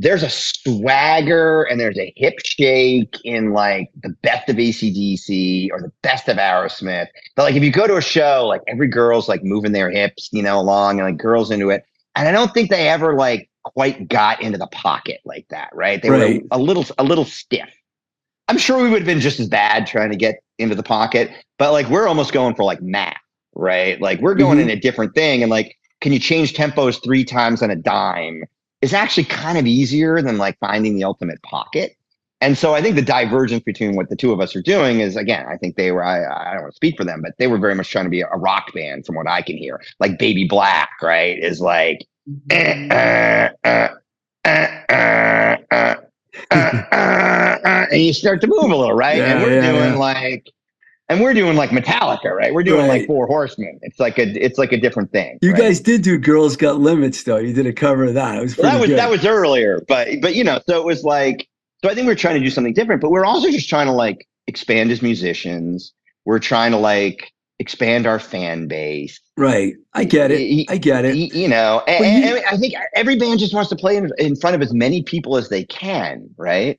there's 0.01 0.23
a 0.23 0.31
swagger 0.31 1.65
and 1.65 1.81
there's 1.81 1.99
a 1.99 2.13
hip 2.17 2.35
shake 2.45 3.17
in 3.25 3.53
like 3.53 3.91
the 4.01 4.11
best 4.23 4.49
of 4.49 4.55
ACDC 4.55 5.71
or 5.73 5.81
the 5.81 5.91
best 6.03 6.29
of 6.29 6.37
Aerosmith. 6.37 7.09
But 7.35 7.43
like, 7.43 7.57
if 7.57 7.65
you 7.65 7.73
go 7.73 7.89
to 7.89 7.97
a 7.97 8.01
show, 8.01 8.47
like 8.47 8.63
every 8.69 8.87
girl's 8.87 9.29
like 9.29 9.43
moving 9.43 9.73
their 9.73 9.91
hips, 9.91 10.29
you 10.31 10.41
know, 10.41 10.61
along 10.61 11.01
and 11.01 11.09
like 11.09 11.17
girls 11.17 11.51
into 11.51 11.71
it. 11.71 11.85
And 12.15 12.29
I 12.29 12.33
don't 12.33 12.55
think 12.55 12.71
they 12.71 12.89
ever 12.89 13.17
like 13.17 13.51
quite 13.65 14.09
got 14.09 14.41
into 14.41 14.57
the 14.57 14.69
pocket 14.69 15.21
like 15.25 15.47
that, 15.51 15.71
right? 15.75 16.01
They 16.01 16.11
right. 16.11 16.43
were 16.43 16.49
a 16.53 16.59
little, 16.59 16.87
a 16.99 17.03
little 17.03 17.25
stiff. 17.25 17.69
I'm 18.47 18.57
sure 18.57 18.81
we 18.81 18.91
would 18.91 19.01
have 19.01 19.07
been 19.07 19.21
just 19.21 19.41
as 19.41 19.49
bad 19.49 19.89
trying 19.89 20.11
to 20.11 20.17
get 20.17 20.37
into 20.59 20.77
the 20.77 20.83
pocket, 20.85 21.33
but 21.59 21.73
like 21.73 21.89
we're 21.89 22.07
almost 22.07 22.33
going 22.33 22.55
for 22.55 22.63
like 22.63 22.81
math 22.81 23.17
right? 23.55 24.01
Like 24.01 24.21
we're 24.21 24.35
going 24.35 24.59
mm-hmm. 24.59 24.71
in 24.71 24.79
a 24.79 24.81
different 24.81 25.15
thing. 25.15 25.43
And 25.43 25.51
like, 25.51 25.77
can 26.01 26.13
you 26.13 26.19
change 26.19 26.55
tempos 26.55 27.03
three 27.03 27.25
times 27.25 27.63
on 27.63 27.71
a 27.71 27.77
dime? 27.77 28.45
Is 28.81 28.95
actually 28.95 29.25
kind 29.25 29.59
of 29.59 29.67
easier 29.67 30.23
than 30.23 30.39
like 30.39 30.57
finding 30.61 30.95
the 30.97 31.03
ultimate 31.05 31.43
pocket. 31.43 31.97
And 32.41 32.57
so 32.57 32.75
I 32.75 32.81
think 32.81 32.95
the 32.95 33.03
divergence 33.03 33.65
between 33.65 33.97
what 33.97 34.09
the 34.11 34.15
two 34.15 34.31
of 34.31 34.41
us 34.41 34.55
are 34.55 34.63
doing 34.63 35.01
is 35.01 35.17
again, 35.17 35.47
I 35.49 35.57
think 35.57 35.75
they 35.75 35.91
were, 35.91 36.05
I, 36.05 36.19
I 36.25 36.53
don't 36.53 36.63
want 36.63 36.73
to 36.73 36.77
speak 36.77 36.97
for 36.97 37.03
them, 37.03 37.21
but 37.21 37.33
they 37.39 37.49
were 37.49 37.59
very 37.59 37.75
much 37.75 37.91
trying 37.91 38.05
to 38.05 38.11
be 38.11 38.21
a 38.21 38.29
rock 38.37 38.73
band 38.73 39.05
from 39.05 39.17
what 39.17 39.27
I 39.27 39.43
can 39.43 39.57
hear. 39.57 39.83
Like 39.99 40.21
Baby 40.21 40.47
Black, 40.47 40.91
right? 41.03 41.37
Is 41.37 41.61
like, 41.61 42.07
and 42.51 42.93
you 47.93 48.13
start 48.13 48.41
to 48.43 48.47
move 48.47 48.71
a 48.71 48.77
little, 48.77 48.95
right? 48.95 49.17
Yeah, 49.17 49.33
and 49.33 49.43
we're 49.43 49.61
yeah, 49.61 49.73
doing 49.73 49.93
yeah. 49.95 49.99
like, 49.99 50.49
and 51.09 51.21
we're 51.21 51.35
doing 51.35 51.57
like 51.57 51.71
Metallica, 51.71 52.35
right? 52.35 52.53
We're 52.53 52.63
doing 52.63 52.87
right. 52.87 53.01
like 53.01 53.07
Four 53.07 53.27
Horsemen. 53.27 53.79
It's 53.83 53.99
like 53.99 54.19
a 54.19 54.25
it's 54.45 54.59
like 54.59 54.73
a 54.73 54.77
different 54.77 55.11
thing. 55.11 55.39
You 55.41 55.53
right? 55.53 55.63
guys 55.63 55.81
did 55.81 56.03
do 56.03 56.19
Girls 56.19 56.57
Got 56.57 56.81
Limits 56.81 57.23
though. 57.25 57.39
You 57.39 57.53
did 57.53 57.67
a 57.67 57.73
cover 57.73 58.05
of 58.05 58.15
that. 58.15 58.37
It 58.37 58.43
was 58.43 58.57
well, 58.57 58.71
that 58.71 58.81
was 58.81 58.91
good. 58.91 58.99
that 58.99 59.11
was 59.11 59.25
earlier, 59.25 59.83
but 59.89 60.09
but 60.21 60.35
you 60.35 60.45
know, 60.45 60.61
so 60.69 60.79
it 60.79 60.85
was 60.85 61.05
like 61.05 61.49
so 61.83 61.91
I 61.91 61.95
think 61.95 62.07
we're 62.07 62.15
trying 62.15 62.35
to 62.35 62.45
do 62.45 62.51
something 62.51 62.75
different, 62.75 63.01
but 63.01 63.11
we're 63.11 63.25
also 63.25 63.51
just 63.51 63.69
trying 63.69 63.87
to 63.87 63.93
like 63.93 64.27
expand 64.47 64.91
as 64.91 65.03
musicians. 65.03 65.93
We're 66.25 66.41
trying 66.41 66.73
to 66.73 66.79
like 66.79 67.33
expand 67.59 68.07
our 68.07 68.19
fan 68.19 68.69
base. 68.69 69.21
Right. 69.37 69.75
I 69.95 70.05
get 70.05 70.31
it. 70.31 70.67
I 70.69 70.77
get 70.77 71.05
it. 71.05 71.17
You 71.17 71.49
know, 71.49 71.83
and, 71.87 72.25
you, 72.25 72.37
and 72.37 72.45
I 72.47 72.57
think 72.57 72.75
every 72.95 73.17
band 73.17 73.41
just 73.41 73.55
wants 73.55 73.71
to 73.71 73.77
play 73.77 73.97
in, 73.97 74.11
in 74.19 74.37
front 74.37 74.57
of 74.57 74.63
as 74.63 74.73
many 74.73 75.03
people 75.03 75.37
as 75.37 75.49
they 75.49 75.65
can, 75.65 76.29
right? 76.37 76.79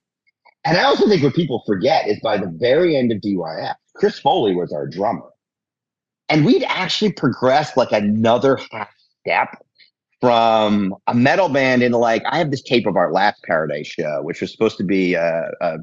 And 0.65 0.77
I 0.77 0.83
also 0.83 1.07
think 1.07 1.23
what 1.23 1.33
people 1.33 1.63
forget 1.65 2.07
is 2.07 2.19
by 2.21 2.37
the 2.37 2.47
very 2.59 2.95
end 2.95 3.11
of 3.11 3.19
DYS, 3.19 3.75
Chris 3.99 4.17
Foley 4.17 4.55
was 4.55 4.71
our 4.71 4.87
drummer. 4.87 5.27
And 6.29 6.45
we'd 6.45 6.63
actually 6.63 7.11
progressed 7.11 7.75
like 7.75 7.91
another 7.91 8.57
half 8.71 8.89
step 9.21 9.61
from 10.21 10.95
a 11.07 11.13
metal 11.13 11.49
band 11.49 11.83
into 11.83 11.97
like, 11.97 12.23
I 12.29 12.37
have 12.37 12.51
this 12.51 12.61
tape 12.61 12.87
of 12.87 12.95
our 12.95 13.11
last 13.11 13.43
Paradise 13.43 13.87
show, 13.87 14.21
which 14.21 14.41
was 14.41 14.51
supposed 14.51 14.77
to 14.77 14.83
be 14.83 15.15
a, 15.15 15.51
a, 15.61 15.77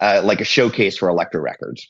a 0.00 0.22
like 0.22 0.40
a 0.40 0.44
showcase 0.44 0.96
for 0.96 1.08
Elektra 1.08 1.40
Records. 1.40 1.86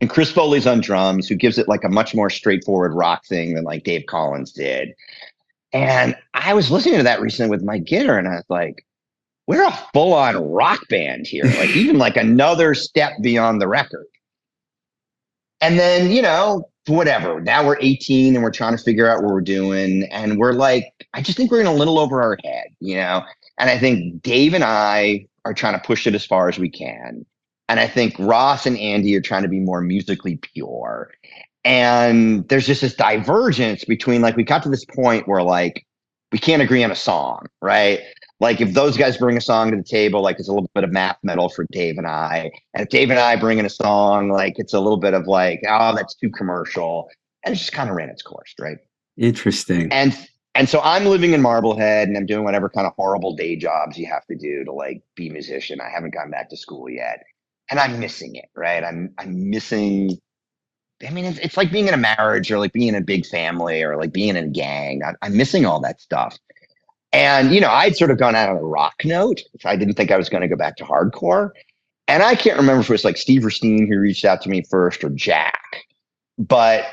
And 0.00 0.10
Chris 0.10 0.30
Foley's 0.30 0.66
on 0.66 0.80
drums, 0.80 1.28
who 1.28 1.34
gives 1.34 1.58
it 1.58 1.68
like 1.68 1.84
a 1.84 1.88
much 1.88 2.14
more 2.14 2.30
straightforward 2.30 2.94
rock 2.94 3.26
thing 3.26 3.54
than 3.54 3.64
like 3.64 3.84
Dave 3.84 4.06
Collins 4.06 4.52
did. 4.52 4.90
And 5.72 6.16
I 6.34 6.54
was 6.54 6.70
listening 6.70 6.96
to 6.96 7.02
that 7.02 7.20
recently 7.20 7.50
with 7.50 7.62
my 7.62 7.78
gear, 7.78 8.16
and 8.16 8.26
I 8.26 8.36
was 8.36 8.44
like, 8.48 8.86
we're 9.46 9.66
a 9.66 9.78
full 9.92 10.14
on 10.14 10.36
rock 10.50 10.80
band 10.88 11.26
here, 11.26 11.44
like 11.44 11.70
even 11.70 11.98
like 11.98 12.16
another 12.16 12.74
step 12.74 13.14
beyond 13.20 13.60
the 13.60 13.68
record. 13.68 14.06
And 15.60 15.78
then, 15.78 16.10
you 16.10 16.22
know, 16.22 16.70
whatever. 16.86 17.40
Now 17.40 17.66
we're 17.66 17.78
18 17.80 18.34
and 18.34 18.42
we're 18.42 18.50
trying 18.50 18.76
to 18.76 18.82
figure 18.82 19.08
out 19.08 19.22
what 19.22 19.32
we're 19.32 19.40
doing. 19.40 20.04
And 20.10 20.38
we're 20.38 20.52
like, 20.52 20.86
I 21.14 21.22
just 21.22 21.36
think 21.36 21.50
we're 21.50 21.60
in 21.60 21.66
a 21.66 21.74
little 21.74 21.98
over 21.98 22.22
our 22.22 22.38
head, 22.44 22.68
you 22.80 22.96
know? 22.96 23.22
And 23.58 23.68
I 23.68 23.78
think 23.78 24.22
Dave 24.22 24.54
and 24.54 24.64
I 24.64 25.26
are 25.44 25.54
trying 25.54 25.74
to 25.74 25.86
push 25.86 26.06
it 26.06 26.14
as 26.14 26.24
far 26.24 26.48
as 26.48 26.58
we 26.58 26.70
can. 26.70 27.26
And 27.68 27.80
I 27.80 27.86
think 27.86 28.14
Ross 28.18 28.66
and 28.66 28.78
Andy 28.78 29.14
are 29.16 29.20
trying 29.20 29.42
to 29.42 29.48
be 29.48 29.60
more 29.60 29.80
musically 29.80 30.36
pure. 30.36 31.10
And 31.64 32.48
there's 32.48 32.66
just 32.66 32.80
this 32.80 32.94
divergence 32.94 33.84
between 33.84 34.22
like, 34.22 34.36
we 34.36 34.44
got 34.44 34.62
to 34.62 34.70
this 34.70 34.84
point 34.84 35.28
where 35.28 35.42
like, 35.42 35.84
we 36.32 36.38
can't 36.38 36.62
agree 36.62 36.84
on 36.84 36.90
a 36.90 36.96
song, 36.96 37.46
right? 37.60 38.00
Like 38.40 38.60
if 38.60 38.72
those 38.72 38.96
guys 38.96 39.16
bring 39.16 39.36
a 39.36 39.40
song 39.40 39.70
to 39.70 39.76
the 39.76 39.82
table, 39.82 40.22
like 40.22 40.38
it's 40.38 40.48
a 40.48 40.52
little 40.52 40.70
bit 40.74 40.84
of 40.84 40.92
math 40.92 41.18
metal 41.22 41.48
for 41.48 41.66
Dave 41.72 41.98
and 41.98 42.06
I. 42.06 42.50
And 42.74 42.84
if 42.84 42.88
Dave 42.88 43.10
and 43.10 43.18
I 43.18 43.36
bring 43.36 43.58
in 43.58 43.66
a 43.66 43.70
song, 43.70 44.30
like 44.30 44.58
it's 44.58 44.74
a 44.74 44.80
little 44.80 44.96
bit 44.96 45.14
of 45.14 45.26
like, 45.26 45.60
oh, 45.68 45.94
that's 45.94 46.14
too 46.14 46.30
commercial. 46.30 47.08
And 47.44 47.54
it 47.54 47.58
just 47.58 47.72
kind 47.72 47.90
of 47.90 47.96
ran 47.96 48.08
its 48.10 48.22
course, 48.22 48.54
right? 48.60 48.78
Interesting. 49.16 49.92
And 49.92 50.16
and 50.54 50.68
so 50.68 50.80
I'm 50.82 51.06
living 51.06 51.32
in 51.32 51.42
Marblehead 51.42 52.08
and 52.08 52.16
I'm 52.16 52.26
doing 52.26 52.44
whatever 52.44 52.68
kind 52.68 52.86
of 52.86 52.92
horrible 52.96 53.34
day 53.36 53.56
jobs 53.56 53.96
you 53.96 54.06
have 54.06 54.24
to 54.26 54.36
do 54.36 54.64
to 54.64 54.72
like 54.72 55.02
be 55.14 55.28
a 55.28 55.32
musician. 55.32 55.80
I 55.80 55.88
haven't 55.88 56.14
gone 56.14 56.30
back 56.30 56.50
to 56.50 56.56
school 56.56 56.88
yet. 56.88 57.24
And 57.70 57.78
I'm 57.78 58.00
missing 58.00 58.36
it, 58.36 58.46
right? 58.54 58.82
I'm 58.82 59.12
I'm 59.18 59.50
missing 59.50 60.18
I 61.06 61.10
mean, 61.10 61.26
it's, 61.26 61.38
it's 61.38 61.56
like 61.56 61.70
being 61.70 61.86
in 61.86 61.94
a 61.94 61.98
marriage 61.98 62.50
or 62.50 62.58
like 62.58 62.72
being 62.72 62.88
in 62.88 62.96
a 62.96 63.00
big 63.00 63.24
family 63.26 63.82
or 63.82 63.96
like 63.96 64.12
being 64.12 64.30
in 64.30 64.36
a 64.36 64.48
gang. 64.48 65.02
I, 65.04 65.14
I'm 65.22 65.36
missing 65.36 65.64
all 65.64 65.80
that 65.80 66.00
stuff. 66.00 66.36
And, 67.12 67.54
you 67.54 67.60
know, 67.60 67.70
I'd 67.70 67.96
sort 67.96 68.10
of 68.10 68.18
gone 68.18 68.34
out 68.34 68.50
on 68.50 68.56
a 68.56 68.62
rock 68.62 69.04
note. 69.04 69.42
I 69.64 69.76
didn't 69.76 69.94
think 69.94 70.10
I 70.10 70.16
was 70.16 70.28
going 70.28 70.42
to 70.42 70.48
go 70.48 70.56
back 70.56 70.76
to 70.76 70.84
hardcore. 70.84 71.50
And 72.06 72.22
I 72.22 72.34
can't 72.34 72.58
remember 72.58 72.80
if 72.80 72.88
it 72.88 72.92
was 72.92 73.04
like 73.04 73.16
Steve 73.16 73.42
Verstein 73.42 73.88
who 73.88 73.98
reached 73.98 74.24
out 74.24 74.40
to 74.42 74.48
me 74.48 74.62
first 74.70 75.04
or 75.04 75.10
Jack, 75.10 75.84
but 76.38 76.86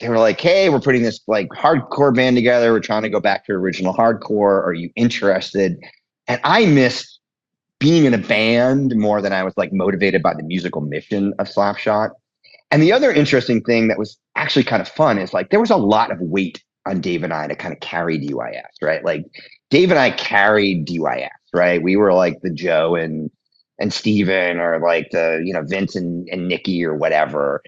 they 0.00 0.08
were 0.08 0.18
like, 0.18 0.40
hey, 0.40 0.70
we're 0.70 0.80
putting 0.80 1.02
this 1.02 1.20
like 1.26 1.48
hardcore 1.48 2.14
band 2.14 2.36
together. 2.36 2.72
We're 2.72 2.80
trying 2.80 3.02
to 3.02 3.10
go 3.10 3.20
back 3.20 3.46
to 3.46 3.52
original 3.52 3.94
hardcore. 3.94 4.64
Are 4.64 4.72
you 4.72 4.90
interested? 4.96 5.78
And 6.26 6.40
I 6.44 6.66
missed 6.66 7.20
being 7.78 8.04
in 8.06 8.14
a 8.14 8.18
band 8.18 8.96
more 8.96 9.20
than 9.20 9.32
I 9.32 9.42
was 9.42 9.54
like 9.56 9.72
motivated 9.72 10.22
by 10.22 10.34
the 10.34 10.42
musical 10.42 10.80
mission 10.80 11.34
of 11.38 11.48
Slapshot. 11.48 12.10
And 12.70 12.82
the 12.82 12.92
other 12.92 13.12
interesting 13.12 13.62
thing 13.62 13.88
that 13.88 13.98
was 13.98 14.18
actually 14.36 14.64
kind 14.64 14.80
of 14.80 14.88
fun 14.88 15.18
is 15.18 15.32
like 15.32 15.50
there 15.50 15.60
was 15.60 15.70
a 15.70 15.76
lot 15.76 16.10
of 16.10 16.18
weight 16.20 16.62
on 16.86 17.00
Dave 17.00 17.22
and 17.22 17.32
I 17.32 17.46
to 17.46 17.54
kind 17.54 17.72
of 17.72 17.80
carry 17.80 18.18
DYS, 18.18 18.62
right? 18.82 19.04
Like 19.04 19.24
Dave 19.70 19.90
and 19.90 19.98
I 19.98 20.10
carried 20.10 20.86
DYS, 20.86 21.28
right? 21.52 21.82
We 21.82 21.96
were 21.96 22.12
like 22.12 22.40
the 22.42 22.50
Joe 22.50 22.94
and 22.94 23.30
and 23.78 23.92
Steven 23.92 24.58
or 24.58 24.78
like 24.78 25.10
the, 25.10 25.42
you 25.44 25.52
know, 25.52 25.62
Vince 25.62 25.96
and, 25.96 26.28
and 26.28 26.48
Nikki 26.48 26.84
or 26.84 26.94
whatever. 26.94 27.62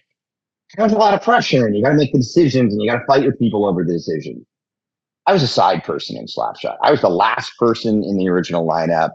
There's 0.77 0.93
a 0.93 0.99
lot 0.99 1.15
of 1.15 1.23
pressure 1.23 1.67
and 1.67 1.77
you 1.77 1.83
got 1.83 1.91
to 1.91 1.97
make 1.97 2.13
the 2.13 2.19
decisions 2.19 2.73
and 2.73 2.83
you 2.83 2.91
got 2.91 2.99
to 2.99 3.07
fight 3.07 3.25
with 3.25 3.39
people 3.39 3.67
over 3.67 3.83
the 3.83 3.93
decision. 3.93 4.47
I 5.27 5.33
was 5.33 5.43
a 5.43 5.49
side 5.49 5.83
person 5.83 6.17
in 6.17 6.27
Slapshot. 6.27 6.77
I 6.83 6.91
was 6.93 7.01
the 7.01 7.09
last 7.09 7.53
person 7.59 8.05
in 8.05 8.17
the 8.19 8.29
original 8.29 8.67
lineup. 8.67 9.11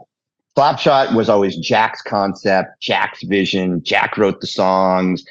Slapshot 0.56 1.14
was 1.14 1.30
always 1.30 1.56
Jack's 1.56 2.02
concept, 2.02 2.78
Jack's 2.80 3.22
vision. 3.22 3.82
Jack 3.82 4.18
wrote 4.18 4.40
the 4.42 4.46
songs. 4.46 5.24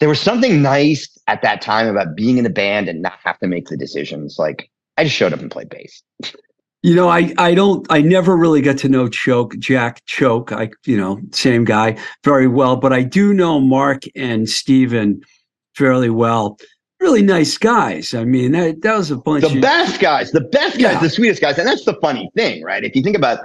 There 0.00 0.08
was 0.08 0.20
something 0.20 0.62
nice 0.62 1.08
at 1.28 1.42
that 1.42 1.60
time 1.60 1.86
about 1.86 2.16
being 2.16 2.38
in 2.38 2.46
a 2.46 2.50
band 2.50 2.88
and 2.88 3.02
not 3.02 3.18
have 3.22 3.38
to 3.38 3.46
make 3.46 3.68
the 3.68 3.76
decisions. 3.76 4.36
Like 4.38 4.68
I 4.96 5.04
just 5.04 5.14
showed 5.14 5.32
up 5.32 5.40
and 5.40 5.50
played 5.50 5.68
bass. 5.68 6.02
You 6.82 6.94
know, 6.94 7.08
I 7.08 7.32
I 7.38 7.54
don't 7.54 7.86
I 7.90 8.00
never 8.00 8.36
really 8.36 8.62
got 8.62 8.78
to 8.78 8.88
know 8.88 9.08
Choke 9.08 9.58
Jack 9.58 10.04
Choke. 10.06 10.52
I 10.52 10.70
you 10.86 10.96
know 10.96 11.20
same 11.32 11.64
guy 11.64 11.98
very 12.24 12.46
well, 12.46 12.76
but 12.76 12.92
I 12.92 13.02
do 13.02 13.34
know 13.34 13.58
Mark 13.60 14.02
and 14.14 14.48
Steven 14.48 15.20
fairly 15.74 16.10
well. 16.10 16.56
Really 17.00 17.22
nice 17.22 17.58
guys. 17.58 18.14
I 18.14 18.24
mean, 18.24 18.52
that 18.52 18.82
that 18.82 18.96
was 18.96 19.10
a 19.10 19.16
bunch 19.16 19.42
The 19.44 19.56
of 19.56 19.60
best 19.60 20.00
guys, 20.00 20.30
the 20.30 20.40
best 20.40 20.78
guys, 20.78 20.94
Yeah. 20.94 21.00
the 21.00 21.10
sweetest 21.10 21.40
guys, 21.40 21.58
and 21.58 21.66
that's 21.66 21.84
the 21.84 21.94
funny 22.00 22.30
thing, 22.36 22.62
right? 22.62 22.84
If 22.84 22.94
you 22.96 23.02
think 23.02 23.16
about, 23.16 23.40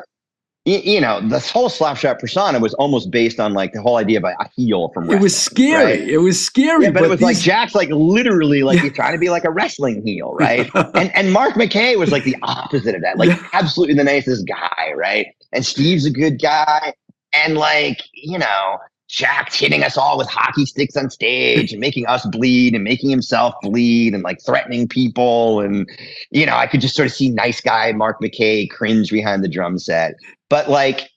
you, 0.66 0.78
you 0.78 1.02
know, 1.02 1.20
this 1.28 1.50
whole 1.50 1.70
Slapshot 1.70 2.20
persona 2.20 2.60
was 2.60 2.74
almost 2.76 3.12
based 3.12 3.40
on 3.40 3.54
like 3.54 3.74
the 3.74 3.82
whole 3.82 3.98
idea 3.98 4.20
of 4.20 4.24
a 4.24 4.36
heel 4.56 4.90
from 4.94 5.10
It 5.12 5.20
was 5.20 5.38
scary. 5.38 5.84
right? 6.00 6.08
It 6.10 6.20
was 6.20 6.44
scary. 6.44 6.86
Yeah, 6.86 6.92
but, 6.92 7.04
it 7.04 7.10
was 7.10 7.22
like 7.22 7.38
Jack's 7.38 7.76
like 7.76 7.90
literally 7.90 8.64
like 8.64 8.80
he's 8.80 8.94
trying 8.94 9.12
to 9.14 9.18
be 9.20 9.30
like 9.30 9.44
a 9.44 9.52
wrestling 9.52 10.06
heel, 10.06 10.34
right? 10.40 10.70
and 10.96 11.14
and 11.16 11.34
Mark 11.34 11.56
McKay 11.56 11.98
was 12.00 12.12
like 12.12 12.24
the 12.24 12.38
opposite 12.44 12.96
of 12.96 13.02
that, 13.02 13.18
like 13.18 13.30
Yeah. 13.30 13.46
absolutely 13.54 13.96
the 13.96 14.06
nicest 14.06 14.48
guy, 14.48 14.92
right? 14.96 15.28
And 15.52 15.66
Steve's 15.66 16.06
a 16.06 16.12
good 16.12 16.42
guy, 16.42 16.94
and 17.34 17.58
like 17.58 18.00
you 18.14 18.40
know, 18.40 18.78
Jack's 19.10 19.60
hitting 19.60 19.84
us 19.84 19.98
all 19.98 20.18
with 20.18 20.30
hockey 20.30 20.66
sticks 20.66 20.96
on 20.96 21.10
stage 21.10 21.72
and 21.74 21.80
making 21.82 22.08
us 22.08 22.26
bleed 22.28 22.74
and 22.74 22.84
making 22.86 23.10
himself 23.10 23.54
bleed 23.62 24.14
and 24.14 24.24
like 24.24 24.40
threatening 24.46 24.88
people, 24.88 25.60
and 25.60 25.88
you 26.32 26.46
know, 26.46 26.56
I 26.56 26.68
could 26.68 26.80
just 26.80 26.96
sort 26.96 27.08
of 27.08 27.14
see 27.14 27.30
nice 27.30 27.60
guy 27.60 27.92
Mark 27.92 28.22
McKay 28.22 28.70
cringe 28.70 29.12
behind 29.12 29.44
the 29.44 29.50
drum 29.50 29.78
set, 29.78 30.16
but 30.54 30.70
like 30.70 31.10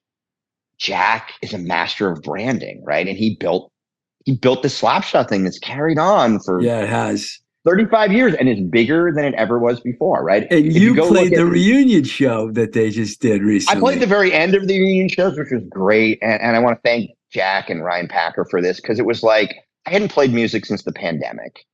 Jack 0.78 1.32
is 1.42 1.52
a 1.52 1.58
master 1.58 2.10
of 2.10 2.22
branding, 2.22 2.82
right? 2.86 3.06
And 3.06 3.18
he 3.18 3.36
built 3.38 3.70
he 4.24 4.34
built 4.34 4.62
this 4.62 4.80
slapshot 4.80 5.28
thing 5.28 5.44
that's 5.44 5.58
carried 5.58 5.98
on 5.98 6.40
for 6.40 6.62
yeah, 6.62 6.80
it 6.80 6.88
has. 6.88 7.38
35 7.66 8.12
years 8.12 8.34
and 8.34 8.48
is 8.48 8.60
bigger 8.70 9.12
than 9.14 9.26
it 9.26 9.34
ever 9.34 9.58
was 9.58 9.80
before, 9.80 10.24
right? 10.24 10.46
And 10.50 10.66
If 10.66 10.76
you, 10.76 10.94
played 10.94 11.32
the 11.32 11.40
at- 11.40 11.46
reunion 11.46 12.04
show 12.04 12.50
that 12.52 12.72
they 12.72 12.90
just 12.90 13.20
did 13.20 13.42
recently. 13.42 13.76
I 13.76 13.80
played 13.80 14.00
the 14.00 14.06
very 14.06 14.32
end 14.32 14.54
of 14.54 14.68
the 14.68 14.78
reunion 14.78 15.08
shows, 15.08 15.36
which 15.36 15.50
was 15.50 15.64
great. 15.68 16.18
And, 16.22 16.40
and 16.40 16.56
I 16.56 16.60
want 16.60 16.76
to 16.76 16.80
thank 16.88 17.10
Jack 17.30 17.68
and 17.68 17.84
Ryan 17.84 18.08
Packer 18.08 18.46
for 18.48 18.62
this 18.62 18.80
because 18.80 18.98
it 18.98 19.04
was 19.04 19.22
like 19.22 19.54
I 19.84 19.90
hadn't 19.90 20.12
played 20.12 20.32
music 20.32 20.64
since 20.64 20.84
the 20.84 20.92
pandemic. 20.92 21.66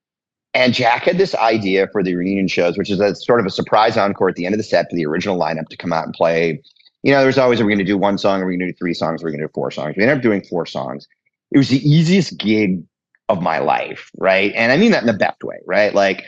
And 0.53 0.75
Jack 0.75 1.05
had 1.05 1.17
this 1.17 1.35
idea 1.37 1.87
for 1.93 2.03
the 2.03 2.17
reunion 2.17 2.49
shows, 2.49 2.77
which 2.77 2.91
is 2.91 2.99
a 2.99 3.15
sort 3.15 3.39
of 3.39 3.47
a 3.47 3.51
surprise 3.51 3.97
encore 3.97 4.31
at 4.31 4.35
the 4.35 4.47
end 4.47 4.55
of 4.55 4.59
the 4.59 4.65
set 4.65 4.91
for 4.91 4.97
the 4.97 5.07
original 5.07 5.39
lineup 5.39 5.69
to 5.69 5.77
come 5.77 5.93
out 5.93 6.07
and 6.07 6.13
play. 6.13 6.61
You 7.03 7.13
know, 7.13 7.23
there's 7.23 7.39
always, 7.39 7.61
are 7.61 7.65
we 7.65 7.71
going 7.71 7.85
to 7.85 7.85
do 7.85 7.99
one 7.99 8.19
song? 8.19 8.41
Are 8.41 8.47
we 8.47 8.57
going 8.57 8.69
to 8.69 8.73
do 8.73 8.79
three 8.79 8.95
songs? 8.95 9.23
Are 9.23 9.27
we 9.27 9.33
going 9.33 9.41
to 9.41 9.47
do 9.47 9.53
four 9.55 9.71
songs? 9.71 9.95
We 9.97 10.03
ended 10.03 10.19
up 10.19 10.23
doing 10.23 10.43
four 10.43 10.67
songs. 10.67 11.07
It 11.51 11.59
was 11.59 11.69
the 11.69 11.87
easiest 11.89 12.39
gig 12.39 12.83
of 13.29 13.43
my 13.43 13.59
life, 13.59 14.11
right? 14.19 14.53
And 14.55 14.73
I 14.73 14.77
mean 14.77 14.93
that 14.93 15.03
in 15.03 15.07
the 15.07 15.13
best 15.13 15.43
way, 15.43 15.59
right? 15.67 15.95
Like 15.95 16.25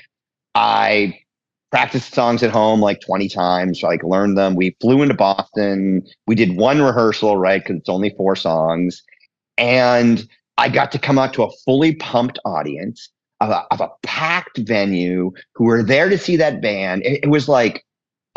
I 0.55 1.19
practiced 1.71 2.15
songs 2.15 2.43
at 2.43 2.51
home 2.51 2.81
like 2.81 3.01
20 3.01 3.29
times, 3.29 3.83
like 3.83 4.03
learned 4.05 4.39
them. 4.39 4.55
We 4.55 4.77
flew 4.81 5.03
into 5.03 5.15
Boston. 5.15 6.07
We 6.27 6.35
did 6.35 6.57
one 6.57 6.81
rehearsal, 6.81 7.37
right? 7.37 7.63
Because 7.63 7.81
it's 7.81 7.89
only 7.89 8.11
four 8.17 8.37
songs. 8.37 9.03
And 9.59 10.27
I 10.57 10.69
got 10.69 10.93
to 10.93 10.99
come 10.99 11.19
out 11.19 11.35
to 11.35 11.43
a 11.43 11.51
fully 11.65 11.95
pumped 11.97 12.39
audience 12.45 13.11
of 13.41 13.51
a, 13.51 13.65
of 13.71 13.81
a 13.81 13.91
packed 14.03 14.59
venue 14.59 15.33
who 15.55 15.65
were 15.65 15.83
there 15.83 16.09
to 16.09 16.17
see 16.19 16.37
that 16.37 16.63
band. 16.63 17.03
It, 17.05 17.25
it 17.25 17.29
was 17.29 17.49
like 17.49 17.85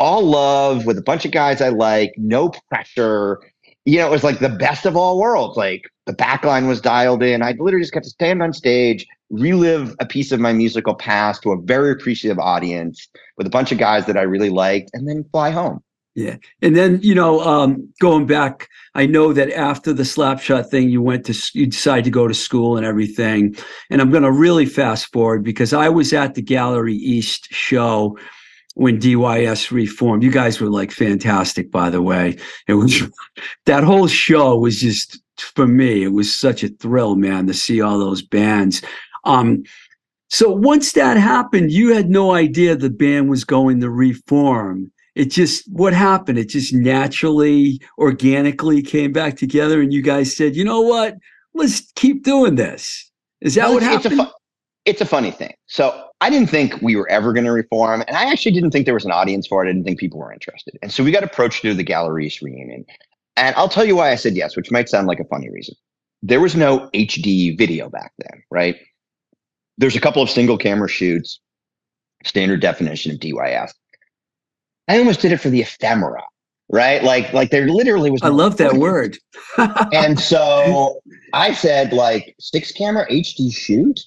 all 0.00 0.22
love 0.22 0.86
with 0.86 0.98
a 0.98 1.02
bunch 1.02 1.24
of 1.24 1.30
guys 1.30 1.60
I 1.60 1.68
like, 1.70 2.14
no 2.16 2.50
pressure. 2.70 3.40
You 3.84 3.98
know, 3.98 4.06
it 4.06 4.10
was 4.10 4.24
like 4.24 4.38
the 4.38 4.48
best 4.48 4.86
of 4.86 4.96
all 4.96 5.18
worlds. 5.18 5.56
Like 5.56 5.90
the 6.06 6.12
backline 6.12 6.68
was 6.68 6.80
dialed 6.80 7.22
in. 7.22 7.42
I 7.42 7.52
literally 7.58 7.82
just 7.82 7.94
got 7.94 8.04
to 8.04 8.10
stand 8.10 8.42
on 8.42 8.52
stage, 8.52 9.06
relive 9.30 9.94
a 10.00 10.06
piece 10.06 10.30
of 10.30 10.40
my 10.40 10.52
musical 10.52 10.94
past 10.94 11.42
to 11.42 11.52
a 11.52 11.60
very 11.62 11.92
appreciative 11.92 12.38
audience 12.38 13.08
with 13.36 13.46
a 13.46 13.50
bunch 13.50 13.72
of 13.72 13.78
guys 13.78 14.06
that 14.06 14.16
I 14.16 14.22
really 14.22 14.50
liked, 14.50 14.90
and 14.92 15.08
then 15.08 15.24
fly 15.32 15.50
home. 15.50 15.82
Yeah. 16.14 16.36
And 16.62 16.74
then, 16.74 16.98
you 17.00 17.14
know, 17.14 17.40
um, 17.42 17.92
going 18.00 18.26
back, 18.26 18.68
I 18.96 19.06
know 19.06 19.32
that 19.32 19.52
after 19.52 19.92
the 19.92 20.02
slapshot 20.02 20.68
thing, 20.68 20.88
you 20.88 21.00
went 21.00 21.26
to, 21.26 21.50
you 21.54 21.66
decided 21.66 22.04
to 22.06 22.10
go 22.10 22.26
to 22.26 22.34
school 22.34 22.76
and 22.76 22.84
everything. 22.84 23.56
And 23.88 24.00
I'm 24.00 24.10
going 24.10 24.24
to 24.24 24.32
really 24.32 24.66
fast 24.66 25.12
forward 25.12 25.44
because 25.44 25.72
I 25.72 25.88
was 25.88 26.12
at 26.12 26.34
the 26.34 26.42
Gallery 26.42 26.96
East 26.96 27.46
show 27.52 28.18
when 28.78 29.00
DYS 29.00 29.72
reformed. 29.72 30.22
You 30.22 30.30
guys 30.30 30.60
were 30.60 30.68
like 30.68 30.92
fantastic, 30.92 31.68
by 31.68 31.90
the 31.90 32.00
way. 32.00 32.36
It 32.68 32.74
was 32.74 33.02
that 33.66 33.82
whole 33.82 34.06
show 34.06 34.56
was 34.56 34.80
just 34.80 35.20
for 35.36 35.66
me, 35.66 36.04
it 36.04 36.12
was 36.12 36.34
such 36.34 36.62
a 36.62 36.68
thrill, 36.68 37.16
man, 37.16 37.48
to 37.48 37.54
see 37.54 37.80
all 37.80 37.98
those 37.98 38.22
bands. 38.22 38.82
Um, 39.24 39.64
so 40.30 40.50
once 40.50 40.92
that 40.92 41.16
happened, 41.16 41.72
you 41.72 41.92
had 41.92 42.08
no 42.08 42.32
idea 42.32 42.76
the 42.76 42.90
band 42.90 43.30
was 43.30 43.44
going 43.44 43.80
to 43.80 43.90
reform 43.90 44.92
it 45.16 45.32
just 45.32 45.64
what 45.72 45.92
happened 45.92 46.38
it 46.38 46.48
just 46.48 46.72
naturally 46.72 47.80
organically 47.98 48.80
came 48.80 49.12
back 49.12 49.36
together 49.36 49.80
and 49.80 49.92
you 49.92 50.00
guys 50.00 50.36
said 50.36 50.54
you 50.54 50.64
know 50.64 50.80
what 50.80 51.16
let's 51.54 51.90
keep 51.96 52.22
doing 52.22 52.54
this 52.54 53.10
is 53.40 53.56
that 53.56 53.64
Well, 53.64 53.74
what 53.74 53.82
happened 53.82 54.20
it's 54.88 55.02
a 55.02 55.06
funny 55.06 55.30
thing. 55.30 55.52
So 55.66 56.08
I 56.22 56.30
didn't 56.30 56.48
think 56.48 56.80
we 56.80 56.96
were 56.96 57.08
ever 57.10 57.32
going 57.34 57.44
to 57.44 57.52
reform, 57.52 58.02
and 58.08 58.16
I 58.16 58.30
actually 58.30 58.52
didn't 58.52 58.70
think 58.70 58.86
there 58.86 58.94
was 58.94 59.04
an 59.04 59.12
audience 59.12 59.46
for 59.46 59.62
it. 59.62 59.68
I 59.68 59.72
didn't 59.72 59.84
think 59.84 60.00
people 60.00 60.18
were 60.18 60.32
interested, 60.32 60.78
and 60.82 60.90
so 60.90 61.04
we 61.04 61.10
got 61.10 61.22
approached 61.22 61.62
to 61.62 61.68
do 61.68 61.74
the 61.74 61.82
Gallery 61.82 62.26
East 62.26 62.40
reunion. 62.40 62.84
And 63.36 63.54
I'll 63.54 63.68
tell 63.68 63.84
you 63.84 63.94
why 63.94 64.10
I 64.10 64.14
said 64.14 64.34
yes, 64.34 64.56
which 64.56 64.70
might 64.70 64.88
sound 64.88 65.06
like 65.06 65.20
a 65.20 65.24
funny 65.24 65.50
reason. 65.50 65.76
There 66.22 66.40
was 66.40 66.56
no 66.56 66.88
HD 66.94 67.56
video 67.56 67.88
back 67.88 68.12
then, 68.18 68.42
right? 68.50 68.76
There's 69.76 69.94
a 69.94 70.00
couple 70.00 70.22
of 70.22 70.30
single 70.30 70.58
camera 70.58 70.88
shoots, 70.88 71.38
standard 72.24 72.60
definition 72.60 73.12
of 73.12 73.18
DYS. 73.18 73.70
I 74.88 74.98
almost 74.98 75.20
did 75.20 75.30
it 75.30 75.36
for 75.36 75.50
the 75.50 75.60
ephemera, 75.60 76.22
right? 76.70 77.04
Like, 77.04 77.32
like 77.32 77.50
there 77.50 77.68
literally 77.68 78.10
was. 78.10 78.22
i 78.22 78.28
love 78.28 78.56
that 78.56 78.74
word 78.74 79.18
And 79.92 80.18
so 80.18 81.00
I 81.32 81.52
said, 81.52 81.92
like, 81.92 82.34
six 82.40 82.72
camera 82.72 83.06
HD 83.08 83.54
shoot. 83.54 84.00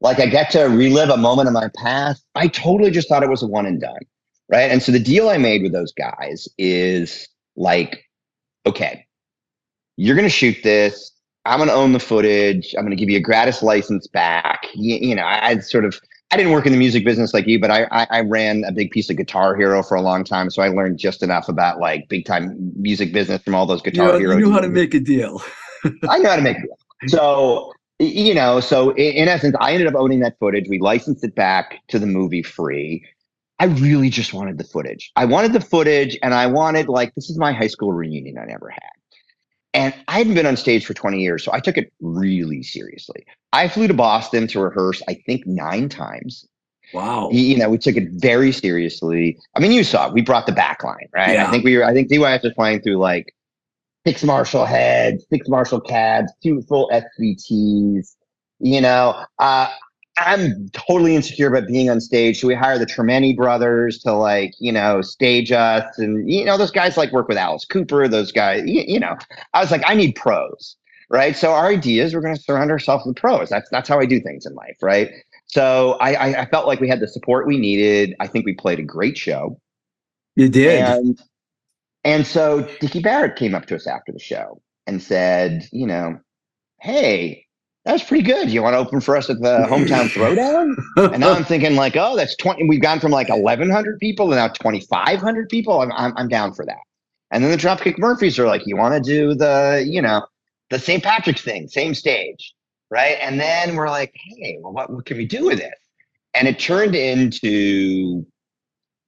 Like, 0.00 0.18
I 0.18 0.26
get 0.26 0.50
to 0.52 0.64
relive 0.64 1.10
a 1.10 1.16
moment 1.16 1.48
of 1.48 1.54
my 1.54 1.68
past. 1.76 2.24
I 2.34 2.48
totally 2.48 2.90
just 2.90 3.08
thought 3.08 3.22
it 3.22 3.28
was 3.28 3.42
a 3.42 3.46
one 3.46 3.66
and 3.66 3.80
done. 3.80 4.00
Right. 4.48 4.70
And 4.70 4.82
so 4.82 4.90
the 4.90 4.98
deal 4.98 5.28
I 5.28 5.38
made 5.38 5.62
with 5.62 5.72
those 5.72 5.92
guys 5.92 6.48
is 6.58 7.28
like, 7.56 8.04
okay, 8.66 9.06
you're 9.96 10.16
going 10.16 10.26
to 10.26 10.30
shoot 10.30 10.56
this. 10.62 11.12
I'm 11.44 11.58
going 11.58 11.68
to 11.68 11.74
own 11.74 11.92
the 11.92 12.00
footage. 12.00 12.74
I'm 12.76 12.82
going 12.84 12.96
to 12.96 12.96
give 12.96 13.08
you 13.08 13.18
a 13.18 13.22
gratis 13.22 13.62
license 13.62 14.06
back. 14.08 14.66
You, 14.74 14.96
you 14.96 15.14
know, 15.14 15.22
I, 15.22 15.48
I 15.48 15.58
sort 15.58 15.84
of, 15.84 16.00
I 16.32 16.36
didn't 16.36 16.52
work 16.52 16.66
in 16.66 16.72
the 16.72 16.78
music 16.78 17.04
business 17.04 17.32
like 17.34 17.46
you, 17.46 17.58
but 17.60 17.70
I, 17.70 17.86
I 17.90 18.06
I 18.10 18.20
ran 18.20 18.62
a 18.64 18.70
big 18.70 18.92
piece 18.92 19.10
of 19.10 19.16
Guitar 19.16 19.56
Hero 19.56 19.82
for 19.82 19.96
a 19.96 20.02
long 20.02 20.22
time, 20.22 20.48
so 20.48 20.62
I 20.62 20.68
learned 20.68 20.98
just 20.98 21.24
enough 21.24 21.48
about 21.48 21.80
like 21.80 22.08
big 22.08 22.24
time 22.24 22.56
music 22.76 23.12
business 23.12 23.42
from 23.42 23.56
all 23.56 23.66
those 23.66 23.80
you, 23.84 23.90
Guitar 23.90 24.12
know, 24.12 24.18
Hero. 24.18 24.36
you 24.36 24.44
knew 24.44 24.52
how 24.52 24.60
to 24.60 24.68
make 24.68 24.94
a 24.94 25.00
deal 25.00 25.42
I 26.08 26.18
know 26.18 26.30
how 26.30 26.36
to 26.36 26.42
make 26.42 26.58
it. 26.58 27.10
So, 27.10 27.72
y- 27.72 27.79
you 28.00 28.34
know, 28.34 28.60
so 28.60 28.90
in, 28.94 29.28
essence, 29.28 29.54
I 29.60 29.72
ended 29.72 29.86
up 29.86 29.94
owning 29.94 30.20
that 30.20 30.38
footage. 30.38 30.66
We 30.68 30.78
licensed 30.78 31.22
it 31.22 31.34
back 31.34 31.80
to 31.88 31.98
the 31.98 32.06
movie 32.06 32.42
free. 32.42 33.04
I 33.58 33.66
really 33.66 34.08
just 34.08 34.32
wanted 34.32 34.56
the 34.56 34.64
footage. 34.64 35.12
I 35.16 35.26
wanted 35.26 35.52
the 35.52 35.60
footage 35.60 36.18
and 36.22 36.32
I 36.32 36.46
wanted, 36.46 36.88
like, 36.88 37.14
this 37.14 37.28
is 37.28 37.36
my 37.36 37.52
high 37.52 37.66
school 37.66 37.92
reunion 37.92 38.38
I 38.38 38.46
never 38.46 38.70
had. 38.70 38.80
And 39.74 39.94
I 40.08 40.18
hadn't 40.18 40.34
been 40.34 40.46
on 40.46 40.56
stage 40.56 40.86
for 40.86 40.94
20 40.94 41.20
years, 41.20 41.44
so 41.44 41.52
I 41.52 41.60
took 41.60 41.76
it 41.76 41.92
really 42.00 42.62
seriously. 42.62 43.24
I 43.52 43.68
flew 43.68 43.86
to 43.86 43.94
Boston 43.94 44.46
to 44.48 44.60
rehearse, 44.60 45.02
I 45.06 45.14
think, 45.14 45.46
nine 45.46 45.88
times. 45.90 46.48
wow 46.94 47.28
You 47.30 47.58
know, 47.58 47.68
we 47.68 47.78
took 47.78 47.96
it 47.96 48.08
very 48.12 48.50
seriously. 48.50 49.38
I 49.54 49.60
mean, 49.60 49.72
you 49.72 49.84
saw 49.84 50.08
it. 50.08 50.14
We 50.14 50.22
brought 50.22 50.46
the 50.46 50.52
back 50.52 50.82
line, 50.82 51.08
right? 51.14 51.34
Yeah. 51.34 51.46
I 51.46 51.50
think 51.50 51.64
we 51.64 51.76
were, 51.76 51.84
I 51.84 51.92
think 51.92 52.10
DYS 52.10 52.42
was 52.42 52.54
playing 52.54 52.80
through 52.80 52.96
like 52.96 53.34
six 54.06 54.24
Marshall 54.24 54.64
heads, 54.64 55.24
six 55.30 55.48
Marshall 55.48 55.80
cabs, 55.80 56.32
two 56.42 56.62
full 56.62 56.90
SVTs. 56.92 58.16
You 58.60 58.80
know, 58.80 59.24
uh, 59.38 59.68
I'm 60.18 60.68
totally 60.70 61.16
insecure 61.16 61.48
about 61.48 61.66
being 61.66 61.88
on 61.88 62.00
stage. 62.00 62.40
So 62.40 62.46
we 62.46 62.54
hire 62.54 62.78
the 62.78 62.86
Tremeni 62.86 63.34
brothers 63.34 63.98
to 64.00 64.12
like, 64.12 64.52
you 64.58 64.72
know, 64.72 65.00
stage 65.00 65.50
us. 65.50 65.98
And, 65.98 66.30
you 66.30 66.44
know, 66.44 66.58
those 66.58 66.70
guys 66.70 66.96
like 66.96 67.12
work 67.12 67.28
with 67.28 67.38
Alice 67.38 67.64
Cooper, 67.64 68.06
those 68.06 68.30
guys, 68.30 68.62
you, 68.66 68.84
you 68.86 69.00
know, 69.00 69.16
I 69.54 69.60
was 69.60 69.70
like, 69.70 69.82
I 69.86 69.94
need 69.94 70.14
pros, 70.14 70.76
right? 71.08 71.34
So 71.34 71.52
our 71.52 71.68
idea 71.68 72.04
is 72.04 72.14
we're 72.14 72.20
going 72.20 72.36
to 72.36 72.42
surround 72.42 72.70
ourselves 72.70 73.06
with 73.06 73.16
pros. 73.16 73.48
That's, 73.48 73.70
that's 73.70 73.88
how 73.88 73.98
I 73.98 74.04
do 74.06 74.20
things 74.20 74.44
in 74.44 74.54
life, 74.54 74.76
right? 74.82 75.10
So 75.46 75.96
I, 76.00 76.14
I, 76.14 76.42
I 76.42 76.46
felt 76.46 76.66
like 76.66 76.80
we 76.80 76.88
had 76.88 77.00
the 77.00 77.08
support 77.08 77.46
we 77.46 77.56
needed. 77.56 78.14
I 78.20 78.26
think 78.26 78.44
we 78.44 78.54
played 78.54 78.78
a 78.78 78.84
great 78.84 79.16
show. 79.16 79.58
you 80.36 80.48
did 80.48 80.82
And 80.82 81.20
and 82.04 82.26
so 82.26 82.62
Dickie 82.80 83.00
Barrett 83.00 83.36
came 83.36 83.54
up 83.54 83.66
to 83.66 83.76
us 83.76 83.86
after 83.86 84.12
the 84.12 84.18
show 84.18 84.60
and 84.86 85.02
said, 85.02 85.68
you 85.72 85.86
know, 85.86 86.18
hey, 86.80 87.46
that 87.84 87.92
was 87.92 88.02
pretty 88.02 88.22
good. 88.24 88.50
You 88.50 88.62
want 88.62 88.74
to 88.74 88.78
open 88.78 89.00
for 89.00 89.16
us 89.16 89.30
at 89.30 89.40
the 89.40 89.66
hometown 89.68 90.08
throwdown? 90.08 90.74
And 91.12 91.20
now 91.20 91.32
I'm 91.32 91.44
thinking 91.46 91.76
like, 91.76 91.96
oh, 91.96 92.16
that's 92.16 92.36
20. 92.36 92.68
We've 92.68 92.80
gone 92.80 93.00
from 93.00 93.10
like 93.10 93.28
1,100 93.28 93.98
people 93.98 94.28
to 94.30 94.36
now 94.36 94.48
2,500 94.48 95.48
people. 95.48 95.80
I'm, 95.80 95.92
I'm, 95.92 96.12
I'm 96.16 96.28
down 96.28 96.52
for 96.54 96.66
that. 96.66 96.78
And 97.30 97.44
then 97.44 97.50
the 97.50 97.56
Dropkick 97.56 97.98
Murphys 97.98 98.38
are 98.38 98.46
like, 98.46 98.62
you 98.66 98.76
want 98.76 98.94
to 98.94 99.00
do 99.00 99.34
the, 99.34 99.84
you 99.86 100.02
know, 100.02 100.26
the 100.70 100.78
St. 100.78 101.02
Patrick's 101.02 101.42
thing, 101.42 101.68
same 101.68 101.94
stage. 101.94 102.54
right? 102.90 103.16
And 103.20 103.40
then 103.40 103.76
we're 103.76 103.88
like, 103.88 104.12
hey, 104.14 104.58
well, 104.60 104.72
what, 104.72 104.90
what 104.90 105.06
can 105.06 105.16
we 105.16 105.26
do 105.26 105.46
with 105.46 105.60
it? 105.60 105.74
And 106.34 106.46
it 106.48 106.58
turned 106.58 106.94
into 106.94 108.26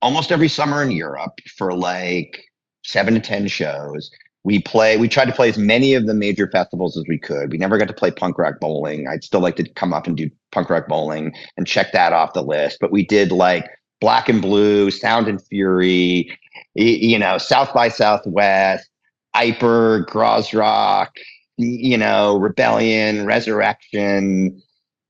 almost 0.00 0.32
every 0.32 0.48
summer 0.48 0.82
in 0.82 0.90
Europe 0.90 1.38
for 1.56 1.72
like 1.74 2.44
seven 2.82 3.14
to 3.14 3.20
10 3.20 3.48
shows. 3.48 4.10
We 4.44 4.60
play, 4.60 4.96
we 4.96 5.08
tried 5.08 5.26
to 5.26 5.32
play 5.32 5.48
as 5.48 5.56
many 5.56 5.94
of 5.94 6.06
the 6.06 6.14
major 6.14 6.48
festivals 6.50 6.96
as 6.96 7.04
we 7.06 7.16
could. 7.18 7.52
We 7.52 7.58
never 7.58 7.78
got 7.78 7.88
to 7.88 7.94
play 7.94 8.10
punk 8.10 8.38
rock 8.38 8.58
bowling. 8.60 9.06
I'd 9.06 9.22
still 9.22 9.40
like 9.40 9.56
to 9.56 9.68
come 9.70 9.92
up 9.92 10.06
and 10.06 10.16
do 10.16 10.30
punk 10.50 10.68
rock 10.68 10.88
bowling 10.88 11.32
and 11.56 11.66
check 11.66 11.92
that 11.92 12.12
off 12.12 12.32
the 12.32 12.42
list. 12.42 12.78
But 12.80 12.90
we 12.90 13.04
did 13.06 13.30
like 13.30 13.68
Black 14.00 14.28
and 14.28 14.42
Blue, 14.42 14.90
Sound 14.90 15.28
and 15.28 15.40
Fury, 15.46 16.36
you 16.74 17.18
know, 17.20 17.38
South 17.38 17.72
by 17.72 17.88
Southwest, 17.88 18.88
Hyper, 19.32 20.04
Groezrock, 20.10 21.10
you 21.56 21.96
know, 21.96 22.36
Rebellion, 22.36 23.24
Resurrection. 23.24 24.60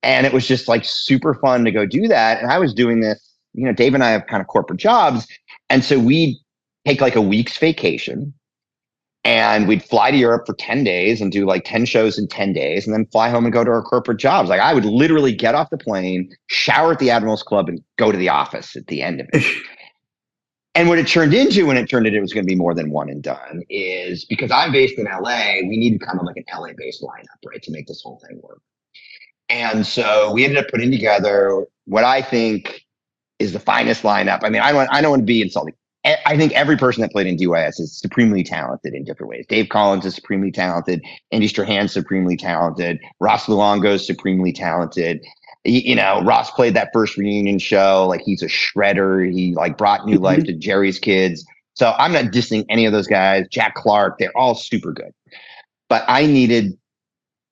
And 0.03 0.27
it 0.27 0.33
was 0.35 0.47
just 0.47 0.68
like 0.68 0.85
super 0.85 1.33
fun 1.35 1.64
to 1.64 1.70
go 1.70 1.87
do 1.87 2.07
that. 2.09 2.43
And 2.43 2.53
I 2.53 2.59
was 2.59 2.75
doing 2.75 3.01
this, 3.01 3.35
you 3.55 3.64
know, 3.64 3.73
Dave 3.73 3.95
and 3.95 4.05
I 4.05 4.11
have 4.11 4.27
kind 4.27 4.43
of 4.43 4.47
corporate 4.47 4.81
jobs. 4.81 5.27
And 5.70 5.83
so 5.83 5.99
we 5.99 6.41
take 6.87 7.01
like 7.01 7.16
a 7.16 7.22
week's 7.22 7.57
vacation 7.59 8.35
and 9.24 9.68
we'd 9.68 9.85
fly 9.85 10.11
to 10.11 10.16
Europe 10.16 10.47
for 10.47 10.55
10 10.55 10.83
days 10.83 11.20
and 11.20 11.30
do 11.30 11.47
like 11.47 11.64
10 11.64 11.85
shows 11.85 12.18
in 12.18 12.26
10 12.26 12.53
days 12.53 12.87
and 12.87 12.95
then 12.95 13.07
fly 13.07 13.30
home 13.30 13.45
and 13.45 13.53
go 13.53 13.62
to 13.62 13.70
our 13.70 13.83
corporate 13.83 14.18
jobs. 14.18 14.49
Like 14.49 14.61
I 14.61 14.74
would 14.74 14.85
literally 14.85 15.33
get 15.33 15.55
off 15.55 15.70
the 15.70 15.78
plane, 15.78 16.35
shower 16.49 16.93
at 16.93 16.99
the 16.99 17.11
Admirals 17.11 17.43
Club, 17.43 17.68
and 17.68 17.83
go 17.99 18.11
to 18.11 18.18
the 18.18 18.28
office 18.28 18.74
at 18.74 18.89
the 18.89 19.01
end 19.01 19.20
of 19.20 19.28
it. 19.33 19.45
and 20.74 20.89
what 20.89 20.99
it 20.99 21.07
turned 21.07 21.35
into 21.35 21.66
when 21.66 21.76
it 21.76 21.89
turned 21.89 22.07
into 22.07 22.18
it 22.18 22.22
was 22.22 22.33
going 22.33 22.45
to 22.45 22.51
be 22.51 22.57
more 22.57 22.74
than 22.74 22.91
one 22.91 23.09
and 23.09 23.22
done 23.22 23.62
is 23.70 24.24
because 24.24 24.51
I'm 24.51 24.72
based 24.72 24.99
in 24.99 25.05
LA, 25.05 25.61
we 25.68 25.76
needed 25.76 26.01
kind 26.01 26.18
of 26.18 26.26
like 26.26 26.37
an 26.37 26.45
LA 26.53 26.70
based 26.76 27.03
lineup, 27.03 27.49
right, 27.49 27.62
to 27.62 27.70
make 27.70 27.87
this 27.87 28.03
whole 28.03 28.20
thing 28.26 28.41
work. 28.43 28.61
And 29.49 29.87
so 29.87 30.33
we 30.33 30.45
ended 30.45 30.59
up 30.59 30.70
putting 30.70 30.91
together 30.91 31.64
what 31.85 32.05
I 32.05 32.22
think 32.22 32.85
is 33.39 33.53
the 33.53 33.61
finest 33.61 34.03
lineup. 34.03 34.41
I 34.43 34.49
mean, 34.49 34.62
I 34.62 34.72
want 34.72 34.89
I 34.91 35.01
don't 35.01 35.11
want 35.11 35.22
to 35.22 35.26
be 35.26 35.43
insulting. 35.43 35.74
I 36.05 36.36
think 36.36 36.53
every 36.53 36.76
person 36.76 37.00
that 37.03 37.12
played 37.12 37.28
in 37.28 37.36
DYS 37.36 37.78
is 37.78 37.96
supremely 37.96 38.42
talented 38.42 38.92
in 38.92 39.05
different 39.05 39.30
ways. 39.30 39.46
Dave 39.48 39.68
Collins 39.68 40.05
is 40.05 40.16
supremely 40.16 40.50
talented. 40.50 41.00
Andy 41.30 41.46
Strachan's 41.46 41.92
supremely 41.92 42.36
talented. 42.36 42.98
Ross 43.20 43.46
Luongo 43.46 43.94
is 43.94 44.05
supremely 44.05 44.53
talented. 44.53 45.24
You 45.64 45.94
know, 45.94 46.20
Ross 46.22 46.50
played 46.50 46.74
that 46.74 46.90
first 46.92 47.16
reunion 47.16 47.61
show. 47.61 48.07
Like 48.09 48.22
he's 48.22 48.42
a 48.42 48.46
shredder. 48.46 49.32
He 49.32 49.55
like 49.55 49.78
brought 49.78 50.05
new 50.05 50.18
life 50.18 50.38
mm-hmm. 50.38 50.46
to 50.46 50.55
Jerry's 50.55 50.98
kids. 50.98 51.46
So 51.74 51.94
I'm 51.96 52.12
not 52.12 52.26
dissing 52.26 52.64
any 52.68 52.84
of 52.84 52.92
those 52.92 53.07
guys. 53.07 53.46
Jack 53.48 53.76
Clark, 53.76 54.18
they're 54.18 54.36
all 54.36 54.57
super 54.57 54.92
good. 54.92 55.12
But 55.88 56.05
I 56.09 56.26
needed 56.26 56.76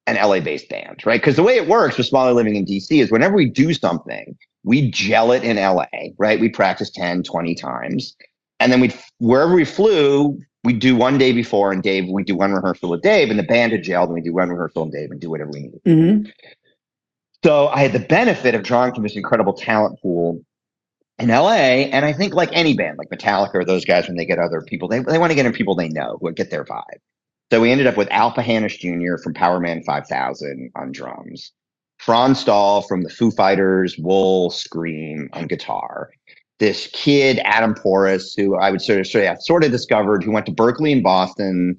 an 0.09 0.17
LA 0.17 0.41
based 0.41 0.69
band, 0.69 1.07
right? 1.07 1.21
Because 1.21 1.37
the 1.37 1.45
way 1.45 1.55
it 1.55 1.69
works 1.69 1.97
with 1.97 2.07
Smalley 2.07 2.33
Living 2.33 2.57
in 2.57 2.67
DC 2.67 3.01
is 3.01 3.13
whenever 3.13 3.37
we 3.37 3.49
do 3.49 3.73
something, 3.75 4.37
we 4.65 4.91
gel 4.91 5.31
it 5.31 5.45
in 5.45 5.57
LA, 5.57 5.87
right? 6.19 6.41
We 6.41 6.49
practice 6.49 6.91
10, 6.91 7.23
20 7.23 7.55
times 7.55 8.17
and 8.61 8.71
then 8.71 8.81
we'd 8.81 8.97
wherever 9.19 9.55
we 9.55 9.65
flew, 9.65 10.39
we'd 10.63 10.79
do 10.79 10.95
one 10.95 11.19
day 11.19 11.33
before, 11.33 11.73
and 11.73 11.83
Dave, 11.83 12.09
we'd 12.09 12.27
do 12.27 12.37
one 12.37 12.53
rehearsal 12.53 12.91
with 12.91 13.03
Dave, 13.03 13.31
and 13.31 13.39
the 13.39 13.45
band 13.45 13.73
had 13.73 13.83
jailed, 13.83 14.09
and 14.09 14.15
we'd 14.15 14.25
do 14.25 14.35
one 14.35 14.49
rehearsal 14.49 14.85
and 14.85 14.93
Dave 14.93 15.11
and 15.11 15.21
do 15.21 15.31
whatever 15.31 15.51
we 15.51 15.61
needed. 15.61 15.81
Mm-hmm. 15.85 16.31
So 17.43 17.69
I 17.69 17.81
had 17.81 17.93
the 17.93 18.01
benefit 18.01 18.55
of 18.55 18.63
drawing 18.63 18.95
from 18.95 19.03
this 19.03 19.17
incredible 19.17 19.55
talent 19.55 19.99
pool 20.01 20.45
in 21.21 21.29
LA. 21.29 21.87
And 21.93 22.05
I 22.05 22.13
think 22.13 22.35
like 22.35 22.51
any 22.53 22.75
band, 22.75 22.99
like 22.99 23.09
Metallica 23.09 23.55
or 23.55 23.65
those 23.65 23.85
guys, 23.85 24.09
when 24.09 24.17
they 24.17 24.27
get 24.27 24.39
other 24.39 24.63
people, 24.63 24.89
they, 24.89 25.01
they 25.01 25.19
want 25.19 25.31
to 25.31 25.35
get 25.35 25.47
in 25.47 25.53
people 25.53 25.75
they 25.75 25.89
know 25.89 26.19
who 26.21 26.33
get 26.33 26.51
their 26.51 26.65
vibe. 26.65 27.01
So 27.53 27.61
we 27.61 27.73
ended 27.73 27.87
up 27.87 27.97
with 27.97 28.09
Al 28.11 28.33
Pahanish 28.33 28.79
Jr. 28.79 29.21
from 29.23 29.35
Powerman 29.35 29.85
5000 29.85 30.71
on 30.77 30.93
drums, 30.93 31.53
Franz 31.99 32.41
Stahl 32.41 32.83
from 32.83 33.03
the 33.03 33.11
Foo 33.11 33.31
Fighters, 33.31 33.99
Wool, 33.99 34.51
Scream 34.51 35.29
on 35.33 35.47
guitar, 35.47 36.11
this 36.61 36.89
kid, 36.93 37.41
Adam 37.45 37.75
Porras, 37.75 38.35
who 38.37 38.57
I 38.57 38.71
would 38.71 38.83
sort 38.83 39.01
of 39.01 39.07
sort 39.07 39.25
of, 39.25 39.43
sort 39.43 39.65
of 39.65 39.73
discovered, 39.73 40.23
who 40.23 40.31
went 40.31 40.47
to 40.47 40.53
Berklee 40.53 40.93
in 40.93 41.03
Boston, 41.03 41.77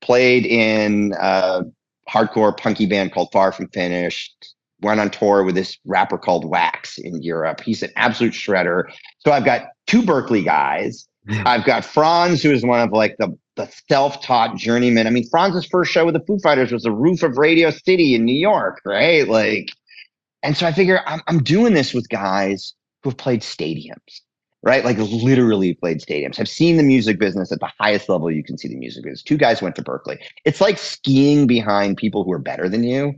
played 0.00 0.44
in 0.44 1.14
a 1.20 1.62
hardcore 2.10 2.56
punky 2.56 2.86
band 2.86 3.12
called 3.12 3.28
Far 3.30 3.52
From 3.52 3.68
Finished, 3.68 4.54
went 4.80 4.98
on 4.98 5.10
tour 5.10 5.44
with 5.44 5.54
this 5.54 5.78
rapper 5.84 6.18
called 6.18 6.44
Wax 6.44 6.98
in 6.98 7.22
Europe. 7.22 7.60
He's 7.60 7.82
an 7.82 7.90
absolute 7.94 8.32
shredder. 8.32 8.84
So 9.20 9.30
I've 9.30 9.44
got 9.44 9.68
two 9.86 10.02
Berklee 10.02 10.44
guys. 10.44 11.06
I've 11.46 11.64
got 11.64 11.84
Franz, 11.84 12.42
who 12.42 12.50
is 12.50 12.64
one 12.64 12.80
of 12.80 12.90
like 12.90 13.14
the 13.18 13.38
the 13.54 13.70
self-taught 13.90 14.56
journeyman. 14.56 15.06
I 15.06 15.10
mean, 15.10 15.28
Franz's 15.28 15.66
first 15.66 15.92
show 15.92 16.06
with 16.06 16.14
the 16.14 16.24
Foo 16.26 16.38
Fighters 16.38 16.72
was 16.72 16.84
the 16.84 16.90
roof 16.90 17.22
of 17.22 17.36
Radio 17.36 17.70
City 17.70 18.14
in 18.14 18.24
New 18.24 18.34
York, 18.34 18.80
right? 18.86 19.28
Like, 19.28 19.68
and 20.42 20.56
so 20.56 20.66
I 20.66 20.72
figure 20.72 21.00
I'm, 21.06 21.20
I'm 21.28 21.42
doing 21.42 21.74
this 21.74 21.92
with 21.92 22.08
guys 22.08 22.74
who've 23.02 23.16
played 23.16 23.40
stadiums, 23.42 24.20
right? 24.62 24.84
Like 24.84 24.98
literally 24.98 25.74
played 25.74 26.00
stadiums, 26.00 26.36
have 26.36 26.48
seen 26.48 26.76
the 26.76 26.82
music 26.82 27.18
business 27.18 27.52
at 27.52 27.60
the 27.60 27.70
highest 27.78 28.08
level 28.08 28.30
you 28.30 28.44
can 28.44 28.58
see 28.58 28.68
the 28.68 28.76
music 28.76 29.04
business. 29.04 29.22
Two 29.22 29.36
guys 29.36 29.62
went 29.62 29.76
to 29.76 29.82
Berklee. 29.82 30.18
It's 30.44 30.60
like 30.60 30.78
skiing 30.78 31.46
behind 31.46 31.96
people 31.96 32.24
who 32.24 32.32
are 32.32 32.38
better 32.38 32.68
than 32.68 32.84
you, 32.84 33.14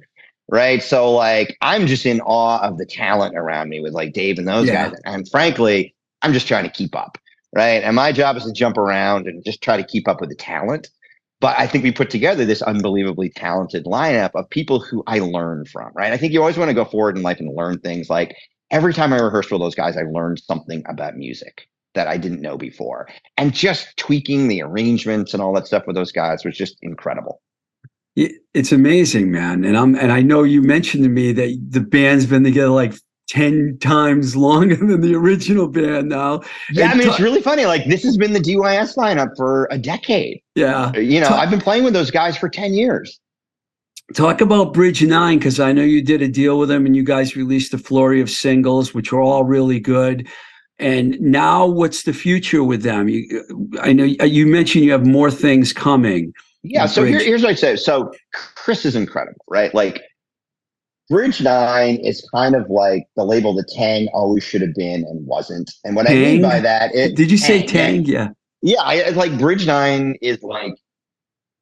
right? 0.51 0.83
So 0.83 1.13
like 1.13 1.57
I'm 1.61 1.87
just 1.87 2.07
in 2.07 2.21
awe 2.23 2.61
of 2.61 2.79
the 2.79 2.87
talent 2.87 3.37
around 3.37 3.69
me 3.69 3.81
with 3.81 3.93
like 3.93 4.13
Dave 4.13 4.39
and 4.39 4.49
those 4.49 4.67
yeah. 4.67 4.91
guys. 4.91 5.01
And 5.05 5.29
frankly, 5.29 5.95
I'm 6.23 6.33
just 6.33 6.49
trying 6.49 6.65
to 6.65 6.71
keep 6.71 6.97
up, 6.97 7.19
right? 7.55 7.83
And 7.83 7.97
my 7.97 8.13
job 8.13 8.37
is 8.37 8.45
to 8.45 8.53
jump 8.53 8.79
around 8.79 9.27
and 9.27 9.45
just 9.45 9.63
try 9.63 9.77
to 9.77 9.85
keep 9.85 10.09
up 10.09 10.21
with 10.21 10.31
the 10.31 10.37
talent. 10.37 10.89
But 11.41 11.59
I 11.59 11.67
think 11.67 11.85
we 11.85 11.93
put 11.93 12.09
together 12.09 12.47
this 12.47 12.63
unbelievably 12.63 13.31
talented 13.31 13.85
lineup 13.85 14.31
of 14.35 14.49
people 14.49 14.81
who 14.81 15.03
I 15.07 15.19
learn 15.19 15.67
from, 15.67 15.91
right? 15.95 16.13
I 16.13 16.17
think 16.17 16.33
you 16.33 16.41
always 16.41 16.57
want 16.57 16.71
to 16.71 16.75
go 16.75 16.87
forward 16.87 17.19
in 17.19 17.23
life 17.23 17.39
and 17.39 17.55
learn 17.55 17.81
things 17.81 18.09
like 18.09 18.35
every 18.75 18.93
time 18.93 19.13
I 19.13 19.21
rehearsed 19.21 19.53
with 19.53 19.61
those 19.61 19.77
guys, 19.77 19.97
I 19.97 20.03
learned 20.03 20.41
something 20.41 20.83
about 20.87 21.17
music 21.17 21.69
that 21.95 22.09
I 22.09 22.17
didn't 22.17 22.41
know 22.41 22.59
before. 22.59 23.09
And 23.39 23.55
just 23.55 23.97
tweaking 23.97 24.49
the 24.49 24.63
arrangements 24.63 25.33
and 25.33 25.41
all 25.41 25.55
that 25.55 25.69
stuff 25.69 25.87
with 25.87 25.95
those 25.95 26.11
guys 26.11 26.45
was 26.45 26.57
just 26.57 26.77
incredible. 26.83 27.41
It's 28.17 28.73
amazing, 28.73 29.31
man. 29.31 29.65
And 29.65 29.77
I'm 29.77 29.97
and 29.97 30.13
I 30.13 30.23
know 30.23 30.43
you 30.45 30.63
mentioned 30.63 31.03
to 31.05 31.09
me 31.09 31.33
that 31.33 31.67
the 31.71 31.81
band's 31.81 32.27
been 32.27 32.45
together 32.45 32.69
like 32.69 32.95
10 33.29 33.79
times 33.81 34.37
longer 34.49 34.77
than 34.77 35.01
the 35.01 35.15
original 35.15 35.69
band 35.69 36.09
now. 36.11 36.43
Yeah, 36.73 36.85
and 36.85 36.93
I 36.93 36.95
mean, 36.95 37.05
t- 37.05 37.11
it's 37.11 37.21
really 37.21 37.43
funny. 37.43 37.67
Like, 37.67 37.87
this 37.87 38.03
has 38.05 38.17
been 38.17 38.33
the 38.33 38.41
DYS 38.41 38.97
lineup 38.97 39.37
for 39.37 39.67
a 39.71 39.79
decade. 39.79 40.43
Yeah. 40.55 40.93
You 40.97 41.21
know, 41.21 41.29
t- 41.29 41.35
I've 41.35 41.51
been 41.51 41.61
playing 41.61 41.85
with 41.85 41.93
those 41.93 42.11
guys 42.11 42.37
for 42.37 42.49
10 42.49 42.75
years. 42.75 43.21
Talk 44.13 44.43
about 44.43 44.75
Bridge 44.75 45.03
Nine 45.03 45.39
because 45.39 45.59
I 45.59 45.73
know 45.73 45.83
you 45.83 46.03
did 46.03 46.21
a 46.21 46.29
deal 46.29 46.59
with 46.59 46.69
them 46.69 46.85
and 46.85 46.95
you 46.95 47.03
guys 47.03 47.37
released 47.37 47.73
a 47.73 47.79
flurry 47.79 48.21
of 48.21 48.29
singles, 48.29 48.93
which 48.93 49.13
are 49.13 49.21
all 49.21 49.45
really 49.45 49.81
good. 49.81 50.29
And 50.79 51.19
now, 51.21 51.67
what's 51.67 52.03
the 52.03 52.13
future 52.13 52.63
with 52.63 52.83
them? 52.83 53.09
You, 53.09 53.71
I 53.81 53.93
know 53.93 54.13
uh, 54.21 54.25
you 54.25 54.47
mentioned 54.47 54.85
you 54.85 54.93
have 54.93 55.07
more 55.07 55.31
things 55.31 55.73
coming. 55.73 56.33
Yeah. 56.63 56.87
So 56.87 57.05
here, 57.05 57.19
here's 57.21 57.43
what 57.43 57.53
I 57.53 57.55
say. 57.55 57.77
So 57.77 58.13
Chris 58.33 58.85
is 58.85 58.97
incredible, 58.97 59.45
right? 59.49 59.75
Like 59.75 60.03
Bridge 61.09 61.41
Nine 61.41 61.97
is 61.97 62.27
kind 62.35 62.55
of 62.55 62.69
like 62.69 63.07
the 63.17 63.25
label 63.25 63.55
the 63.55 63.65
Taang 63.77 64.09
always 64.13 64.43
should 64.43 64.63
have 64.63 64.75
been 64.75 65.05
and 65.05 65.27
wasn't. 65.27 65.71
And 65.85 65.95
what 65.97 66.07
Taang? 66.07 66.11
I 66.11 66.33
mean 66.33 66.43
by 66.43 66.61
that, 66.61 66.95
it, 66.95 67.17
did 67.17 67.31
you 67.31 67.39
say 67.39 67.63
Taang? 67.63 68.07
Yeah. 68.07 68.29
Yeah. 68.61 68.81
I, 68.83 69.11
like 69.11 69.39
Bridge 69.39 69.67
Nine 69.67 70.17
is 70.21 70.43
like 70.43 70.75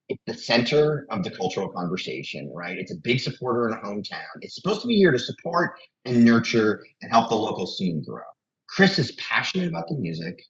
it's 0.08 0.22
the 0.26 0.34
center 0.34 1.06
of 1.10 1.24
the 1.24 1.30
cultural 1.30 1.68
conversation, 1.68 2.50
right? 2.54 2.78
It's 2.78 2.92
a 2.92 2.96
big 2.96 3.20
supporter 3.20 3.68
in 3.68 3.74
a 3.74 3.78
hometown. 3.78 4.20
It's 4.40 4.54
supposed 4.54 4.82
to 4.82 4.88
be 4.88 4.96
here 4.96 5.12
to 5.12 5.18
support 5.18 5.78
and 6.04 6.24
nurture 6.24 6.84
and 7.00 7.10
help 7.10 7.28
the 7.28 7.36
local 7.36 7.66
scene 7.66 8.02
grow. 8.02 8.22
Chris 8.68 8.98
is 8.98 9.12
passionate 9.12 9.68
about 9.68 9.88
the 9.88 9.94
music, 9.94 10.42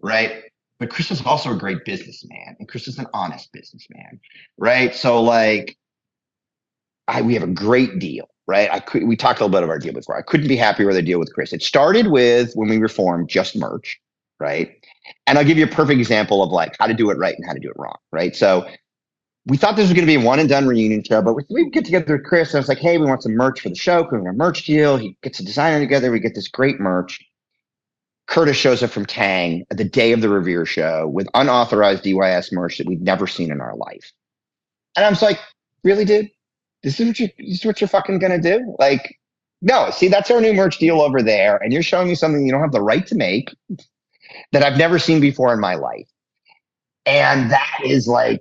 right? 0.00 0.44
But 0.78 0.90
Chris 0.90 1.10
is 1.10 1.24
also 1.24 1.52
a 1.52 1.56
great 1.56 1.84
businessman, 1.84 2.56
and 2.58 2.68
Chris 2.68 2.88
is 2.88 2.98
an 2.98 3.06
honest 3.12 3.52
businessman, 3.52 4.18
right? 4.56 4.94
So, 4.94 5.22
like, 5.22 5.76
I 7.06 7.20
we 7.20 7.34
have 7.34 7.42
a 7.42 7.48
great 7.48 7.98
deal, 7.98 8.28
right? 8.46 8.70
I 8.70 8.80
could 8.80 9.06
we 9.06 9.16
talked 9.16 9.40
a 9.40 9.44
little 9.44 9.58
bit 9.58 9.62
of 9.62 9.70
our 9.70 9.78
deal 9.78 9.92
before. 9.92 10.16
I 10.16 10.22
couldn't 10.22 10.48
be 10.48 10.56
happier 10.56 10.86
with 10.86 10.96
a 10.96 11.02
deal 11.02 11.18
with 11.18 11.32
Chris. 11.34 11.52
It 11.52 11.62
started 11.62 12.06
with 12.06 12.54
when 12.54 12.70
we 12.70 12.78
reformed 12.78 13.28
just 13.28 13.56
merch, 13.56 14.00
right? 14.38 14.72
And 15.26 15.36
I'll 15.36 15.44
give 15.44 15.58
you 15.58 15.64
a 15.64 15.68
perfect 15.68 16.00
example 16.00 16.42
of 16.42 16.50
like 16.50 16.76
how 16.78 16.86
to 16.86 16.94
do 16.94 17.10
it 17.10 17.18
right 17.18 17.34
and 17.36 17.46
how 17.46 17.52
to 17.52 17.60
do 17.60 17.68
it 17.68 17.76
wrong, 17.76 17.96
right? 18.12 18.34
So 18.34 18.66
we 19.50 19.56
thought 19.56 19.74
this 19.74 19.88
was 19.88 19.92
going 19.92 20.06
to 20.06 20.18
be 20.18 20.22
a 20.22 20.24
one 20.24 20.38
and 20.38 20.48
done 20.48 20.68
reunion 20.68 21.02
show, 21.02 21.20
but 21.20 21.34
we, 21.50 21.68
get 21.70 21.84
together 21.84 22.16
with 22.16 22.24
Chris. 22.24 22.50
And 22.50 22.58
I 22.58 22.60
was 22.60 22.68
like, 22.68 22.78
hey, 22.78 22.98
we 22.98 23.06
want 23.06 23.24
some 23.24 23.32
merch 23.32 23.60
for 23.60 23.68
the 23.68 23.74
show. 23.74 24.04
Can 24.04 24.20
we 24.20 24.26
have 24.26 24.34
a 24.34 24.38
merch 24.38 24.64
deal? 24.64 24.96
He 24.96 25.16
gets 25.24 25.40
a 25.40 25.44
designer 25.44 25.80
together. 25.80 26.12
We 26.12 26.20
get 26.20 26.36
this 26.36 26.46
great 26.46 26.78
merch. 26.78 27.18
Curtis 28.28 28.56
shows 28.56 28.80
up 28.84 28.90
from 28.90 29.06
Taang 29.06 29.64
at 29.72 29.76
the 29.76 29.84
day 29.84 30.12
of 30.12 30.20
the 30.20 30.28
Revere 30.28 30.64
show 30.64 31.08
with 31.08 31.26
unauthorized 31.34 32.04
DYS 32.04 32.52
merch 32.52 32.78
that 32.78 32.86
we've 32.86 33.00
never 33.00 33.26
seen 33.26 33.50
in 33.50 33.60
our 33.60 33.74
life. 33.74 34.12
And 34.94 35.04
I 35.04 35.10
was 35.10 35.20
like, 35.20 35.40
really, 35.82 36.04
dude? 36.04 36.30
This 36.84 37.00
is 37.00 37.08
what 37.08 37.18
you 37.18 37.28
this 37.36 37.58
is 37.58 37.64
what 37.64 37.80
you're 37.80 37.88
fucking 37.88 38.20
gonna 38.20 38.40
do? 38.40 38.76
Like, 38.78 39.18
no, 39.62 39.90
see, 39.90 40.06
that's 40.06 40.30
our 40.30 40.40
new 40.40 40.54
merch 40.54 40.78
deal 40.78 41.00
over 41.00 41.22
there. 41.22 41.56
And 41.56 41.72
you're 41.72 41.82
showing 41.82 42.06
me 42.06 42.14
something 42.14 42.46
you 42.46 42.52
don't 42.52 42.60
have 42.60 42.70
the 42.70 42.80
right 42.80 43.06
to 43.08 43.16
make 43.16 43.52
that 44.52 44.62
I've 44.62 44.78
never 44.78 45.00
seen 45.00 45.20
before 45.20 45.52
in 45.52 45.58
my 45.58 45.74
life. 45.74 46.08
And 47.04 47.50
that 47.50 47.80
is 47.84 48.06
like 48.06 48.40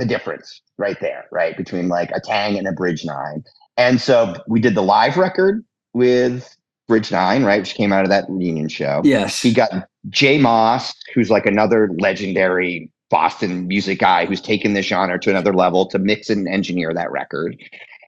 the 0.00 0.06
difference 0.06 0.62
right 0.78 0.98
there, 1.00 1.26
right? 1.30 1.56
Between 1.56 1.88
like 1.88 2.10
a 2.10 2.20
Taang 2.20 2.58
and 2.58 2.66
a 2.66 2.72
Bridge 2.72 3.04
Nine. 3.04 3.44
And 3.76 4.00
so 4.00 4.34
we 4.46 4.60
did 4.60 4.74
the 4.74 4.82
live 4.82 5.16
record 5.16 5.64
with 5.94 6.56
Bridge 6.88 7.12
Nine, 7.12 7.44
right, 7.44 7.60
which 7.60 7.74
came 7.74 7.92
out 7.92 8.04
of 8.04 8.10
that 8.10 8.24
reunion 8.28 8.68
show. 8.68 9.00
Yes. 9.04 9.40
He 9.40 9.52
got 9.52 9.88
Jay 10.08 10.38
Maas, 10.38 10.94
who's 11.14 11.30
like 11.30 11.46
another 11.46 11.88
legendary 11.98 12.90
Boston 13.10 13.66
music 13.68 13.98
guy 13.98 14.26
who's 14.26 14.40
taken 14.40 14.72
this 14.72 14.86
genre 14.86 15.18
to 15.20 15.30
another 15.30 15.52
level 15.52 15.86
to 15.86 15.98
mix 15.98 16.30
and 16.30 16.48
engineer 16.48 16.94
that 16.94 17.10
record, 17.10 17.56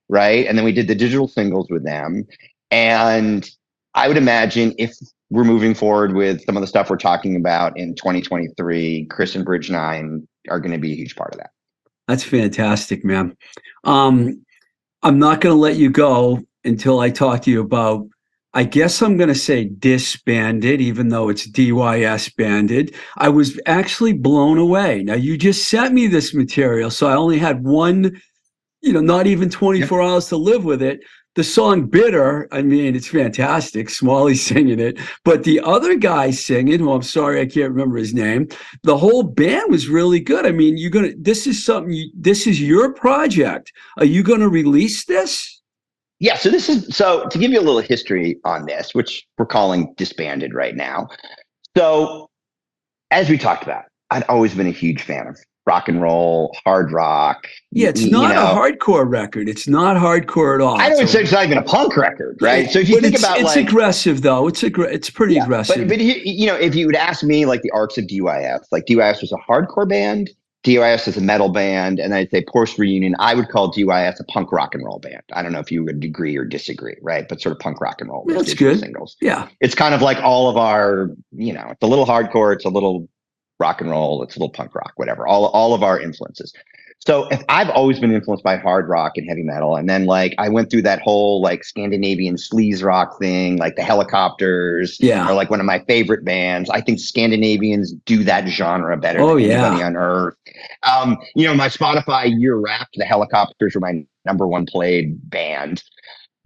right? 0.09 0.47
And 0.47 0.57
then 0.57 0.65
we 0.65 0.73
did 0.73 0.89
the 0.89 0.95
digital 0.95 1.29
singles 1.29 1.69
with 1.71 1.85
them. 1.85 2.27
And 2.71 3.49
I 3.95 4.09
would 4.09 4.17
imagine 4.17 4.75
if 4.79 4.97
we're 5.31 5.45
moving 5.45 5.75
forward 5.75 6.15
with 6.15 6.45
some 6.45 6.57
of 6.57 6.61
the 6.61 6.67
stuff 6.67 6.91
we're 6.91 6.97
talking 6.97 7.37
about 7.37 7.77
in 7.77 7.95
2023, 7.95 9.07
Chris 9.07 9.35
and 9.35 9.45
Bridge 9.45 9.71
Nine 9.71 10.27
are 10.49 10.61
going 10.61 10.73
to 10.73 10.79
be 10.79 10.93
a 10.93 10.97
huge 10.97 11.17
part 11.17 11.33
of 11.35 11.39
that. 11.39 11.51
That's 12.13 12.25
fantastic, 12.25 13.07
man. 13.07 13.35
Um, 13.85 14.45
I'm 15.03 15.19
not 15.19 15.41
going 15.41 15.57
to 15.57 15.59
let 15.59 15.77
you 15.77 15.89
go 15.89 16.43
until 16.63 17.01
I 17.01 17.09
talk 17.09 17.41
to 17.43 17.51
you 17.51 17.63
about. 17.63 18.07
I 18.53 18.65
guess 18.65 19.01
I'm 19.01 19.17
going 19.17 19.31
to 19.31 19.35
say 19.35 19.65
disbanded, 19.65 20.83
even 20.83 21.09
though 21.09 21.31
it's 21.31 21.49
DYS 21.49 22.37
banded. 22.37 22.95
I 23.17 23.31
was 23.31 23.59
actually 23.65 24.13
blown 24.13 24.59
away. 24.59 25.03
Now, 25.03 25.15
you 25.15 25.39
just 25.39 25.71
sent 25.71 25.95
me 25.95 26.07
this 26.07 26.35
material, 26.35 26.91
so 26.91 27.07
I 27.07 27.15
only 27.15 27.39
had 27.39 27.65
one, 27.65 28.21
you 28.83 28.93
know, 28.93 29.01
not 29.01 29.27
even 29.27 29.49
24 29.49 30.03
hours 30.03 30.29
to 30.29 30.37
live 30.37 30.67
with 30.67 30.83
it 30.83 31.01
the 31.35 31.45
song 31.45 31.87
Bitter, 31.87 32.47
I 32.53 32.63
mean, 32.63 32.95
it's 32.95 33.09
fantastic. 33.09 33.89
Smalley 33.89 34.35
singing 34.37 34.81
it. 34.81 34.99
But 35.25 35.45
the 35.45 35.61
other 35.61 35.97
guy 35.97 36.31
singing, 36.31 36.81
who 36.81 36.93
I'm 36.93 37.03
sorry, 37.03 37.41
I 37.41 37.47
can't 37.47 37.71
remember 37.73 37.97
his 37.97 38.15
name, 38.15 38.49
the 38.83 38.99
whole 38.99 39.23
band 39.23 39.71
was 39.71 39.89
really 39.89 40.21
good. 40.21 40.47
I 40.47 40.53
mean, 40.53 40.77
you're 40.77 40.91
going 40.91 41.11
to, 41.11 41.17
this 41.19 41.47
is 41.47 41.65
something, 41.65 41.93
you, 41.93 42.11
this 42.15 42.47
is 42.47 42.61
your 42.61 42.93
project. 42.93 43.73
Are 43.99 44.05
you 44.05 44.23
going 44.23 44.41
to 44.41 44.49
release 44.49 45.05
this? 45.07 45.61
Yeah. 46.21 46.37
So 46.37 46.51
this 46.51 46.69
is, 46.69 46.95
so 46.95 47.27
to 47.29 47.39
give 47.39 47.51
you 47.51 47.59
a 47.59 47.63
little 47.63 47.81
history 47.81 48.39
on 48.45 48.67
this, 48.67 48.95
which 48.95 49.27
we're 49.39 49.47
calling 49.47 49.93
disbanded 49.97 50.55
right 50.55 50.77
now. 50.77 51.09
So 51.77 52.31
as 53.11 53.29
we 53.29 53.39
talked 53.39 53.63
about, 53.63 53.85
I'd 54.11 54.25
always 54.25 54.55
been 54.55 54.67
a 54.67 54.73
huge 54.73 55.03
fan 55.03 55.27
of 55.27 55.39
rock 55.67 55.89
and 55.89 56.03
roll, 56.03 56.57
hard 56.65 56.93
rock. 56.93 57.47
Yeah, 57.71 57.89
it's 57.89 58.05
not 58.05 58.35
know. 58.35 58.43
a 58.43 58.55
hardcore 58.55 59.09
record. 59.09 59.49
It's 59.49 59.69
not 59.69 59.97
hardcore 59.97 60.57
at 60.57 60.61
all. 60.61 60.81
I 60.81 60.89
don't 60.89 61.09
say 61.09 61.23
it's 61.23 61.33
not 61.33 61.45
even 61.45 61.59
a 61.59 61.63
punk 61.63 61.97
record, 61.97 62.39
right? 62.41 62.71
So 62.71 62.81
if 62.81 62.89
you 62.89 62.97
but 62.97 63.05
think 63.05 63.19
about 63.19 63.39
it's 63.39 63.57
like, 63.57 63.69
aggressive 63.69 64.23
though. 64.23 64.49
It's 64.49 64.63
aggr- 64.63 64.93
it's 64.93 65.11
pretty 65.11 65.35
yeah, 65.35 65.45
aggressive. 65.45 65.77
But, 65.77 65.89
but 65.89 65.99
you, 66.01 66.15
you 66.25 66.47
know, 66.47 66.57
if 66.57 66.75
you 66.75 66.87
would 66.87 66.97
ask 66.97 67.23
me, 67.23 67.47
like 67.47 67.63
the 67.63 67.71
arcs 67.71 67.97
of 67.99 68.07
DYS, 68.07 68.65
like 68.73 68.87
DYS 68.87 69.21
was 69.21 69.33
a 69.33 69.37
hardcore 69.37 69.89
band. 69.89 70.31
DYS 70.65 71.09
is 71.09 71.17
a 71.17 71.21
metal 71.21 71.49
band, 71.49 71.99
and 71.99 72.15
I'd 72.15 72.31
say 72.31 72.45
Post 72.45 72.79
Reunion. 72.79 73.17
I 73.19 73.35
would 73.35 73.49
call 73.49 73.73
DYS 73.73 74.21
a 74.21 74.25
punk 74.25 74.53
rock 74.53 74.77
and 74.77 74.85
roll 74.85 75.01
band. 75.01 75.23
I 75.33 75.43
don't 75.43 75.51
know 75.51 75.59
if 75.59 75.73
you 75.73 75.83
would 75.85 76.05
agree 76.05 76.37
or 76.37 76.45
disagree, 76.45 76.97
right? 77.03 77.29
But 77.29 77.41
sort 77.41 77.53
of 77.53 77.59
punk 77.59 77.81
rock 77.81 78.01
and 78.01 78.09
roll. 78.09 78.25
That's 78.29 78.55
good. 78.55 78.79
Singles. 78.79 79.17
Yeah, 79.21 79.49
it's 79.61 79.75
kind 79.75 79.93
of 79.93 80.03
like 80.03 80.19
all 80.19 80.49
of 80.49 80.57
our, 80.57 81.11
you 81.33 81.53
know, 81.53 81.69
it's 81.71 81.83
a 81.83 81.87
little 81.87 82.07
hardcore. 82.07 82.55
It's 82.55 82.65
a 82.65 82.69
little 82.69 83.09
rock 83.59 83.81
and 83.81 83.91
roll, 83.91 84.23
it's 84.23 84.37
a 84.37 84.39
little 84.39 84.53
punk 84.53 84.75
rock, 84.75 84.93
whatever. 84.97 85.27
All 85.27 85.47
all 85.47 85.75
of 85.75 85.83
our 85.83 86.01
influences. 86.01 86.53
So 87.05 87.27
if 87.31 87.43
I've 87.49 87.69
always 87.71 87.99
been 87.99 88.13
influenced 88.13 88.45
by 88.45 88.57
hard 88.57 88.89
rock 88.89 89.17
and 89.17 89.29
heavy 89.29 89.43
metal, 89.43 89.75
and 89.75 89.89
then 89.89 90.07
like 90.07 90.37
I 90.39 90.49
went 90.49 90.71
through 90.71 90.83
that 90.83 91.01
whole 91.01 91.43
like 91.43 91.65
Scandinavian 91.65 92.37
sleaze 92.37 92.85
rock 92.85 93.19
thing, 93.19 93.57
like 93.57 93.75
the 93.75 93.83
Hellacopters, 93.83 94.99
yeah, 95.01 95.27
are 95.27 95.35
like 95.35 95.51
one 95.51 95.59
of 95.59 95.67
my 95.67 95.81
favorite 95.81 96.25
bands. 96.25 96.71
I 96.71 96.81
think 96.81 97.01
Scandinavians 97.01 97.93
do 97.93 98.23
that 98.23 98.47
genre 98.47 98.97
better 98.97 99.21
oh, 99.21 99.35
than 99.35 99.51
anybody 99.51 99.81
yeah. 99.81 99.87
on 99.87 99.97
earth. 99.97 100.37
Um, 100.85 101.19
you 101.35 101.45
know, 101.45 101.55
my 101.55 101.69
Spotify 101.69 102.33
year 102.39 102.55
wrapped, 102.55 102.95
the 102.95 103.05
Hellacopters 103.05 103.75
were 103.75 103.81
my 103.81 104.07
number 104.25 104.47
one 104.47 104.65
played 104.65 105.29
band. 105.29 105.83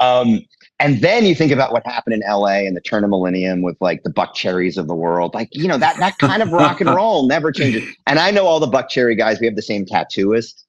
Um, 0.00 0.40
and 0.78 1.00
then 1.00 1.24
you 1.24 1.34
think 1.34 1.52
about 1.52 1.72
what 1.72 1.86
happened 1.86 2.14
in 2.14 2.22
LA 2.28 2.64
and 2.66 2.76
the 2.76 2.80
turn 2.80 3.02
of 3.02 3.10
millennium 3.10 3.62
with 3.62 3.76
like 3.80 4.02
the 4.02 4.10
Buckcherrys 4.10 4.76
of 4.76 4.88
the 4.88 4.94
world. 4.94 5.32
Like, 5.32 5.48
you 5.52 5.66
know, 5.66 5.78
that 5.78 5.96
that 5.98 6.18
kind 6.18 6.42
of 6.42 6.52
rock 6.52 6.80
and 6.80 6.90
roll 6.90 7.26
never 7.26 7.50
changes. 7.50 7.88
And 8.06 8.18
I 8.18 8.30
know 8.30 8.46
all 8.46 8.60
the 8.60 8.66
Buckcherry 8.66 9.16
guys, 9.16 9.40
we 9.40 9.46
have 9.46 9.56
the 9.56 9.62
same 9.62 9.86
tattooist. 9.86 10.64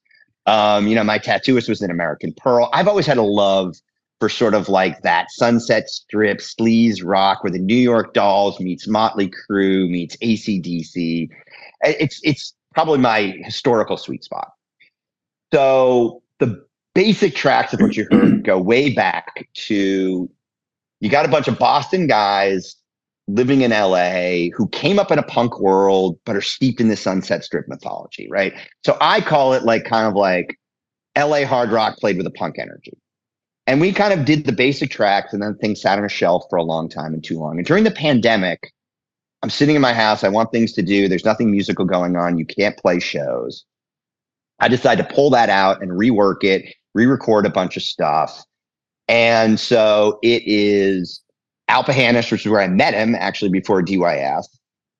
Um, 0.45 0.87
you 0.87 0.95
know, 0.95 1.03
my 1.03 1.19
tattooist 1.19 1.67
was 1.67 1.81
an 1.81 1.91
American 1.91 2.33
Pearl. 2.33 2.69
I've 2.71 2.87
always 2.87 3.05
had 3.05 3.17
a 3.17 3.23
love 3.23 3.75
for 4.19 4.29
sort 4.29 4.53
of 4.53 4.69
like 4.69 5.01
that 5.01 5.29
Sunset 5.31 5.89
Strip 5.89 6.37
sleaze 6.37 7.01
rock 7.03 7.43
where 7.43 7.51
the 7.51 7.59
New 7.59 7.75
York 7.75 8.13
Dolls 8.13 8.59
meets 8.61 8.87
Motley 8.87 9.29
Crue 9.29 9.89
meets 9.89 10.15
ACDC. 10.17 11.29
It's 11.81 12.21
it's 12.23 12.53
probably 12.73 12.99
my 12.99 13.35
historical 13.43 13.97
sweet 13.97 14.23
spot. 14.23 14.53
So 15.53 16.21
basic 16.97 17.35
tracks 17.35 17.73
of 17.73 17.79
what 17.79 17.95
you 17.95 18.07
heard 18.09 18.43
go 18.43 18.57
way 18.57 18.91
back 18.91 19.47
to 19.53 20.27
you 20.99 21.09
got 21.11 21.25
a 21.25 21.27
bunch 21.27 21.47
of 21.47 21.59
Boston 21.59 22.07
guys 22.07 22.75
living 23.27 23.61
in 23.61 23.69
LA 23.69 24.47
who 24.57 24.67
came 24.69 24.97
up 24.97 25.11
in 25.11 25.19
a 25.19 25.23
punk 25.23 25.59
world 25.59 26.17
but 26.25 26.35
are 26.35 26.41
steeped 26.41 26.81
in 26.81 26.87
the 26.87 26.95
Sunset 26.95 27.43
Strip 27.43 27.67
mythology, 27.67 28.27
right? 28.31 28.51
So 28.83 28.97
I 28.99 29.21
call 29.21 29.53
it 29.53 29.61
like 29.61 29.85
kind 29.85 30.07
of 30.07 30.15
like 30.15 30.57
LA 31.15 31.45
hard 31.45 31.69
rock 31.69 31.97
played 31.97 32.17
with 32.17 32.25
a 32.25 32.31
punk 32.31 32.57
energy. 32.57 32.97
And 33.67 33.79
we 33.79 33.93
kind 33.93 34.11
of 34.11 34.25
did 34.25 34.45
the 34.45 34.51
basic 34.51 34.89
tracks 34.89 35.33
and 35.33 35.43
then 35.43 35.55
things 35.57 35.79
sat 35.79 35.99
on 35.99 36.05
a 36.05 36.09
shelf 36.09 36.45
for 36.49 36.55
a 36.55 36.63
long 36.63 36.89
time 36.89 37.13
and 37.13 37.23
too 37.23 37.37
long. 37.37 37.59
And 37.59 37.67
during 37.67 37.83
the 37.83 37.91
pandemic, 37.91 38.73
I'm 39.43 39.51
sitting 39.51 39.75
in 39.75 39.83
my 39.83 39.93
house, 39.93 40.23
I 40.23 40.29
want 40.29 40.51
things 40.51 40.73
to 40.73 40.81
do, 40.81 41.07
there's 41.07 41.25
nothing 41.25 41.51
musical 41.51 41.85
going 41.85 42.15
on, 42.15 42.39
you 42.39 42.45
can't 42.47 42.75
play 42.75 42.99
shows. 42.99 43.65
I 44.59 44.67
decided 44.67 45.07
to 45.07 45.13
pull 45.13 45.29
that 45.29 45.51
out 45.51 45.83
and 45.83 45.91
rework 45.91 46.43
it 46.43 46.73
re-record 46.97 47.45
a 47.45 47.49
bunch 47.49 47.77
of 47.77 47.83
stuff. 47.83 48.43
And 49.07 49.59
so 49.59 50.19
it 50.23 50.43
is 50.45 51.21
Al 51.69 51.83
Pahanish, 51.83 52.31
which 52.31 52.45
is 52.45 52.51
where 52.51 52.61
I 52.61 52.67
met 52.67 52.93
him 52.93 53.15
actually 53.15 53.49
before 53.49 53.81
DYS. 53.81 54.45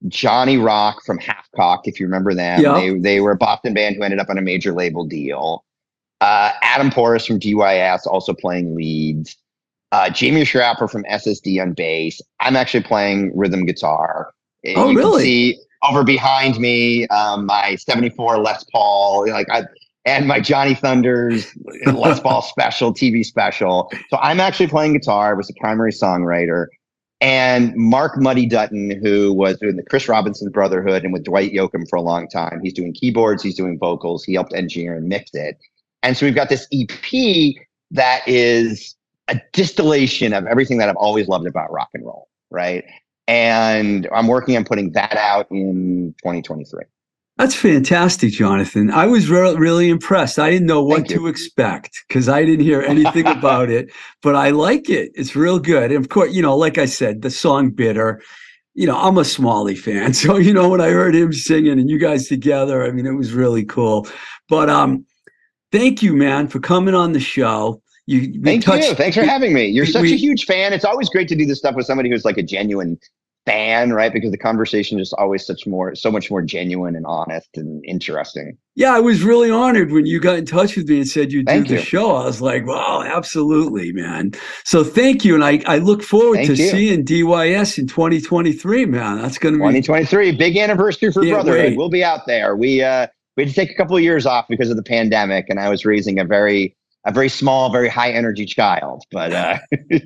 Johnny 0.07 0.57
Rock 0.57 1.03
from 1.03 1.17
Half 1.17 1.47
Halfcock, 1.57 1.81
if 1.85 1.99
you 1.99 2.05
remember 2.05 2.33
them. 2.33 2.61
Yeah. 2.61 2.73
They, 2.73 2.99
they 2.99 3.21
were 3.21 3.31
a 3.31 3.37
Boston 3.37 3.73
band 3.73 3.95
who 3.95 4.03
ended 4.03 4.19
up 4.19 4.29
on 4.29 4.37
a 4.37 4.41
major 4.41 4.73
label 4.73 5.05
deal. 5.05 5.65
Uh, 6.21 6.51
Adam 6.61 6.89
Porras 6.89 7.25
from 7.25 7.39
DYS 7.39 8.05
also 8.05 8.33
playing 8.33 8.75
leads. 8.75 9.35
Uh, 9.91 10.09
Jamie 10.09 10.41
Sciarappa 10.41 10.89
from 10.89 11.03
SSD 11.05 11.61
on 11.61 11.73
bass. 11.73 12.21
I'm 12.39 12.55
actually 12.55 12.83
playing 12.83 13.35
rhythm 13.35 13.65
guitar. 13.65 14.33
Oh, 14.75 14.89
you 14.89 14.97
really? 14.97 15.23
see 15.23 15.59
over 15.83 16.03
behind 16.03 16.59
me 16.59 17.07
um, 17.07 17.45
my 17.45 17.75
74 17.75 18.39
Les 18.39 18.63
Paul. 18.71 19.29
Like 19.29 19.47
I, 19.49 19.63
and 20.07 20.25
my 20.25 20.39
Johnny 20.39 20.73
Thunders 20.73 21.53
Les 21.85 22.19
Paul 22.21 22.41
special, 22.41 22.93
TV 22.93 23.25
special. 23.25 23.91
So 24.09 24.17
I'm 24.17 24.39
actually 24.39 24.67
playing 24.67 24.93
guitar, 24.93 25.31
I 25.31 25.33
was 25.33 25.47
the 25.47 25.53
primary 25.59 25.91
songwriter. 25.91 26.67
And 27.19 27.75
Mark 27.75 28.17
Muddy 28.17 28.45
Dutton, 28.45 28.91
who 29.03 29.33
was 29.33 29.57
doing 29.57 29.75
the 29.75 29.83
Chris 29.83 30.07
Robinson 30.07 30.49
Brotherhood 30.49 31.03
and 31.03 31.11
with 31.11 31.25
Dwight 31.25 31.51
Yoakam 31.51 31.89
for 31.89 31.97
a 31.97 32.01
long 32.01 32.29
time, 32.29 32.61
he's 32.63 32.73
doing 32.73 32.93
keyboards, 32.93 33.43
he's 33.43 33.55
doing 33.55 33.77
vocals, 33.77 34.23
he 34.23 34.35
helped 34.35 34.53
engineer 34.53 34.95
and 34.95 35.09
mix 35.09 35.31
it. 35.33 35.57
And 36.03 36.15
so 36.15 36.25
we've 36.25 36.35
got 36.35 36.47
this 36.47 36.67
EP 36.71 37.55
that 37.91 38.21
is 38.27 38.95
a 39.27 39.41
distillation 39.51 40.31
of 40.31 40.45
everything 40.45 40.77
that 40.77 40.87
I've 40.87 40.95
always 40.95 41.27
loved 41.27 41.47
about 41.47 41.71
rock 41.71 41.89
and 41.93 42.05
roll, 42.05 42.29
right? 42.49 42.85
And 43.27 44.07
I'm 44.13 44.27
working 44.27 44.55
on 44.55 44.63
putting 44.63 44.91
that 44.91 45.17
out 45.17 45.51
in 45.51 46.15
2023. 46.19 46.83
That's 47.37 47.53
fantastic, 47.53 48.31
Jonathan. 48.31 48.89
I 48.89 49.05
was 49.05 49.29
re- 49.29 49.55
really 49.55 49.89
impressed. 49.89 50.39
I 50.39 50.49
didn't 50.49 50.65
know 50.65 50.83
what 50.83 51.07
to 51.09 51.27
expect 51.27 52.03
because 52.07 52.27
I 52.27 52.43
didn't 52.43 52.65
hear 52.65 52.81
anything 52.81 53.27
about 53.27 53.69
it, 53.69 53.91
but 54.23 54.35
I 54.35 54.49
like 54.49 54.89
it. 54.89 55.11
It's 55.13 55.35
real 55.35 55.59
good. 55.59 55.91
And 55.91 56.03
of 56.03 56.09
course, 56.09 56.33
you 56.33 56.41
know, 56.41 56.57
like 56.57 56.79
I 56.79 56.85
said, 56.85 57.21
the 57.21 57.29
song 57.29 57.69
Bitter, 57.69 58.23
you 58.73 58.87
know, 58.87 58.97
I'm 58.97 59.19
a 59.19 59.25
Smalley 59.25 59.75
fan. 59.75 60.13
So, 60.17 60.37
you 60.37 60.51
know, 60.51 60.69
when 60.69 60.81
I 60.81 60.89
heard 60.89 61.15
him 61.15 61.31
singing 61.31 61.79
and 61.79 61.89
you 61.89 61.99
guys 61.99 62.27
together, 62.27 62.83
I 62.83 62.91
mean, 62.91 63.05
it 63.05 63.11
was 63.11 63.33
really 63.33 63.63
cool. 63.63 64.07
But 64.49 64.69
um, 64.71 65.05
thank 65.71 66.01
you, 66.01 66.15
man, 66.15 66.47
for 66.47 66.59
coming 66.59 66.95
on 66.95 67.11
the 67.11 67.19
show. 67.19 67.81
You, 68.07 68.41
Thank 68.41 68.63
touched, 68.63 68.87
you. 68.87 68.95
Thanks 68.95 69.17
for 69.17 69.23
having 69.23 69.53
me. 69.53 69.67
You're 69.67 69.85
we, 69.85 69.91
such 69.91 70.05
a 70.05 70.15
huge 70.15 70.45
fan. 70.45 70.71
It's 70.71 70.85
always 70.85 71.09
great 71.09 71.27
to 71.27 71.35
do 71.35 71.45
this 71.45 71.59
stuff 71.59 71.75
with 71.75 71.85
somebody 71.85 72.09
who's 72.09 72.23
like 72.23 72.37
a 72.37 72.43
genuine 72.43 72.97
fan, 73.47 73.93
right? 73.93 74.11
Because 74.11 74.31
the 74.31 74.37
conversation 74.37 74.99
is 74.99 75.13
always 75.13 75.45
such 75.45 75.65
more, 75.65 75.95
so 75.95 76.11
much 76.11 76.29
more 76.29 76.41
genuine 76.41 76.97
and 76.97 77.05
honest 77.05 77.47
and 77.55 77.81
interesting. 77.85 78.57
Yeah, 78.75 78.93
I 78.93 78.99
was 78.99 79.23
really 79.23 79.49
honored 79.49 79.91
when 79.91 80.05
you 80.05 80.19
got 80.19 80.37
in 80.37 80.45
touch 80.45 80.75
with 80.75 80.89
me 80.89 80.97
and 80.97 81.07
said 81.07 81.31
you'd 81.31 81.45
thank 81.45 81.67
do 81.67 81.75
you. 81.75 81.79
the 81.79 81.85
show. 81.85 82.17
I 82.17 82.25
was 82.25 82.41
like, 82.41 82.67
wow, 82.67 83.03
absolutely, 83.03 83.93
man. 83.93 84.33
So 84.65 84.83
thank 84.83 85.23
you. 85.23 85.33
And 85.33 85.45
I, 85.45 85.63
I 85.65 85.77
look 85.77 86.03
forward 86.03 86.39
thank 86.39 86.47
to 86.49 86.55
you. 86.55 86.69
seeing 86.69 87.05
DYS 87.05 87.79
in 87.79 87.87
2023, 87.87 88.85
man. 88.85 89.21
That's 89.21 89.37
going 89.37 89.53
to 89.53 89.59
be 89.59 89.63
2023, 89.63 90.33
big 90.33 90.57
anniversary 90.57 91.13
for 91.13 91.23
Brotherhood. 91.23 91.69
Wait. 91.69 91.77
We'll 91.77 91.89
be 91.89 92.03
out 92.03 92.27
there. 92.27 92.57
We, 92.57 92.83
uh, 92.83 93.07
we 93.37 93.43
had 93.43 93.49
to 93.49 93.55
take 93.55 93.71
a 93.71 93.75
couple 93.75 93.95
of 93.95 94.03
years 94.03 94.25
off 94.25 94.45
because 94.49 94.69
of 94.69 94.75
the 94.75 94.83
pandemic 94.83 95.45
and 95.47 95.57
I 95.57 95.69
was 95.69 95.85
raising 95.85 96.19
a 96.19 96.25
very, 96.25 96.75
a 97.05 97.13
very 97.13 97.29
small, 97.29 97.71
very 97.71 97.87
high 97.87 98.11
energy 98.11 98.45
child, 98.45 99.05
but, 99.09 99.31
uh, 99.31 99.59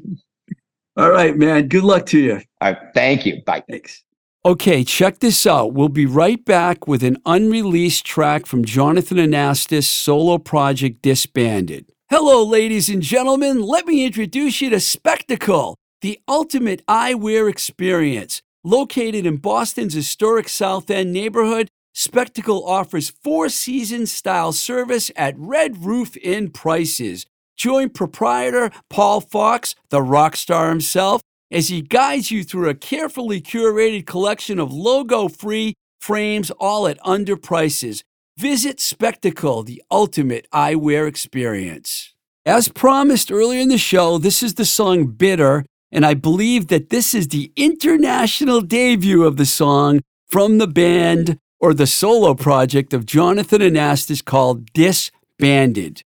All 0.97 1.09
right, 1.09 1.37
man. 1.37 1.67
Good 1.67 1.83
luck 1.83 2.05
to 2.07 2.19
you. 2.19 2.41
All 2.59 2.73
right. 2.73 2.77
Thank 2.93 3.25
you. 3.25 3.41
Bye. 3.45 3.63
Thanks. 3.69 4.03
Okay, 4.43 4.83
check 4.83 5.19
this 5.19 5.45
out. 5.45 5.73
We'll 5.73 5.87
be 5.87 6.07
right 6.07 6.43
back 6.43 6.87
with 6.87 7.03
an 7.03 7.17
unreleased 7.27 8.05
track 8.05 8.47
from 8.47 8.65
Jonathan 8.65 9.17
Anastas' 9.17 9.83
solo 9.83 10.39
project 10.39 11.03
Disbanded. 11.03 11.91
Hello, 12.09 12.43
ladies 12.43 12.89
and 12.89 13.03
gentlemen. 13.03 13.61
Let 13.61 13.85
me 13.85 14.03
introduce 14.03 14.59
you 14.59 14.71
to 14.71 14.79
Spectacle, 14.79 15.77
the 16.01 16.19
ultimate 16.27 16.83
eyewear 16.87 17.49
experience. 17.49 18.41
Located 18.63 19.27
in 19.27 19.37
Boston's 19.37 19.93
historic 19.93 20.49
South 20.49 20.89
End 20.89 21.13
neighborhood, 21.13 21.69
Spectacle 21.93 22.65
offers 22.65 23.09
four 23.09 23.47
season 23.47 24.07
style 24.07 24.53
service 24.53 25.11
at 25.15 25.35
Red 25.37 25.85
Roof 25.85 26.17
Inn 26.17 26.49
prices. 26.49 27.25
Join 27.61 27.91
proprietor 27.91 28.71
Paul 28.89 29.21
Fox, 29.21 29.75
the 29.91 30.01
rock 30.01 30.35
star 30.35 30.69
himself, 30.69 31.21
as 31.51 31.67
he 31.67 31.83
guides 31.83 32.31
you 32.31 32.43
through 32.43 32.67
a 32.67 32.73
carefully 32.73 33.39
curated 33.39 34.07
collection 34.07 34.57
of 34.57 34.73
logo 34.73 35.27
free 35.27 35.75
frames, 35.99 36.49
all 36.59 36.87
at 36.87 36.97
under 37.05 37.37
prices. 37.37 38.03
Visit 38.35 38.79
Spectacle, 38.79 39.61
the 39.61 39.83
ultimate 39.91 40.47
eyewear 40.51 41.07
experience. 41.07 42.15
As 42.47 42.67
promised 42.67 43.31
earlier 43.31 43.59
in 43.61 43.69
the 43.69 43.77
show, 43.77 44.17
this 44.17 44.41
is 44.41 44.55
the 44.55 44.65
song 44.65 45.05
Bitter, 45.05 45.63
and 45.91 46.03
I 46.03 46.15
believe 46.15 46.69
that 46.69 46.89
this 46.89 47.13
is 47.13 47.27
the 47.27 47.51
international 47.55 48.61
debut 48.61 49.23
of 49.23 49.37
the 49.37 49.45
song 49.45 50.01
from 50.31 50.57
the 50.57 50.65
band 50.65 51.37
or 51.59 51.75
the 51.75 51.85
solo 51.85 52.33
project 52.33 52.91
of 52.91 53.05
Jonathan 53.05 53.61
Anastas 53.61 54.25
called 54.25 54.73
Disbanded. 54.73 56.01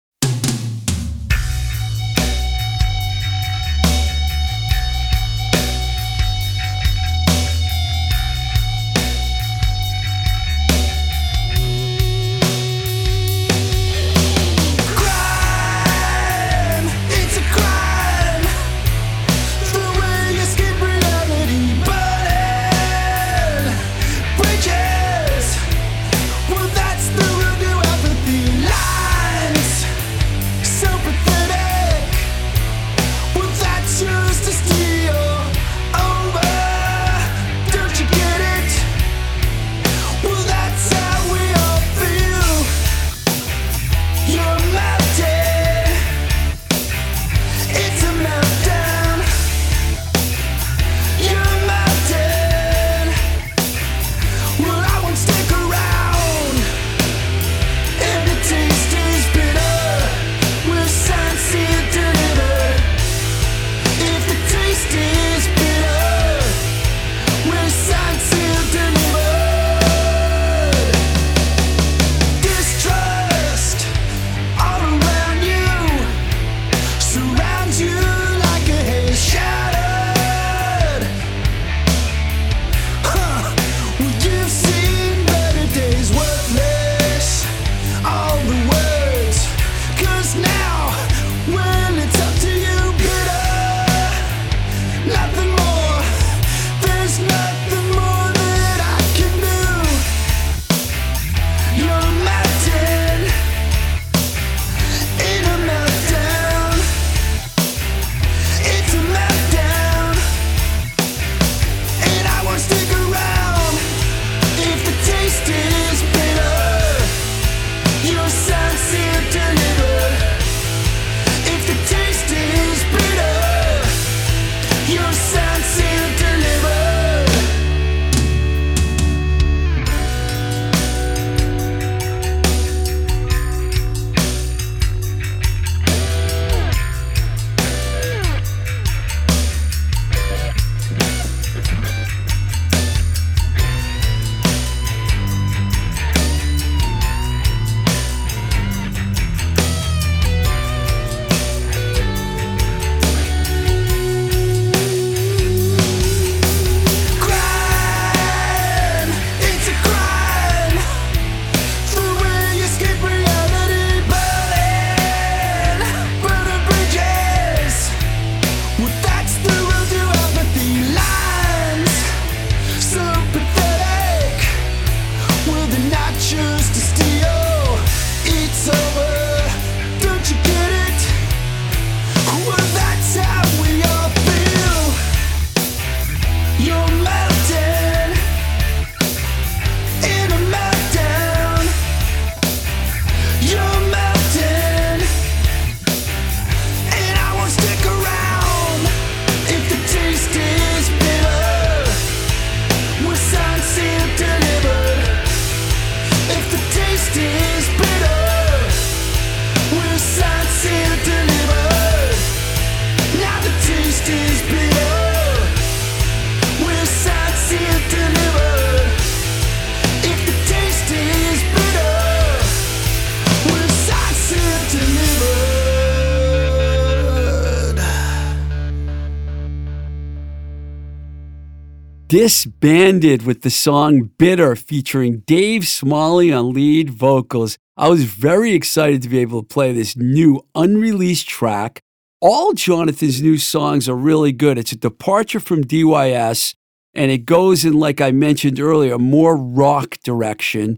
Disbanded 232.08 233.26
with 233.26 233.42
the 233.42 233.50
song 233.50 234.12
Bitter 234.18 234.56
featuring 234.56 235.24
Dave 235.26 235.68
Smalley 235.68 236.32
on 236.32 236.54
lead 236.54 236.92
vocals. 236.92 237.58
I 237.76 237.90
was 237.90 238.04
very 238.06 238.54
excited 238.54 239.02
to 239.02 239.10
be 239.10 239.20
able 239.20 239.42
to 239.42 239.48
play 239.48 239.74
this 239.74 239.98
new 239.98 240.46
unreleased 240.54 241.28
track. 241.28 241.82
All 242.28 242.54
Jonathan's 242.54 243.22
new 243.22 243.38
songs 243.38 243.88
are 243.88 243.96
really 243.96 244.32
good. 244.32 244.58
It's 244.58 244.72
a 244.72 244.76
departure 244.76 245.40
from 245.40 245.64
DYS 245.64 246.56
and 246.96 247.12
it 247.12 247.20
goes 247.20 247.64
in, 247.64 247.74
like 247.74 248.02
I 248.02 248.10
mentioned 248.10 248.60
earlier, 248.60 248.98
more 248.98 249.38
rock 249.38 250.00
direction. 250.04 250.78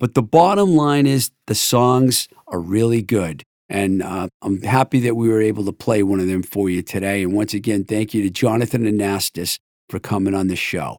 But 0.00 0.14
the 0.14 0.22
bottom 0.24 0.74
line 0.74 1.06
is 1.06 1.30
the 1.46 1.54
songs 1.54 2.26
are 2.48 2.58
really 2.58 3.02
good. 3.02 3.44
And 3.68 4.02
uh, 4.02 4.30
I'm 4.42 4.62
happy 4.62 4.98
that 4.98 5.14
we 5.14 5.28
were 5.28 5.40
able 5.40 5.64
to 5.66 5.72
play 5.72 6.02
one 6.02 6.18
of 6.18 6.26
them 6.26 6.42
for 6.42 6.68
you 6.68 6.82
today. 6.82 7.22
And 7.22 7.34
once 7.34 7.54
again, 7.54 7.84
thank 7.84 8.12
you 8.12 8.24
to 8.24 8.30
Jonathan 8.30 8.82
Anastas 8.82 9.60
for 9.88 10.00
coming 10.00 10.34
on 10.34 10.48
the 10.48 10.56
show. 10.56 10.96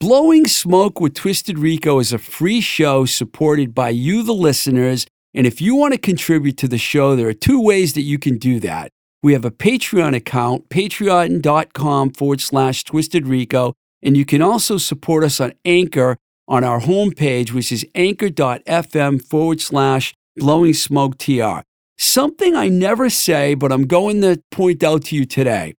Blowing 0.00 0.46
Smoke 0.46 1.00
with 1.00 1.12
Twisted 1.12 1.58
Rico 1.58 1.98
is 1.98 2.14
a 2.14 2.18
free 2.18 2.62
show 2.62 3.04
supported 3.04 3.74
by 3.74 3.90
you, 3.90 4.22
the 4.22 4.32
listeners. 4.32 5.06
And 5.34 5.46
if 5.46 5.60
you 5.60 5.76
want 5.76 5.92
to 5.92 6.00
contribute 6.00 6.56
to 6.56 6.66
the 6.66 6.78
show, 6.78 7.14
there 7.14 7.28
are 7.28 7.34
two 7.34 7.60
ways 7.60 7.92
that 7.92 8.00
you 8.04 8.18
can 8.18 8.38
do 8.38 8.58
that. 8.60 8.90
We 9.22 9.34
have 9.34 9.44
a 9.44 9.50
Patreon 9.52 10.16
account, 10.16 10.68
patreon.com 10.68 12.10
forward 12.10 12.40
slash 12.40 12.82
Twisted 12.82 13.26
Rico. 13.28 13.74
And 14.02 14.16
you 14.16 14.24
can 14.24 14.42
also 14.42 14.78
support 14.78 15.22
us 15.22 15.40
on 15.40 15.52
Anchor 15.64 16.16
on 16.48 16.64
our 16.64 16.80
homepage, 16.80 17.52
which 17.52 17.70
is 17.70 17.86
anchor.fm 17.94 19.24
forward 19.24 19.60
slash 19.60 20.12
blowing 20.36 20.74
smoke 20.74 21.18
TR. 21.18 21.60
Something 21.96 22.56
I 22.56 22.68
never 22.68 23.08
say, 23.08 23.54
but 23.54 23.70
I'm 23.70 23.86
going 23.86 24.22
to 24.22 24.42
point 24.50 24.82
out 24.82 25.04
to 25.04 25.16
you 25.16 25.24
today. 25.24 25.74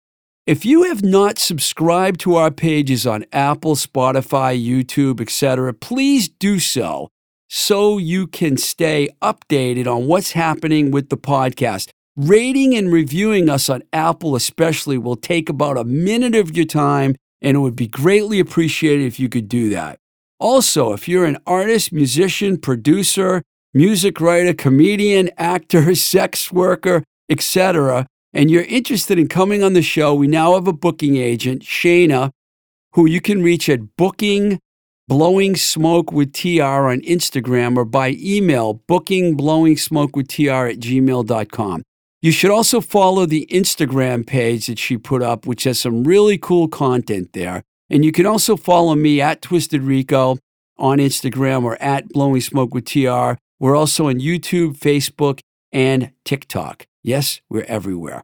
If 0.47 0.65
you 0.65 0.83
have 0.83 1.03
not 1.03 1.37
subscribed 1.37 2.21
to 2.21 2.35
our 2.35 2.51
pages 2.51 3.05
on 3.05 3.25
Apple, 3.33 3.75
Spotify, 3.75 4.57
YouTube, 4.61 5.19
etc., 5.19 5.73
please 5.73 6.29
do 6.29 6.59
so 6.59 7.09
so 7.49 7.97
you 7.97 8.25
can 8.27 8.57
stay 8.57 9.09
updated 9.21 9.85
on 9.85 10.07
what's 10.07 10.31
happening 10.31 10.91
with 10.91 11.09
the 11.09 11.17
podcast. 11.17 11.91
Rating 12.15 12.75
and 12.75 12.93
reviewing 12.93 13.49
us 13.49 13.69
on 13.69 13.81
Apple, 13.91 14.35
especially, 14.35 14.99
will 14.99 15.15
take 15.15 15.49
about 15.49 15.79
a 15.79 15.83
minute 15.83 16.35
of 16.35 16.55
your 16.55 16.65
time, 16.65 17.15
and 17.41 17.57
it 17.57 17.59
would 17.59 17.75
be 17.75 17.87
greatly 17.87 18.39
appreciated 18.39 19.07
if 19.07 19.19
you 19.19 19.29
could 19.29 19.49
do 19.49 19.69
that. 19.69 19.97
Also, 20.39 20.93
if 20.93 21.07
you're 21.07 21.25
an 21.25 21.39
artist, 21.47 21.91
musician, 21.91 22.57
producer, 22.57 23.41
music 23.73 24.21
writer, 24.21 24.53
comedian, 24.53 25.31
actor, 25.39 25.95
sex 26.13 26.51
worker, 26.51 27.03
etc., 27.29 28.05
and 28.31 28.51
you're 28.51 28.63
interested 28.65 29.17
in 29.17 29.27
coming 29.27 29.63
on 29.63 29.73
the 29.73 29.81
show, 29.81 30.13
we 30.13 30.27
now 30.27 30.53
have 30.53 30.67
a 30.67 30.73
booking 30.73 31.17
agent, 31.17 31.63
Shayna, 31.63 32.29
who 32.93 33.07
you 33.07 33.21
can 33.21 33.41
reach 33.41 33.69
at 33.69 33.95
booking 33.95 34.59
blowing 35.07 35.55
smoke 35.55 36.11
with 36.11 36.31
tr 36.31 36.61
on 36.61 37.01
Instagram 37.01 37.75
or 37.75 37.85
by 37.85 38.15
email 38.19 38.75
booking 38.87 39.35
blowing 39.35 39.77
smoke 39.77 40.15
with 40.15 40.27
tr 40.27 40.67
at 40.67 40.79
gmail.com. 40.79 41.83
You 42.23 42.31
should 42.31 42.51
also 42.51 42.79
follow 42.79 43.25
the 43.25 43.45
Instagram 43.51 44.25
page 44.25 44.67
that 44.67 44.79
she 44.79 44.97
put 44.97 45.21
up, 45.21 45.45
which 45.45 45.65
has 45.65 45.77
some 45.77 46.05
really 46.05 46.37
cool 46.37 46.69
content 46.69 47.33
there. 47.33 47.63
And 47.89 48.05
you 48.05 48.13
can 48.13 48.25
also 48.25 48.55
follow 48.55 48.95
me 48.95 49.19
at 49.19 49.41
Twisted 49.41 49.83
Rico 49.83 50.37
on 50.77 50.99
Instagram 50.99 51.65
or 51.65 51.75
at 51.81 52.07
Blowing 52.07 52.39
Smoke 52.39 52.73
with 52.73 52.85
TR. 52.85 53.33
We're 53.59 53.75
also 53.75 54.07
on 54.07 54.21
YouTube, 54.21 54.77
Facebook, 54.79 55.41
and 55.73 56.13
TikTok. 56.23 56.87
Yes, 57.03 57.41
we're 57.49 57.65
everywhere. 57.65 58.23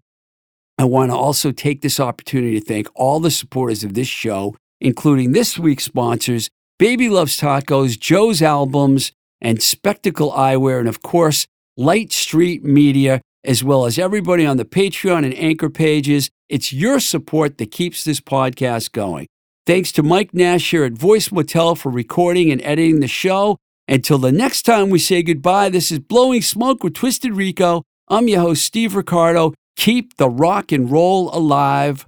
I 0.77 0.85
want 0.85 1.11
to 1.11 1.17
also 1.17 1.51
take 1.51 1.81
this 1.81 1.99
opportunity 1.99 2.57
to 2.57 2.65
thank 2.65 2.87
all 2.95 3.19
the 3.19 3.29
supporters 3.29 3.83
of 3.83 3.95
this 3.95 4.07
show, 4.07 4.55
including 4.79 5.33
this 5.33 5.59
week's 5.59 5.83
sponsors, 5.83 6.49
Baby 6.77 7.09
Loves 7.09 7.37
Tacos, 7.37 7.99
Joe's 7.99 8.41
Albums, 8.41 9.11
and 9.41 9.61
Spectacle 9.61 10.31
Eyewear, 10.31 10.79
and 10.79 10.87
of 10.87 11.01
course, 11.01 11.47
Light 11.75 12.13
Street 12.13 12.63
Media, 12.63 13.19
as 13.43 13.63
well 13.63 13.85
as 13.85 13.97
everybody 13.97 14.45
on 14.45 14.57
the 14.57 14.65
Patreon 14.65 15.25
and 15.25 15.33
Anchor 15.35 15.69
pages. 15.69 16.29
It's 16.49 16.73
your 16.73 16.99
support 16.99 17.57
that 17.57 17.71
keeps 17.71 18.03
this 18.03 18.19
podcast 18.19 18.91
going. 18.91 19.27
Thanks 19.65 19.91
to 19.93 20.03
Mike 20.03 20.33
Nash 20.33 20.71
here 20.71 20.83
at 20.83 20.93
Voice 20.93 21.31
Motel 21.31 21.75
for 21.75 21.91
recording 21.91 22.51
and 22.51 22.61
editing 22.63 22.99
the 22.99 23.07
show. 23.07 23.57
Until 23.87 24.17
the 24.17 24.31
next 24.31 24.63
time 24.63 24.89
we 24.89 24.99
say 24.99 25.23
goodbye, 25.23 25.69
this 25.69 25.91
is 25.91 25.99
Blowing 25.99 26.41
Smoke 26.41 26.83
with 26.83 26.93
Twisted 26.93 27.35
Rico. 27.35 27.83
I'm 28.07 28.27
your 28.27 28.41
host, 28.41 28.63
Steve 28.63 28.95
Ricardo. 28.95 29.53
Keep 29.75 30.17
the 30.17 30.29
rock 30.29 30.71
and 30.71 30.91
roll 30.91 31.29
alive. 31.35 32.05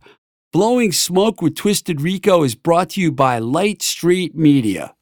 Blowing 0.51 0.91
Smoke 0.91 1.41
with 1.41 1.55
Twisted 1.55 2.01
Rico 2.01 2.43
is 2.43 2.55
brought 2.55 2.89
to 2.91 3.01
you 3.01 3.11
by 3.11 3.39
Light 3.39 3.82
Street 3.82 4.36
Media. 4.36 4.93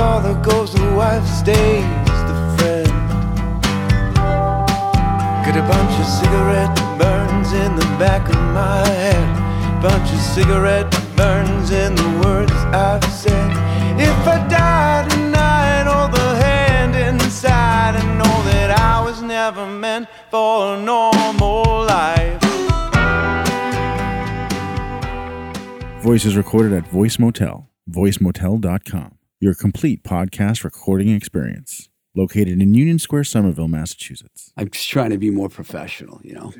Father, 0.00 0.34
goes 0.40 0.72
the 0.72 0.92
wife, 0.94 1.26
stays 1.26 1.84
the 2.28 2.36
friend. 2.56 2.94
Got 5.44 5.56
a 5.64 5.66
bunch 5.72 5.94
of 6.02 6.06
cigarette 6.20 6.76
burns 7.00 7.50
in 7.64 7.70
the 7.76 7.88
back 8.02 8.24
of 8.34 8.40
my 8.60 8.78
head. 8.88 9.28
Bunch 9.82 10.08
of 10.16 10.20
cigarette 10.36 10.90
burns 11.16 11.70
in 11.70 11.94
the 12.02 12.10
words 12.24 12.56
I've 12.86 13.04
said. 13.22 13.50
If 14.08 14.20
I 14.34 14.38
die 14.48 15.06
tonight, 15.10 15.84
hold 15.92 16.12
the 16.12 16.30
hand 16.46 16.94
inside 16.96 17.94
and 18.00 18.10
know 18.20 18.36
that 18.50 18.70
I 18.70 19.04
was 19.04 19.20
never 19.20 19.66
meant 19.66 20.08
for 20.30 20.76
a 20.76 20.82
normal 20.92 21.64
life. 21.96 22.40
Voice 26.02 26.24
is 26.24 26.34
recorded 26.38 26.72
at 26.72 26.86
Voice 26.88 27.18
Motel, 27.18 27.68
voicemotel.com, 27.90 29.10
your 29.40 29.54
complete 29.54 30.04
podcast 30.04 30.64
recording 30.64 31.08
experience. 31.08 31.88
Located 32.14 32.60
in 32.60 32.74
Union 32.74 32.98
Square, 32.98 33.24
Somerville, 33.24 33.68
Massachusetts. 33.68 34.52
I'm 34.58 34.68
just 34.68 34.90
trying 34.90 35.10
to 35.10 35.18
be 35.18 35.30
more 35.30 35.48
professional, 35.48 36.20
you 36.22 36.34
know. 36.34 36.52